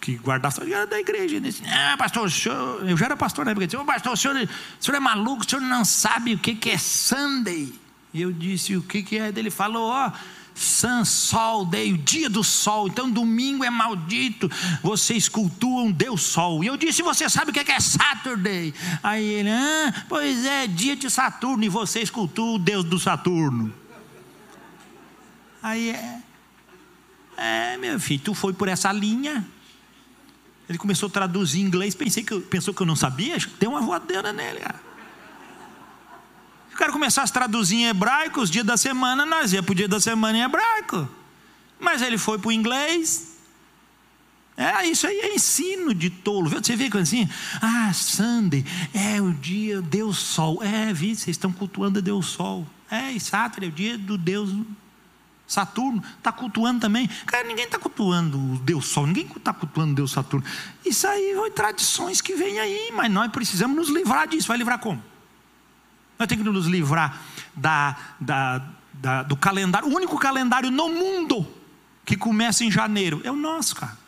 que 0.00 0.16
guardava, 0.16 0.64
era 0.64 0.86
da 0.86 0.98
igreja, 0.98 1.36
ele 1.36 1.50
disse, 1.50 1.62
ah, 1.66 1.96
pastor, 1.98 2.30
senhor, 2.30 2.88
eu 2.88 2.96
já 2.96 3.06
era 3.06 3.16
pastor 3.16 3.44
na 3.44 3.50
época, 3.50 3.66
disse, 3.66 3.76
oh, 3.76 3.84
pastor, 3.84 4.12
o 4.12 4.16
senhor, 4.16 4.36
o 4.36 4.84
senhor 4.84 4.96
é 4.96 5.00
maluco, 5.00 5.44
o 5.44 5.48
senhor 5.48 5.62
não 5.62 5.84
sabe 5.84 6.34
o 6.34 6.38
que, 6.38 6.54
que 6.54 6.70
é 6.70 6.78
Sunday. 6.78 7.72
E 8.14 8.22
eu 8.22 8.32
disse, 8.32 8.76
o 8.76 8.82
que, 8.82 9.02
que 9.02 9.18
é? 9.18 9.32
Ele 9.34 9.50
falou, 9.50 9.90
ó, 9.90 10.08
oh, 10.08 10.12
Sun 10.54 11.04
Sol 11.04 11.64
Day, 11.64 11.92
o 11.92 11.98
dia 11.98 12.28
do 12.28 12.44
sol. 12.44 12.86
Então 12.86 13.10
domingo 13.10 13.64
é 13.64 13.70
maldito. 13.70 14.50
Vocês 14.82 15.26
cultuam 15.26 15.90
Deus 15.90 16.22
Sol. 16.22 16.62
E 16.62 16.66
eu 16.66 16.76
disse: 16.76 17.02
Você 17.02 17.26
sabe 17.30 17.50
o 17.50 17.54
que 17.54 17.72
é 17.72 17.80
Saturday? 17.80 18.74
Aí 19.02 19.24
ele: 19.24 19.50
ah, 19.50 20.04
Pois 20.10 20.44
é, 20.44 20.66
dia 20.66 20.94
de 20.94 21.08
Saturno. 21.08 21.64
E 21.64 21.70
vocês 21.70 22.10
cultuam 22.10 22.56
o 22.56 22.58
Deus 22.58 22.84
do 22.84 22.98
Saturno. 22.98 23.72
Aí 25.62 25.88
é. 25.90 26.18
É, 27.42 27.76
meu 27.76 27.98
filho, 27.98 28.20
tu 28.22 28.34
foi 28.34 28.52
por 28.52 28.68
essa 28.68 28.92
linha. 28.92 29.44
Ele 30.68 30.78
começou 30.78 31.08
a 31.08 31.10
traduzir 31.10 31.60
em 31.60 31.64
inglês, 31.64 31.92
pensei 31.92 32.22
que, 32.22 32.38
pensou 32.38 32.72
que 32.72 32.80
eu 32.80 32.86
não 32.86 32.94
sabia, 32.94 33.36
tem 33.58 33.68
uma 33.68 33.80
voadeira 33.80 34.32
nele. 34.32 34.60
Cara. 34.60 34.80
Se 36.68 36.74
o 36.76 36.78
cara 36.78 36.92
começasse 36.92 37.32
a 37.32 37.34
traduzir 37.34 37.78
em 37.78 37.88
hebraico, 37.88 38.40
os 38.40 38.48
dias 38.48 38.64
da 38.64 38.76
semana, 38.76 39.26
nós 39.26 39.52
ia 39.52 39.60
para 39.60 39.72
o 39.72 39.74
dia 39.74 39.88
da 39.88 39.98
semana 39.98 40.38
em 40.38 40.42
hebraico. 40.42 41.08
Mas 41.80 42.00
ele 42.00 42.16
foi 42.16 42.38
para 42.38 42.48
o 42.48 42.52
inglês. 42.52 43.36
É, 44.56 44.86
isso 44.86 45.08
aí 45.08 45.18
é 45.18 45.34
ensino 45.34 45.92
de 45.92 46.10
tolo. 46.10 46.48
Você 46.48 46.76
vê 46.76 46.88
que 46.88 46.96
assim, 46.96 47.28
ah, 47.60 47.92
Sunday 47.92 48.64
é 48.94 49.20
o 49.20 49.32
dia 49.32 49.82
Deus 49.82 50.16
Sol. 50.16 50.62
É, 50.62 50.92
vi, 50.92 51.16
vocês 51.16 51.34
estão 51.34 51.52
cultuando 51.52 52.00
Deus 52.00 52.26
Sol. 52.26 52.64
É, 52.88 53.10
e 53.10 53.18
Saturday 53.18 53.68
é 53.68 53.72
o 53.72 53.74
dia 53.74 53.98
do 53.98 54.16
Deus 54.16 54.50
Saturno 55.52 56.02
está 56.18 56.32
cultuando 56.32 56.80
também. 56.80 57.08
Cara, 57.26 57.46
ninguém 57.46 57.64
está 57.64 57.78
cultuando 57.78 58.38
o 58.38 58.58
Deus 58.58 58.86
Sol, 58.86 59.06
ninguém 59.06 59.26
está 59.36 59.52
cultuando 59.52 59.92
o 59.92 59.94
Deus 59.94 60.10
Saturno. 60.10 60.46
Isso 60.84 61.06
aí 61.06 61.34
foi 61.36 61.50
tradições 61.50 62.20
que 62.20 62.34
vêm 62.34 62.58
aí, 62.58 62.90
mas 62.94 63.10
nós 63.10 63.30
precisamos 63.30 63.76
nos 63.76 63.88
livrar 63.88 64.26
disso. 64.26 64.48
Vai 64.48 64.56
livrar 64.56 64.78
como? 64.78 65.02
Nós 66.18 66.28
temos 66.28 66.44
que 66.44 66.52
nos 66.52 66.66
livrar 66.66 67.20
da, 67.54 67.96
da, 68.20 68.62
da, 68.92 69.22
do 69.22 69.36
calendário. 69.36 69.88
O 69.88 69.94
único 69.94 70.18
calendário 70.18 70.70
no 70.70 70.88
mundo 70.88 71.46
que 72.04 72.16
começa 72.16 72.64
em 72.64 72.70
janeiro 72.70 73.20
é 73.24 73.30
o 73.30 73.36
nosso, 73.36 73.76
cara. 73.76 73.98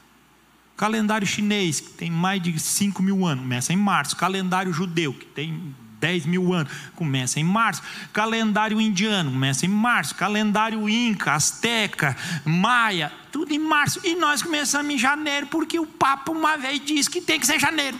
Calendário 0.77 1.27
chinês, 1.27 1.79
que 1.79 1.91
tem 1.91 2.11
mais 2.11 2.43
de 2.43 2.59
5 2.59 3.03
mil 3.03 3.25
anos, 3.25 3.45
começa 3.45 3.73
em 3.73 3.77
março. 3.77 4.16
Calendário 4.16 4.73
judeu, 4.73 5.12
que 5.15 5.27
tem 5.27 5.75
10 6.05 6.26
mil 6.26 6.52
anos, 6.52 6.70
começa 6.94 7.40
em 7.40 7.44
março. 7.44 7.82
Calendário 8.12 8.78
indiano, 8.78 9.31
começa 9.31 9.64
em 9.64 9.70
março. 9.70 10.14
Calendário 10.14 10.86
inca, 10.86 11.32
asteca, 11.32 12.14
maia, 12.44 13.10
tudo 13.32 13.55
em 13.55 13.59
março. 13.59 14.01
E 14.05 14.14
nós 14.14 14.43
começamos 14.43 14.93
em 14.93 14.98
janeiro, 14.98 15.47
porque 15.47 15.78
o 15.78 15.86
Papa 15.86 16.31
uma 16.31 16.59
vez 16.59 16.85
disse 16.85 17.09
que 17.09 17.22
tem 17.22 17.40
que 17.40 17.47
ser 17.47 17.59
janeiro. 17.59 17.98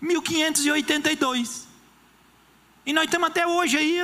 (1582) 0.00 1.66
E 2.86 2.92
nós 2.92 3.04
estamos 3.04 3.28
até 3.28 3.44
hoje 3.44 3.76
aí, 3.76 4.00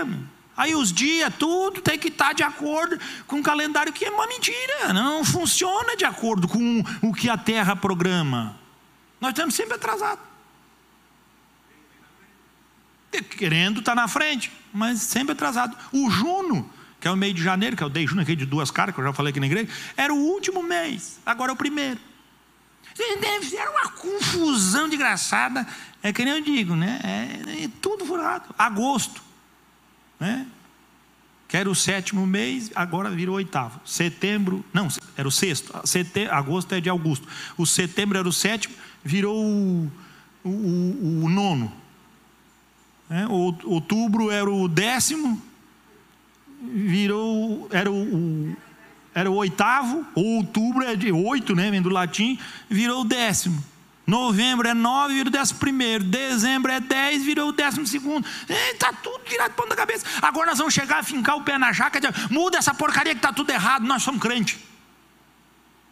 Aí 0.56 0.74
os 0.74 0.92
dias, 0.92 1.32
tudo 1.38 1.80
tem 1.80 1.96
que 1.96 2.08
estar 2.08 2.32
de 2.32 2.42
acordo 2.42 2.98
com 3.28 3.38
o 3.38 3.42
calendário, 3.44 3.92
que 3.92 4.04
é 4.04 4.10
uma 4.10 4.26
mentira. 4.26 4.92
Não 4.92 5.24
funciona 5.24 5.96
de 5.96 6.04
acordo 6.04 6.48
com 6.48 6.82
o 7.00 7.14
que 7.14 7.30
a 7.30 7.38
Terra 7.38 7.76
programa. 7.76 8.58
Nós 9.20 9.30
estamos 9.30 9.54
sempre 9.54 9.74
atrasados. 9.74 10.24
Querendo 13.30 13.80
estar 13.80 13.94
tá 13.94 14.02
na 14.02 14.08
frente, 14.08 14.52
mas 14.72 15.00
sempre 15.00 15.32
atrasado. 15.32 15.76
O 15.92 16.10
Juno, 16.10 16.70
que 17.00 17.08
é 17.08 17.10
o 17.10 17.16
mês 17.16 17.34
de 17.34 17.42
janeiro, 17.42 17.76
que 17.76 17.82
é 17.82 17.86
o 17.86 17.88
Dei 17.88 18.06
Juno, 18.06 18.22
aquele 18.22 18.36
de 18.36 18.46
duas 18.46 18.70
caras, 18.70 18.94
que 18.94 19.00
eu 19.00 19.04
já 19.04 19.12
falei 19.12 19.30
aqui 19.30 19.40
na 19.40 19.46
igreja, 19.46 19.68
era 19.96 20.12
o 20.12 20.18
último 20.18 20.62
mês, 20.62 21.18
agora 21.24 21.50
é 21.50 21.54
o 21.54 21.56
primeiro. 21.56 21.98
Era 23.56 23.70
uma 23.70 23.90
confusão 23.90 24.88
desgraçada. 24.88 25.66
É 26.02 26.12
que 26.12 26.24
nem 26.24 26.34
eu 26.34 26.40
digo, 26.40 26.74
né? 26.74 27.00
É, 27.04 27.64
é 27.64 27.70
tudo 27.80 28.04
furado. 28.04 28.54
Agosto, 28.58 29.22
né? 30.18 30.46
que 31.48 31.56
era 31.56 31.68
o 31.68 31.74
sétimo 31.74 32.26
mês, 32.26 32.70
agora 32.74 33.10
virou 33.10 33.36
oitavo. 33.36 33.80
Setembro, 33.82 34.62
não, 34.70 34.86
era 35.16 35.26
o 35.26 35.30
sexto. 35.30 35.72
Agosto 36.30 36.74
é 36.74 36.80
de 36.80 36.90
Augusto. 36.90 37.26
O 37.56 37.64
setembro 37.64 38.18
era 38.18 38.28
o 38.28 38.32
sétimo, 38.32 38.74
virou 39.08 39.42
o, 39.42 39.90
o, 40.44 41.24
o, 41.24 41.28
nono. 41.30 41.72
É, 43.10 43.26
outubro 43.64 44.30
era 44.30 44.50
o 44.50 44.68
décimo, 44.68 45.40
virou, 46.62 47.66
era 47.72 47.90
o, 47.90 48.54
era 49.14 49.30
o 49.30 49.34
oitavo, 49.34 50.06
outubro 50.14 50.84
é 50.84 50.94
de 50.94 51.10
oito, 51.10 51.56
né, 51.56 51.70
vem 51.70 51.80
do 51.80 51.88
latim, 51.88 52.38
virou 52.68 53.00
o 53.00 53.04
décimo. 53.04 53.64
Novembro 54.06 54.68
é 54.68 54.74
nove, 54.74 55.14
virou 55.14 55.28
o 55.28 55.30
décimo 55.30 55.58
primeiro. 55.58 56.04
Dezembro 56.04 56.70
é 56.70 56.80
dez, 56.80 57.22
virou 57.22 57.48
o 57.48 57.52
décimo 57.52 57.86
segundo. 57.86 58.26
Está 58.48 58.90
tudo 58.92 59.20
virado 59.28 59.50
de 59.50 59.56
ponta 59.56 59.70
da 59.70 59.76
cabeça. 59.76 60.06
Agora 60.22 60.46
nós 60.46 60.58
vamos 60.58 60.72
chegar 60.72 61.00
a 61.00 61.02
fincar 61.02 61.36
o 61.36 61.42
pé 61.42 61.58
na 61.58 61.72
jaca. 61.72 62.00
Muda 62.30 62.56
essa 62.56 62.72
porcaria 62.72 63.12
que 63.12 63.18
está 63.18 63.34
tudo 63.34 63.50
errado. 63.50 63.84
Nós 63.84 64.02
somos 64.02 64.20
crentes. 64.20 64.58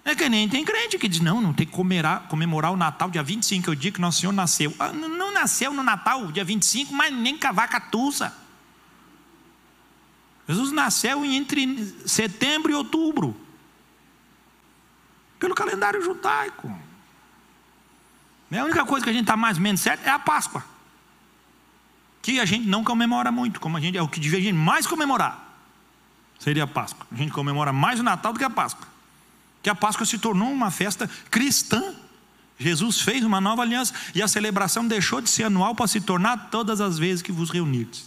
É 0.06 0.14
que 0.14 0.28
nem 0.28 0.48
tem 0.48 0.64
crente 0.64 0.96
que 0.98 1.08
diz: 1.08 1.18
não, 1.18 1.40
não 1.40 1.52
tem 1.52 1.66
que 1.66 1.72
comemorar, 1.72 2.28
comemorar 2.28 2.70
o 2.70 2.76
Natal 2.76 3.10
dia 3.10 3.24
25, 3.24 3.64
que 3.64 3.70
é 3.70 3.72
o 3.72 3.76
dia 3.76 3.90
que 3.90 4.00
Nosso 4.00 4.20
Senhor 4.20 4.32
nasceu. 4.32 4.72
Ah, 4.78 4.92
não 4.92 5.34
nasceu 5.34 5.74
no 5.74 5.82
Natal, 5.82 6.30
dia 6.30 6.44
25, 6.44 6.94
mas 6.94 7.12
nem 7.12 7.36
cavaca 7.36 7.80
tusa. 7.80 8.32
Jesus 10.48 10.70
nasceu 10.70 11.24
entre 11.24 11.92
setembro 12.06 12.70
e 12.70 12.74
outubro, 12.76 13.36
pelo 15.40 15.56
calendário 15.56 16.00
judaico. 16.00 16.72
A 18.52 18.62
única 18.62 18.84
coisa 18.84 19.02
que 19.02 19.10
a 19.10 19.12
gente 19.12 19.22
está 19.22 19.36
mais 19.36 19.56
ou 19.56 19.62
menos 19.64 19.80
certo 19.80 20.06
é 20.06 20.10
a 20.10 20.20
Páscoa, 20.20 20.64
que 22.22 22.38
a 22.38 22.44
gente 22.44 22.68
não 22.68 22.84
comemora 22.84 23.32
muito, 23.32 23.58
como 23.58 23.76
a 23.76 23.80
gente 23.80 23.98
é 23.98 24.02
o 24.02 24.06
que 24.06 24.20
devia 24.20 24.38
a 24.38 24.42
gente 24.42 24.54
mais 24.54 24.86
comemorar. 24.86 25.44
Seria 26.38 26.62
a 26.62 26.66
Páscoa. 26.68 27.04
A 27.10 27.16
gente 27.16 27.32
comemora 27.32 27.72
mais 27.72 27.98
o 27.98 28.04
Natal 28.04 28.32
do 28.32 28.38
que 28.38 28.44
a 28.44 28.50
Páscoa 28.50 28.94
que 29.66 29.70
a 29.70 29.74
Páscoa 29.74 30.06
se 30.06 30.16
tornou 30.16 30.48
uma 30.48 30.70
festa 30.70 31.10
cristã. 31.28 31.92
Jesus 32.56 33.00
fez 33.00 33.24
uma 33.24 33.40
nova 33.40 33.62
aliança 33.62 33.92
e 34.14 34.22
a 34.22 34.28
celebração 34.28 34.86
deixou 34.86 35.20
de 35.20 35.28
ser 35.28 35.42
anual 35.42 35.74
para 35.74 35.88
se 35.88 36.00
tornar 36.00 36.50
todas 36.52 36.80
as 36.80 37.00
vezes 37.00 37.20
que 37.20 37.32
vos 37.32 37.50
reunirdes. 37.50 38.04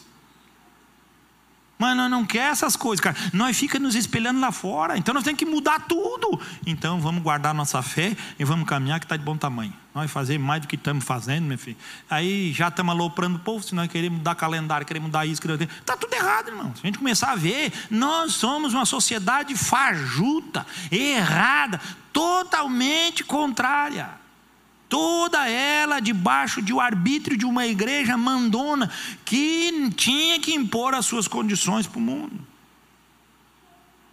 Mas 1.80 1.96
nós 1.96 2.12
não 2.12 2.26
quer 2.26 2.52
essas 2.52 2.76
coisas, 2.76 3.00
cara. 3.00 3.16
Nós 3.32 3.58
fica 3.58 3.80
nos 3.80 3.96
espelhando 3.96 4.42
lá 4.42 4.52
fora. 4.52 4.98
Então 4.98 5.14
nós 5.14 5.24
temos 5.24 5.40
que 5.40 5.46
mudar 5.46 5.88
tudo. 5.88 6.38
Então 6.68 7.00
vamos 7.00 7.24
guardar 7.24 7.54
nossa 7.54 7.82
fé 7.82 8.18
e 8.38 8.44
vamos 8.44 8.68
caminhar 8.68 9.00
que 9.00 9.06
está 9.06 9.16
de 9.16 9.24
bom 9.24 9.38
tamanho. 9.38 9.74
Nós 9.96 10.12
fazer 10.12 10.38
mais 10.38 10.62
do 10.62 10.68
que 10.68 10.76
estamos 10.76 11.06
fazendo, 11.06 11.46
meu 11.46 11.58
filho. 11.58 11.78
Aí 12.10 12.52
já 12.52 12.68
estamos 12.68 12.94
aloprando 12.94 13.38
o 13.38 13.40
povo, 13.40 13.64
se 13.64 13.74
nós 13.74 13.88
queremos 13.88 14.18
mudar 14.18 14.36
calendário, 14.36 14.86
queremos 14.86 15.08
mudar 15.08 15.26
isso, 15.26 15.42
queremos... 15.42 15.62
Está 15.62 15.96
tudo 15.96 16.14
errado, 16.14 16.50
irmão. 16.50 16.74
Se 16.76 16.82
a 16.84 16.86
gente 16.88 16.98
começar 16.98 17.32
a 17.32 17.36
ver, 17.36 17.72
nós 17.90 18.34
somos 18.34 18.74
uma 18.74 18.86
sociedade 18.86 19.56
fajuta, 19.56 20.68
errada, 20.92 21.80
totalmente 22.12 23.24
contrária 23.24 24.19
toda 24.90 25.48
ela 25.48 26.00
debaixo 26.00 26.62
de 26.62 26.74
o 26.74 26.78
um 26.78 26.80
arbítrio 26.82 27.38
de 27.38 27.46
uma 27.46 27.66
igreja 27.68 28.18
mandona 28.18 28.92
que 29.24 29.92
tinha 29.96 30.40
que 30.40 30.54
impor 30.54 30.96
as 30.96 31.06
suas 31.06 31.28
condições 31.28 31.86
para 31.86 32.00
o 32.00 32.02
mundo. 32.02 32.50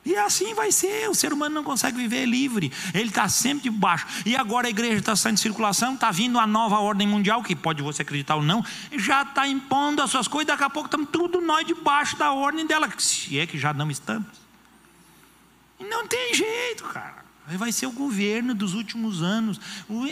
E 0.04 0.14
assim 0.14 0.54
vai 0.54 0.70
ser, 0.70 1.10
o 1.10 1.14
ser 1.16 1.32
humano 1.32 1.56
não 1.56 1.64
consegue 1.64 1.96
viver 1.96 2.26
livre, 2.26 2.72
ele 2.94 3.08
está 3.08 3.28
sempre 3.28 3.64
debaixo. 3.64 4.06
E 4.24 4.36
agora 4.36 4.68
a 4.68 4.70
igreja 4.70 4.98
está 4.98 5.16
saindo 5.16 5.34
de 5.34 5.40
circulação, 5.40 5.94
está 5.94 6.12
vindo 6.12 6.38
a 6.38 6.46
nova 6.46 6.78
ordem 6.78 7.08
mundial, 7.08 7.42
que 7.42 7.56
pode 7.56 7.82
você 7.82 8.02
acreditar 8.02 8.36
ou 8.36 8.42
não, 8.42 8.64
já 8.92 9.22
está 9.22 9.48
impondo 9.48 10.00
as 10.00 10.10
suas 10.10 10.28
coisas, 10.28 10.46
daqui 10.46 10.62
a 10.62 10.70
pouco 10.70 10.86
estamos 10.86 11.08
tudo 11.10 11.40
nós 11.40 11.66
debaixo 11.66 12.16
da 12.16 12.30
ordem 12.30 12.64
dela, 12.64 12.88
se 12.98 13.40
é 13.40 13.48
que 13.48 13.58
já 13.58 13.74
não 13.74 13.90
estamos. 13.90 14.28
E 15.80 15.84
não 15.84 16.06
tem 16.06 16.34
jeito, 16.34 16.84
cara 16.84 17.25
vai 17.54 17.70
ser 17.70 17.86
o 17.86 17.92
governo 17.92 18.54
dos 18.54 18.74
últimos 18.74 19.22
anos. 19.22 19.60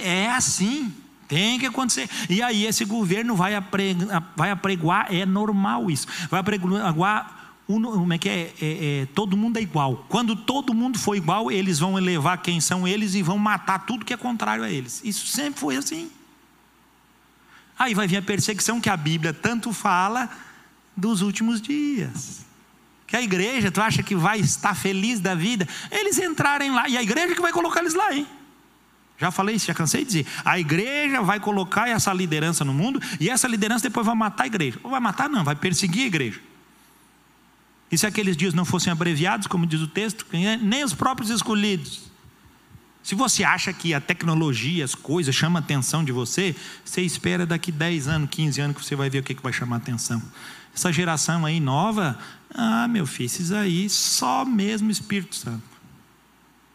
É 0.03 0.31
assim. 0.31 0.93
Tem 1.27 1.59
que 1.59 1.67
acontecer. 1.67 2.09
E 2.29 2.43
aí 2.43 2.65
esse 2.67 2.85
governo 2.85 3.35
vai 3.35 3.55
apregoar, 3.55 4.33
vai 4.37 4.51
apregoar 4.51 5.07
é 5.13 5.25
normal 5.25 5.91
isso. 5.91 6.07
Vai 6.31 6.41
apregoar 6.41 7.45
como 7.67 8.13
é 8.13 8.19
que 8.19 8.29
é? 8.29 8.53
É, 8.61 9.01
é? 9.03 9.07
Todo 9.15 9.37
mundo 9.37 9.57
é 9.57 9.63
igual. 9.63 10.05
Quando 10.09 10.37
todo 10.37 10.75
mundo 10.75 10.99
for 10.99 11.17
igual, 11.17 11.51
eles 11.51 11.79
vão 11.79 11.97
elevar 11.97 12.39
quem 12.43 12.61
são 12.61 12.87
eles 12.87 13.15
e 13.15 13.23
vão 13.23 13.39
matar 13.39 13.87
tudo 13.87 14.05
que 14.05 14.13
é 14.13 14.17
contrário 14.17 14.63
a 14.63 14.71
eles. 14.71 15.01
Isso 15.03 15.27
sempre 15.27 15.59
foi 15.59 15.77
assim. 15.77 16.11
Aí 17.79 17.95
vai 17.95 18.07
vir 18.07 18.19
a 18.19 18.23
perseguição 18.23 18.81
que 18.81 18.91
a 18.91 18.97
Bíblia 18.97 19.33
tanto 19.33 19.73
fala 19.73 20.29
dos 20.97 21.23
últimos 21.23 21.61
dias 21.61 22.45
que 23.15 23.19
a 23.19 23.23
igreja, 23.23 23.71
tu 23.71 23.81
acha 23.81 24.03
que 24.03 24.17
vai 24.17 24.41
estar 24.41 24.75
feliz 24.75 25.21
da 25.21 25.37
vida? 25.37 25.69
Eles 25.89 26.19
entrarem 26.19 26.73
lá, 26.73 26.89
e 26.89 26.97
a 26.97 27.03
igreja 27.03 27.33
que 27.33 27.41
vai 27.41 27.53
colocar 27.53 27.79
eles 27.79 27.95
lá, 27.95 28.13
hein? 28.13 28.27
Já 29.17 29.31
falei 29.31 29.55
isso, 29.55 29.67
já 29.67 29.75
cansei 29.75 30.01
de 30.01 30.07
dizer. 30.07 30.27
A 30.45 30.59
igreja 30.59 31.23
vai 31.23 31.39
colocar 31.39 31.89
essa 31.89 32.13
liderança 32.13 32.65
no 32.65 32.75
mundo, 32.75 33.01
e 33.21 33.31
essa 33.31 33.47
liderança 33.47 33.85
depois 33.85 34.05
vai 34.05 34.17
matar 34.17 34.43
a 34.43 34.47
igreja. 34.49 34.81
Ou 34.83 34.91
vai 34.91 34.99
matar, 34.99 35.31
não, 35.31 35.45
vai 35.45 35.55
perseguir 35.55 36.03
a 36.03 36.07
igreja. 36.07 36.41
E 37.89 37.97
se 37.97 38.05
aqueles 38.05 38.37
dias 38.37 38.53
não 38.53 38.65
fossem 38.65 38.93
abreviados, 38.93 39.47
como 39.47 39.65
diz 39.65 39.81
o 39.81 39.87
texto, 39.87 40.27
nem 40.61 40.83
os 40.83 40.93
próprios 40.93 41.31
escolhidos. 41.31 42.11
Se 43.01 43.15
você 43.15 43.45
acha 43.45 43.73
que 43.73 43.95
a 43.95 44.01
tecnologia, 44.01 44.85
as 44.85 44.97
coisas 44.97 45.33
chamam 45.33 45.59
a 45.59 45.65
atenção 45.65 46.03
de 46.03 46.11
você, 46.11 46.57
você 46.85 47.03
espera 47.03 47.47
daqui 47.47 47.71
10 47.71 48.09
anos, 48.09 48.31
15 48.31 48.61
anos 48.61 48.77
que 48.77 48.85
você 48.85 48.97
vai 48.97 49.09
ver 49.09 49.21
o 49.21 49.23
que 49.23 49.41
vai 49.41 49.53
chamar 49.53 49.77
a 49.77 49.79
atenção. 49.79 50.21
Essa 50.75 50.93
geração 50.93 51.47
aí 51.47 51.61
nova, 51.61 52.19
ah, 52.55 52.87
meu 52.87 53.05
filho, 53.05 53.27
esses 53.27 53.51
aí, 53.51 53.91
só 53.91 54.45
mesmo 54.45 54.91
Espírito 54.91 55.35
Santo. 55.35 55.63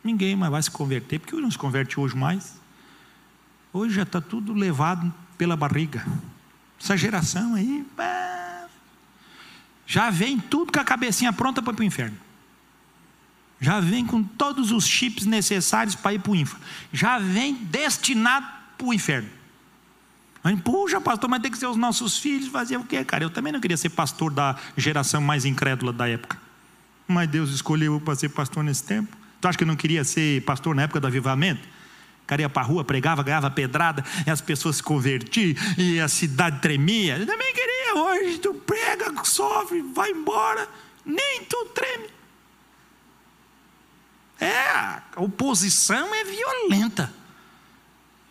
Ninguém 0.03 0.35
mais 0.35 0.51
vai 0.51 0.61
se 0.61 0.69
converter, 0.69 1.19
porque 1.19 1.35
não 1.35 1.49
se 1.49 1.57
converte 1.57 1.99
hoje 1.99 2.15
mais. 2.15 2.59
Hoje 3.71 3.95
já 3.95 4.03
está 4.03 4.19
tudo 4.19 4.53
levado 4.53 5.13
pela 5.37 5.55
barriga. 5.55 6.05
Essa 6.79 6.97
geração 6.97 7.55
aí, 7.55 7.85
já 9.85 10.09
vem 10.09 10.37
tudo 10.37 10.71
com 10.71 10.79
a 10.79 10.83
cabecinha 10.83 11.33
pronta 11.33 11.61
para 11.61 11.71
ir 11.71 11.75
para 11.75 11.83
o 11.83 11.85
inferno. 11.85 12.17
Já 13.61 13.79
vem 13.79 14.05
com 14.05 14.23
todos 14.23 14.71
os 14.71 14.85
chips 14.85 15.25
necessários 15.25 15.95
para 15.95 16.13
ir 16.13 16.19
para 16.19 16.31
o 16.31 16.35
inferno. 16.35 16.65
Já 16.93 17.19
vem 17.19 17.55
destinado 17.55 18.45
para 18.77 18.87
o 18.87 18.93
inferno. 18.93 19.29
Mas, 20.43 20.59
puxa, 20.61 21.01
pastor, 21.01 21.29
mas 21.29 21.41
tem 21.41 21.51
que 21.51 21.57
ser 21.57 21.67
os 21.67 21.77
nossos 21.77 22.17
filhos 22.17 22.47
fazer 22.47 22.77
o 22.77 22.83
quê, 22.83 23.03
cara? 23.03 23.23
Eu 23.23 23.29
também 23.29 23.51
não 23.51 23.59
queria 23.59 23.77
ser 23.77 23.89
pastor 23.89 24.31
da 24.31 24.55
geração 24.77 25.21
mais 25.21 25.45
incrédula 25.45 25.91
da 25.91 26.07
época. 26.07 26.37
Mas 27.07 27.27
Deus 27.29 27.49
escolheu 27.49 27.99
para 27.99 28.15
ser 28.15 28.29
pastor 28.29 28.63
nesse 28.63 28.83
tempo. 28.83 29.17
Tu 29.41 29.47
acha 29.47 29.57
que 29.57 29.63
eu 29.63 29.67
não 29.67 29.75
queria 29.75 30.03
ser 30.03 30.41
pastor 30.43 30.75
na 30.75 30.83
época 30.83 30.99
do 30.99 31.07
avivamento? 31.07 31.67
cara 32.29 32.43
ia 32.43 32.49
para 32.49 32.61
a 32.61 32.65
rua, 32.65 32.83
pregava, 32.83 33.23
ganhava 33.23 33.49
pedrada, 33.49 34.05
e 34.25 34.29
as 34.29 34.39
pessoas 34.39 34.75
se 34.75 34.83
convertiam, 34.83 35.55
e 35.75 35.99
a 35.99 36.07
cidade 36.07 36.59
tremia. 36.59 37.17
Eu 37.17 37.25
também 37.25 37.51
queria, 37.55 37.95
hoje 37.95 38.37
tu 38.37 38.53
prega, 38.53 39.11
sofre, 39.23 39.81
vai 39.81 40.11
embora, 40.11 40.69
nem 41.03 41.43
tu 41.45 41.65
treme. 41.73 42.07
É, 44.39 44.69
a 44.69 45.01
oposição 45.17 46.13
é 46.13 46.23
violenta. 46.23 47.11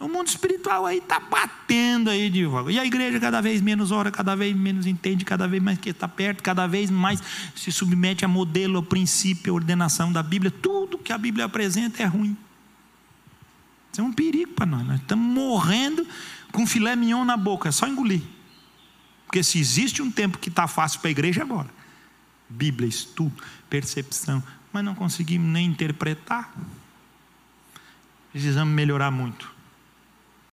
O 0.01 0.07
mundo 0.07 0.29
espiritual 0.29 0.87
aí 0.87 0.99
está 0.99 1.19
batendo 1.19 2.09
aí 2.09 2.31
de 2.31 2.45
volta. 2.45 2.71
E 2.71 2.79
a 2.79 2.85
igreja 2.85 3.19
cada 3.19 3.41
vez 3.41 3.61
menos 3.61 3.91
ora, 3.91 4.13
cada 4.13 4.37
vez 4.37 4.57
menos 4.57 4.87
entende, 4.87 5.25
cada 5.25 5.49
vez 5.49 5.61
mais 5.61 5.77
que 5.79 5.91
está 5.91 6.07
perto, 6.07 6.41
cada 6.43 6.69
vez 6.69 6.89
mais 6.89 7.21
se 7.57 7.73
submete 7.73 8.25
a 8.25 8.29
modelo, 8.29 8.77
ao 8.77 8.83
princípio, 8.83 9.53
a 9.53 9.57
ordenação 9.57 10.13
da 10.13 10.23
Bíblia. 10.23 10.53
Tudo 10.53 10.99
que 10.99 11.13
a 11.13 11.19
Bíblia 11.19 11.47
apresenta 11.47 12.01
é 12.01 12.07
ruim. 12.07 12.37
Isso 13.91 14.01
é 14.01 14.05
um 14.05 14.13
perigo 14.13 14.53
para 14.53 14.67
nós. 14.67 14.87
Nós 14.87 15.01
estamos 15.01 15.35
morrendo 15.35 16.07
com 16.53 16.65
filé 16.65 16.95
mignon 16.95 17.25
na 17.25 17.37
boca, 17.37 17.69
é 17.69 17.73
só 17.73 17.89
engolir. 17.89 18.23
Porque 19.27 19.43
se 19.43 19.59
existe 19.59 20.01
um 20.01 20.13
tempo 20.13 20.39
que 20.39 20.49
está 20.49 20.69
fácil 20.69 21.01
para 21.01 21.09
a 21.09 21.11
igreja, 21.11 21.41
é 21.41 21.43
agora. 21.43 21.69
Bíblia, 22.49 22.89
estudo, 22.89 23.35
percepção, 23.69 24.43
mas 24.73 24.85
não 24.85 24.95
conseguimos 24.95 25.49
nem 25.49 25.67
interpretar. 25.67 26.55
Precisamos 28.33 28.73
melhorar 28.73 29.11
muito. 29.11 29.58